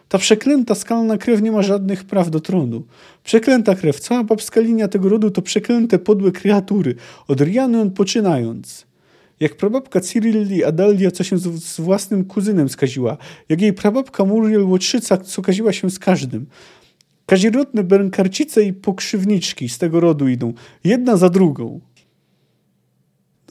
Ta 0.09 0.19
przeklęta 0.19 0.75
skalna 0.75 1.19
krew 1.19 1.43
nie 1.43 1.53
ma 1.53 1.63
żadnych 1.63 2.05
praw 2.05 2.31
do 2.31 2.41
tronu. 2.41 2.83
Przeklęta 3.25 3.75
krew, 3.75 4.01
cała 4.01 4.25
babska 4.25 4.61
linia 4.61 4.89
tego 4.89 5.09
rodu 5.09 5.31
to 5.31 5.43
przeklęte 5.43 5.99
podłe 5.99 6.33
kreatury, 6.33 6.95
od 7.29 7.41
Rianon 7.41 7.91
poczynając. 7.91 8.87
Jak 9.41 9.57
prababka 9.57 10.01
Cyrilli 10.01 10.65
Adalia, 10.65 11.11
co 11.11 11.25
się 11.25 11.39
z, 11.39 11.65
z, 11.65 11.81
własnym 11.81 12.25
kuzynem 12.25 12.69
skaziła. 12.69 13.17
Jak 13.49 13.61
jej 13.61 13.73
prababka 13.73 14.25
Muriel 14.25 14.65
Łotrzyca, 14.65 15.17
co 15.17 15.43
kaziła 15.43 15.73
się 15.73 15.91
z 15.91 15.99
każdym. 15.99 16.47
Kazirodne 17.27 17.85
bękarcice 17.85 18.63
i 18.63 18.73
pokrzywniczki 18.73 19.69
z 19.69 19.79
tego 19.79 20.01
rodu 20.01 20.29
idą. 20.29 20.53
Jedna 20.85 21.17
za 21.17 21.29
drugą. 21.31 21.81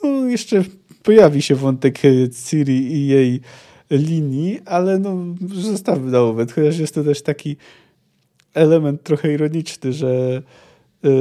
No, 0.04 0.28
jeszcze 0.28 0.64
pojawi 1.04 1.42
się 1.42 1.56
wątek 1.56 2.06
e, 2.06 2.30
Ciri 2.30 2.94
i 2.94 3.08
jej 3.08 3.42
linii, 3.90 4.60
ale 4.66 5.00
no, 5.00 5.18
zostawmy 5.54 6.12
na 6.12 6.20
moment, 6.20 6.52
chociaż 6.52 6.80
jest 6.80 6.96
to 6.96 7.04
też 7.04 7.22
taki 7.22 7.58
element 8.54 9.04
trochę 9.04 9.34
ironiczny, 9.34 9.94
że 9.94 10.42
yy, 11.04 11.12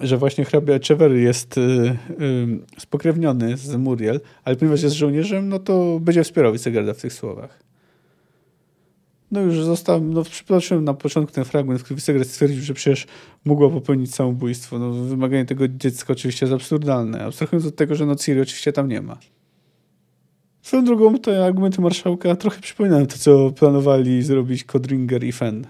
że 0.00 0.16
właśnie 0.16 0.44
hrabia 0.44 0.74
Echeverry 0.74 1.20
jest 1.20 1.56
yy, 1.56 1.96
spokrewniony 2.78 3.56
z 3.56 3.76
Muriel, 3.76 4.20
ale 4.44 4.56
ponieważ 4.56 4.82
jest 4.82 4.96
żołnierzem, 4.96 5.48
no 5.48 5.58
to 5.58 6.00
będzie 6.00 6.24
wspierał 6.24 6.52
Wisegarda 6.52 6.94
w 6.94 7.00
tych 7.00 7.12
słowach. 7.12 7.62
No 9.30 9.40
już 9.40 9.64
został, 9.64 10.00
no 10.00 10.22
przytoczyłem 10.22 10.84
na 10.84 10.94
początku 10.94 11.34
ten 11.34 11.44
fragment, 11.44 11.80
w 11.80 11.84
którym 11.84 11.96
Wisegard 11.96 12.28
stwierdził, 12.28 12.62
że 12.62 12.74
przecież 12.74 13.06
mogła 13.44 13.70
popełnić 13.70 14.14
samobójstwo. 14.14 14.78
No 14.78 14.92
wymaganie 14.92 15.44
tego 15.44 15.68
dziecka 15.68 16.12
oczywiście 16.12 16.46
jest 16.46 16.54
absurdalne, 16.54 17.24
abstrahując 17.24 17.66
od 17.66 17.76
tego, 17.76 17.94
że 17.94 18.06
no 18.06 18.16
Ciri 18.16 18.40
oczywiście 18.40 18.72
tam 18.72 18.88
nie 18.88 19.02
ma. 19.02 19.18
Swoją 20.62 20.84
drogą 20.84 21.18
te 21.18 21.44
argumenty 21.44 21.80
marszałka 21.80 22.36
trochę 22.36 22.60
przypominają 22.60 23.06
to, 23.06 23.18
co 23.18 23.50
planowali 23.50 24.22
zrobić 24.22 24.64
Kodringer 24.64 25.24
i 25.24 25.32
Fenn. 25.32 25.66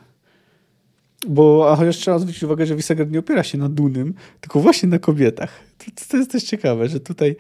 Bo, 1.28 1.72
a 1.72 1.76
chociaż 1.76 1.97
trzeba 1.97 2.18
zwrócić 2.18 2.43
uwagę, 2.43 2.66
że 2.66 2.76
Wisegard 2.76 3.11
nie 3.11 3.18
opiera 3.18 3.43
się 3.43 3.59
na 3.59 3.68
Dunym, 3.68 4.14
tylko 4.40 4.61
właśnie 4.61 4.88
na 4.88 4.99
kobietach. 4.99 5.61
To, 5.78 5.84
to 6.09 6.16
jest 6.16 6.30
też 6.30 6.43
ciekawe, 6.43 6.88
że 6.88 7.01
tutaj 7.01 7.36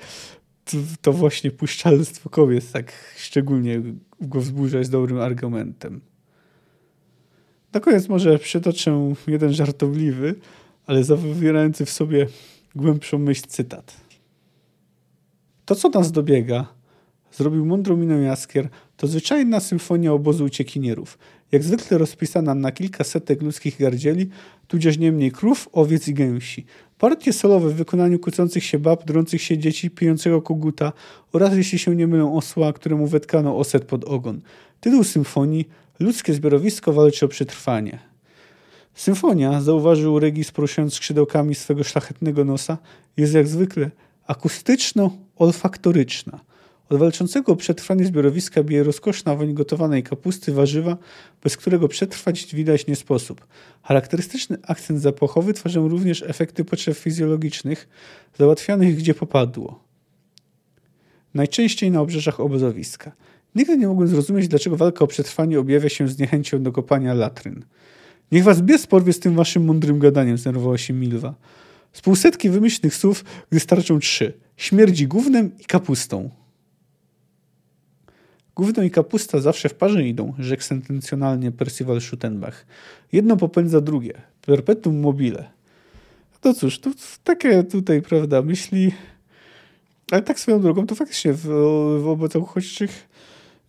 to 1.02 1.12
właśnie 1.12 1.50
puszczalstwo 1.50 2.30
kobiet 2.30 2.72
tak 2.72 2.92
szczególnie 3.16 3.82
go 4.20 4.40
wzburza 4.40 4.78
jest 4.78 4.90
dobrym 4.90 5.20
argumentem. 5.20 6.00
Na 7.72 7.80
koniec 7.80 8.08
może 8.08 8.38
przytoczę 8.38 9.14
jeden 9.26 9.52
żartobliwy, 9.52 10.34
ale 10.86 11.04
zawierający 11.04 11.84
w 11.84 11.90
sobie 11.90 12.26
głębszą 12.74 13.18
myśl 13.18 13.42
cytat. 13.48 13.96
To, 15.64 15.74
co 15.74 15.88
nas 15.88 16.12
dobiega, 16.12 16.66
zrobił 17.32 17.66
mądrą 17.66 17.96
minę 17.96 18.22
Jaskier, 18.22 18.68
to 18.96 19.06
zwyczajna 19.06 19.60
symfonia 19.60 20.12
obozu 20.12 20.44
uciekinierów, 20.44 21.18
jak 21.52 21.62
zwykle 21.62 21.98
rozpisana 21.98 22.54
na 22.54 22.72
kilka 22.72 23.04
setek 23.04 23.42
ludzkich 23.42 23.78
gardzieli, 23.78 24.28
tudzież 24.68 24.98
nie 24.98 25.12
mniej 25.12 25.32
krów, 25.32 25.68
owiec 25.72 26.08
i 26.08 26.14
gęsi. 26.14 26.64
Partie 26.98 27.32
solowe 27.32 27.68
w 27.68 27.74
wykonaniu 27.74 28.18
kłócących 28.18 28.64
się 28.64 28.78
bab, 28.78 29.04
drących 29.04 29.42
się 29.42 29.58
dzieci, 29.58 29.90
pijącego 29.90 30.42
koguta 30.42 30.92
oraz, 31.32 31.56
jeśli 31.56 31.78
się 31.78 31.96
nie 31.96 32.06
mylą, 32.06 32.36
osła, 32.36 32.72
któremu 32.72 33.06
wetkano 33.06 33.58
oset 33.58 33.84
pod 33.84 34.04
ogon. 34.04 34.40
Tytuł 34.80 35.04
symfonii 35.04 35.68
Ludzkie 36.00 36.34
zbiorowisko 36.34 36.92
walczy 36.92 37.24
o 37.24 37.28
przetrwanie. 37.28 37.98
Symfonia, 38.94 39.60
zauważył 39.60 40.18
Regis 40.18 40.50
poruszając 40.50 40.94
skrzydełkami 40.94 41.54
swego 41.54 41.84
szlachetnego 41.84 42.44
nosa, 42.44 42.78
jest 43.16 43.34
jak 43.34 43.48
zwykle 43.48 43.90
akustyczno-olfaktoryczna– 44.26 46.38
od 46.88 46.98
walczącego 46.98 47.52
o 47.52 47.56
przetrwanie 47.56 48.04
zbiorowiska 48.04 48.62
bije 48.62 48.82
rozkoszna 48.82 49.36
woń 49.36 49.54
gotowanej 49.54 50.02
kapusty, 50.02 50.52
warzywa, 50.52 50.96
bez 51.42 51.56
którego 51.56 51.88
przetrwać 51.88 52.54
widać 52.54 52.86
nie 52.86 52.96
sposób. 52.96 53.46
Charakterystyczny 53.82 54.56
akcent 54.62 55.00
zapachowy 55.00 55.54
tworzą 55.54 55.88
również 55.88 56.22
efekty 56.22 56.64
potrzeb 56.64 56.96
fizjologicznych, 56.98 57.88
załatwianych 58.38 58.96
gdzie 58.96 59.14
popadło. 59.14 59.84
Najczęściej 61.34 61.90
na 61.90 62.00
obrzeżach 62.00 62.40
obozowiska. 62.40 63.12
Nigdy 63.54 63.78
nie 63.78 63.86
mogłem 63.86 64.08
zrozumieć, 64.08 64.48
dlaczego 64.48 64.76
walka 64.76 65.04
o 65.04 65.06
przetrwanie 65.06 65.60
objawia 65.60 65.88
się 65.88 66.08
z 66.08 66.18
niechęcią 66.18 66.62
do 66.62 66.72
kopania 66.72 67.14
latryn. 67.14 67.64
Niech 68.32 68.44
was 68.44 68.62
bies 68.62 68.86
porwie 68.86 69.12
z 69.12 69.20
tym 69.20 69.34
waszym 69.34 69.64
mądrym 69.64 69.98
gadaniem, 69.98 70.38
zdenerwowała 70.38 70.78
się 70.78 70.94
Milwa. 70.94 71.34
Z 71.92 72.00
półsetki 72.00 72.50
wymyślnych 72.50 72.94
słów 72.94 73.24
wystarczą 73.50 73.98
trzy. 73.98 74.32
Śmierdzi 74.56 75.06
gównem 75.06 75.50
i 75.58 75.64
kapustą. 75.64 76.30
Gówno 78.56 78.82
i 78.82 78.90
kapusta 78.90 79.40
zawsze 79.40 79.68
w 79.68 79.74
parze 79.74 80.02
idą, 80.02 80.34
rzekł 80.38 80.62
sentencjonalnie 80.62 81.52
Percival 81.52 82.00
Schuttenbach. 82.00 82.66
Jedno 83.12 83.36
popędza 83.36 83.80
drugie. 83.80 84.14
Perpetuum 84.46 85.00
mobile. 85.00 85.50
No 86.44 86.54
cóż, 86.54 86.78
to 86.78 86.90
takie 87.24 87.64
tutaj, 87.64 88.02
prawda, 88.02 88.42
myśli... 88.42 88.92
Ale 90.10 90.22
tak 90.22 90.40
swoją 90.40 90.60
drogą, 90.60 90.86
to 90.86 90.94
faktycznie 90.94 91.32
w, 91.32 91.46
w 91.98 92.36
uchodźczych 92.36 93.08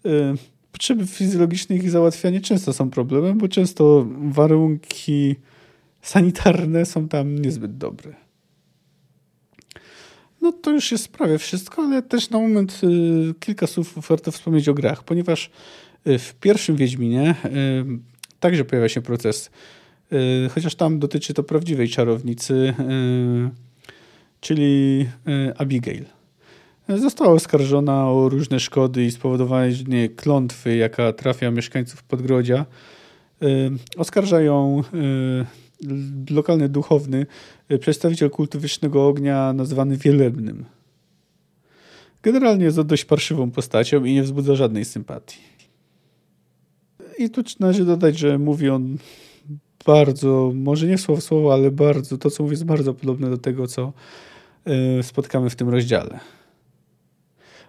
yy, 0.04 0.36
potrzeby 0.72 1.08
fizjologiczne 1.08 1.76
ich 1.76 1.90
załatwianie 1.90 2.42
często 2.42 2.74
są 2.74 2.90
problemem, 2.90 3.38
bo 3.38 3.48
często 3.48 4.08
warunki 4.22 5.36
sanitarne 6.02 6.86
są 6.86 7.08
tam 7.08 7.40
niezbyt 7.40 7.78
dobre. 7.78 8.23
No 10.44 10.52
to 10.52 10.72
już 10.72 10.92
jest 10.92 11.08
prawie 11.08 11.38
wszystko, 11.38 11.82
ale 11.82 12.02
też 12.02 12.30
na 12.30 12.40
moment 12.40 12.82
y, 12.84 13.34
kilka 13.40 13.68
słów 13.68 14.08
warto 14.10 14.32
wspomnieć 14.32 14.70
o 14.70 14.74
grach, 14.74 15.04
ponieważ 15.04 15.50
y, 16.08 16.20
w 16.20 16.36
pierwszym 16.36 16.76
Wiedźminie 16.76 17.36
y, 17.46 18.40
także 18.40 18.66
pojawia 18.66 18.90
się 18.90 19.02
proces, 19.02 19.52
y, 20.14 20.50
chociaż 20.50 20.76
tam 20.76 21.00
dotyczy 21.00 21.34
to 21.34 21.44
prawdziwej 21.44 21.90
czarownicy, 21.90 22.54
y, 22.54 22.74
czyli 24.42 25.06
y, 25.28 25.58
Abigail. 25.58 26.06
Została 26.90 27.32
oskarżona 27.32 28.12
o 28.12 28.30
różne 28.30 28.60
szkody 28.60 29.06
i 29.06 29.12
spowodowanie 29.12 30.10
klątwy, 30.16 30.76
jaka 30.76 31.14
trafia 31.14 31.52
mieszkańców 31.52 32.04
Podgrodzia. 32.04 32.66
Oskarża 33.98 34.42
ją 34.42 34.84
lokalny 36.30 36.70
duchowny, 36.70 37.26
y, 37.72 37.80
przedstawiciel 37.80 38.30
kultu 38.30 38.60
wiecznego 38.60 39.08
ognia 39.08 39.54
nazwany 39.54 39.98
Wielebnym. 39.98 40.66
Generalnie 42.24 42.66
jest 42.66 42.82
dość 42.82 43.06
parszywą 43.06 43.52
postacią 43.52 44.04
i 44.04 44.14
nie 44.14 44.24
wzbudza 44.24 44.56
żadnej 44.56 44.86
sympatii. 44.86 45.40
I 47.18 47.30
tu 47.30 47.42
należy 47.60 47.86
dodać, 47.86 48.18
że 48.18 48.40
mówi 48.40 48.70
on 48.70 48.98
bardzo, 49.86 50.52
może 50.56 50.88
nie 50.88 50.98
słowo 50.98 51.22
słowo, 51.22 51.54
ale 51.54 51.72
bardzo, 51.72 52.18
to 52.18 52.30
co 52.30 52.44
mówi 52.44 52.54
jest 52.54 52.66
bardzo 52.66 52.94
podobne 52.94 53.30
do 53.30 53.38
tego, 53.38 53.68
co 53.68 53.94
y, 55.00 55.04
spotkamy 55.04 55.50
w 55.50 55.56
tym 55.56 55.70
rozdziale. 55.70 56.20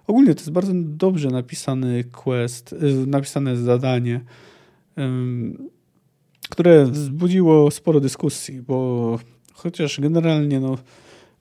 Ogólnie 0.06 0.34
to 0.34 0.40
jest 0.40 0.50
bardzo 0.50 0.72
dobrze 0.74 1.28
napisany 1.28 2.04
quest, 2.04 2.72
y, 2.72 3.06
napisane 3.06 3.56
zadanie 3.56 4.20
które 6.50 6.86
wzbudziło 6.86 7.70
sporo 7.70 8.00
dyskusji, 8.00 8.62
bo 8.62 9.18
chociaż 9.52 10.00
generalnie 10.00 10.60
no, 10.60 10.78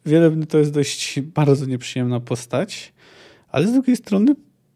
Wielebny 0.05 0.45
to 0.45 0.57
jest 0.57 0.73
dość 0.73 1.21
bardzo 1.21 1.65
nieprzyjemna 1.65 2.19
postać, 2.19 2.93
ale 3.49 3.67
z 3.67 3.71
drugiej 3.71 3.95
strony 3.95 4.35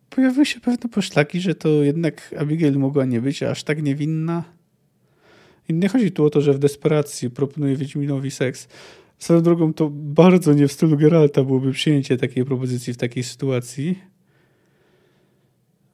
pojawiły 0.09 0.45
się 0.45 0.59
pewne 0.59 0.89
poszlaki, 0.89 1.41
że 1.41 1.55
to 1.55 1.69
jednak 1.69 2.35
Abigail 2.37 2.79
mogła 2.79 3.05
nie 3.05 3.21
być 3.21 3.43
aż 3.43 3.63
tak 3.63 3.83
niewinna. 3.83 4.43
I 5.69 5.73
nie 5.73 5.89
chodzi 5.89 6.11
tu 6.11 6.25
o 6.25 6.29
to, 6.29 6.41
że 6.41 6.53
w 6.53 6.59
desperacji 6.59 7.29
proponuje 7.29 7.75
Wiedźminowi 7.75 8.31
seks. 8.31 8.67
Swoją 9.19 9.41
drogą 9.41 9.73
to 9.73 9.89
bardzo 9.93 10.53
nie 10.53 10.67
w 10.67 10.71
stylu 10.71 10.97
Geralta 10.97 11.43
byłoby 11.43 11.71
przyjęcie 11.71 12.17
takiej 12.17 12.45
propozycji 12.45 12.93
w 12.93 12.97
takiej 12.97 13.23
sytuacji. 13.23 13.99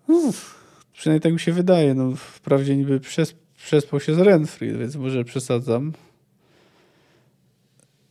Uff, 0.08 0.56
przynajmniej 0.94 1.22
tak 1.22 1.34
mi 1.34 1.40
się 1.40 1.52
wydaje. 1.52 1.94
No, 1.94 2.16
wprawdzie 2.16 2.78
niby 2.78 3.00
przez 3.00 3.36
przespał 3.66 4.00
się 4.00 4.16
z 4.16 4.20
Renfrey, 4.20 4.78
więc 4.78 4.96
może 4.96 5.24
przesadzam. 5.24 5.94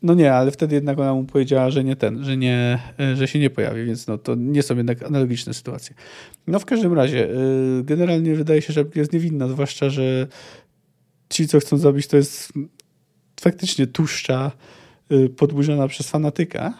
No 0.03 0.15
nie, 0.15 0.35
ale 0.35 0.51
wtedy 0.51 0.75
jednak 0.75 0.99
ona 0.99 1.15
mu 1.15 1.25
powiedziała, 1.25 1.71
że 1.71 1.85
nie 1.85 1.97
ten, 1.97 2.25
że, 2.25 2.37
nie, 2.37 2.79
że 3.15 3.29
się 3.29 3.39
nie 3.39 3.51
pojawi, 3.51 3.85
więc 3.85 4.07
no 4.07 4.19
to 4.19 4.35
nie 4.35 4.63
są 4.63 4.77
jednak 4.77 5.03
analogiczne 5.03 5.55
sytuacje. 5.55 5.95
No 6.47 6.59
w 6.59 6.65
każdym 6.65 6.93
razie, 6.93 7.31
y, 7.31 7.85
generalnie 7.85 8.35
wydaje 8.35 8.63
się, 8.63 8.73
że 8.73 8.85
jest 8.95 9.13
niewinna, 9.13 9.49
zwłaszcza, 9.49 9.91
że 9.91 10.27
ci, 11.31 11.49
co 11.49 11.61
chcą 11.61 11.77
zabić, 11.77 12.07
to 12.07 12.17
jest 12.17 12.53
faktycznie 13.41 13.87
tłuszcza 13.87 14.53
y, 15.13 15.29
podburzona 15.29 15.89
przez 15.89 16.09
fanatyka. 16.09 16.75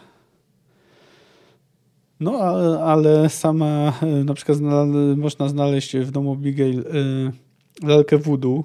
No, 2.19 2.31
ale 2.83 3.29
sama 3.29 3.93
y, 4.03 4.23
na 4.23 4.33
przykład 4.33 4.57
można 5.17 5.49
znaleźć 5.49 5.97
w 5.97 6.11
domu 6.11 6.33
Abigail 6.33 6.83
lalkę 7.83 8.17
voodoo 8.17 8.63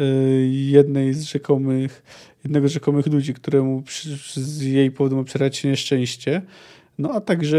y, 0.00 0.04
jednej 0.50 1.14
z 1.14 1.22
rzekomych, 1.22 2.02
jednego 2.44 2.68
z 2.68 2.72
rzekomych 2.72 3.06
ludzi, 3.06 3.34
któremu 3.34 3.82
z 4.34 4.62
jej 4.62 4.90
powodu 4.90 5.16
ma 5.16 5.24
przerać 5.24 5.56
się 5.56 5.68
nieszczęście. 5.68 6.42
No 6.98 7.12
a 7.12 7.20
także 7.20 7.58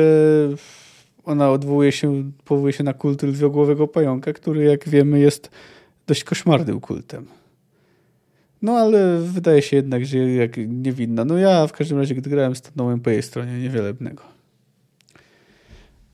ona 1.23 1.51
odwołuje 1.51 1.91
się, 1.91 2.31
powołuje 2.45 2.73
się 2.73 2.83
na 2.83 2.93
kult 2.93 3.23
lwiogłowego 3.23 3.87
pająka, 3.87 4.33
który 4.33 4.63
jak 4.63 4.89
wiemy 4.89 5.19
jest 5.19 5.49
dość 6.07 6.23
koszmarnym 6.23 6.79
kultem. 6.79 7.25
No 8.61 8.73
ale 8.77 9.17
wydaje 9.17 9.61
się 9.61 9.75
jednak, 9.75 10.05
że 10.05 10.17
jak 10.17 10.57
niewinna. 10.67 11.25
No 11.25 11.37
ja 11.37 11.67
w 11.67 11.71
każdym 11.71 11.97
razie, 11.97 12.15
gdy 12.15 12.29
grałem, 12.29 12.55
stanąłem 12.55 12.99
po 12.99 13.09
jej 13.09 13.23
stronie 13.23 13.59
niewielebnego. 13.59 14.40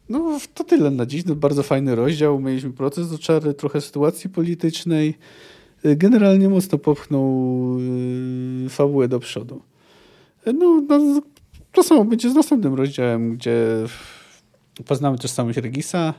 No 0.10 0.40
to 0.54 0.64
tyle 0.64 0.92
na 0.92 1.06
dziś. 1.06 1.26
No, 1.26 1.36
bardzo 1.36 1.64
fajny 1.64 1.96
rozdział. 1.96 2.40
Mieliśmy 2.40 2.74
proces 2.74 3.12
do 3.12 3.18
czary, 3.18 3.54
trochę 3.54 3.82
sytuacji 3.82 4.30
politycznej. 4.30 5.18
Generalnie 5.84 6.50
mocno 6.50 6.78
popchnął 6.78 7.78
yy, 8.64 8.70
fabułę 8.70 9.08
do 9.08 9.20
przodu. 9.20 9.62
No, 10.46 10.82
no, 10.90 11.22
to 11.72 11.84
samo 11.84 12.06
będzie 12.06 12.30
z 12.30 12.34
następnym 12.34 12.74
rozdziałem, 12.74 13.38
gdzie 13.38 13.86
poznamy 14.86 15.18
też 15.18 15.32
samych 15.32 15.58
Regisa. 15.58 16.14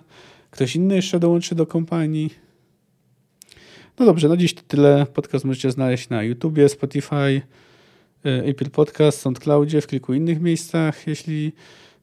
Ktoś 0.51 0.76
inny 0.76 0.97
jeszcze 0.97 1.20
dołączy 1.20 1.55
do 1.55 1.66
kompanii. 1.66 2.30
No 3.99 4.07
dobrze, 4.07 4.28
no 4.28 4.36
dziś 4.36 4.55
to 4.55 4.62
tyle. 4.68 5.07
Podcast 5.14 5.45
możecie 5.45 5.70
znaleźć 5.70 6.09
na 6.09 6.22
YouTubie, 6.22 6.68
Spotify, 6.68 7.43
y, 8.26 8.30
Apple 8.45 8.70
Podcast, 8.70 9.20
SoundCloudzie, 9.20 9.80
w 9.80 9.86
kilku 9.86 10.14
innych 10.14 10.41
miejscach. 10.41 11.07
Jeśli 11.07 11.53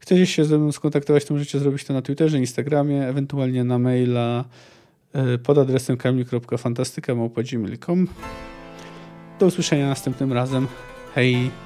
chcecie 0.05 0.25
się 0.25 0.45
ze 0.45 0.57
mną 0.57 0.71
skontaktować, 0.71 1.25
to 1.25 1.33
możecie 1.33 1.59
zrobić 1.59 1.83
to 1.83 1.93
na 1.93 2.01
Twitterze, 2.01 2.37
Instagramie, 2.37 3.07
ewentualnie 3.07 3.63
na 3.63 3.79
maila 3.79 4.45
y, 5.35 5.37
pod 5.37 5.57
adresem 5.57 5.97
kamil.fantastyka.gmail.com 5.97 8.07
Do 9.39 9.45
usłyszenia 9.45 9.89
następnym 9.89 10.33
razem. 10.33 10.67
Hej! 11.15 11.64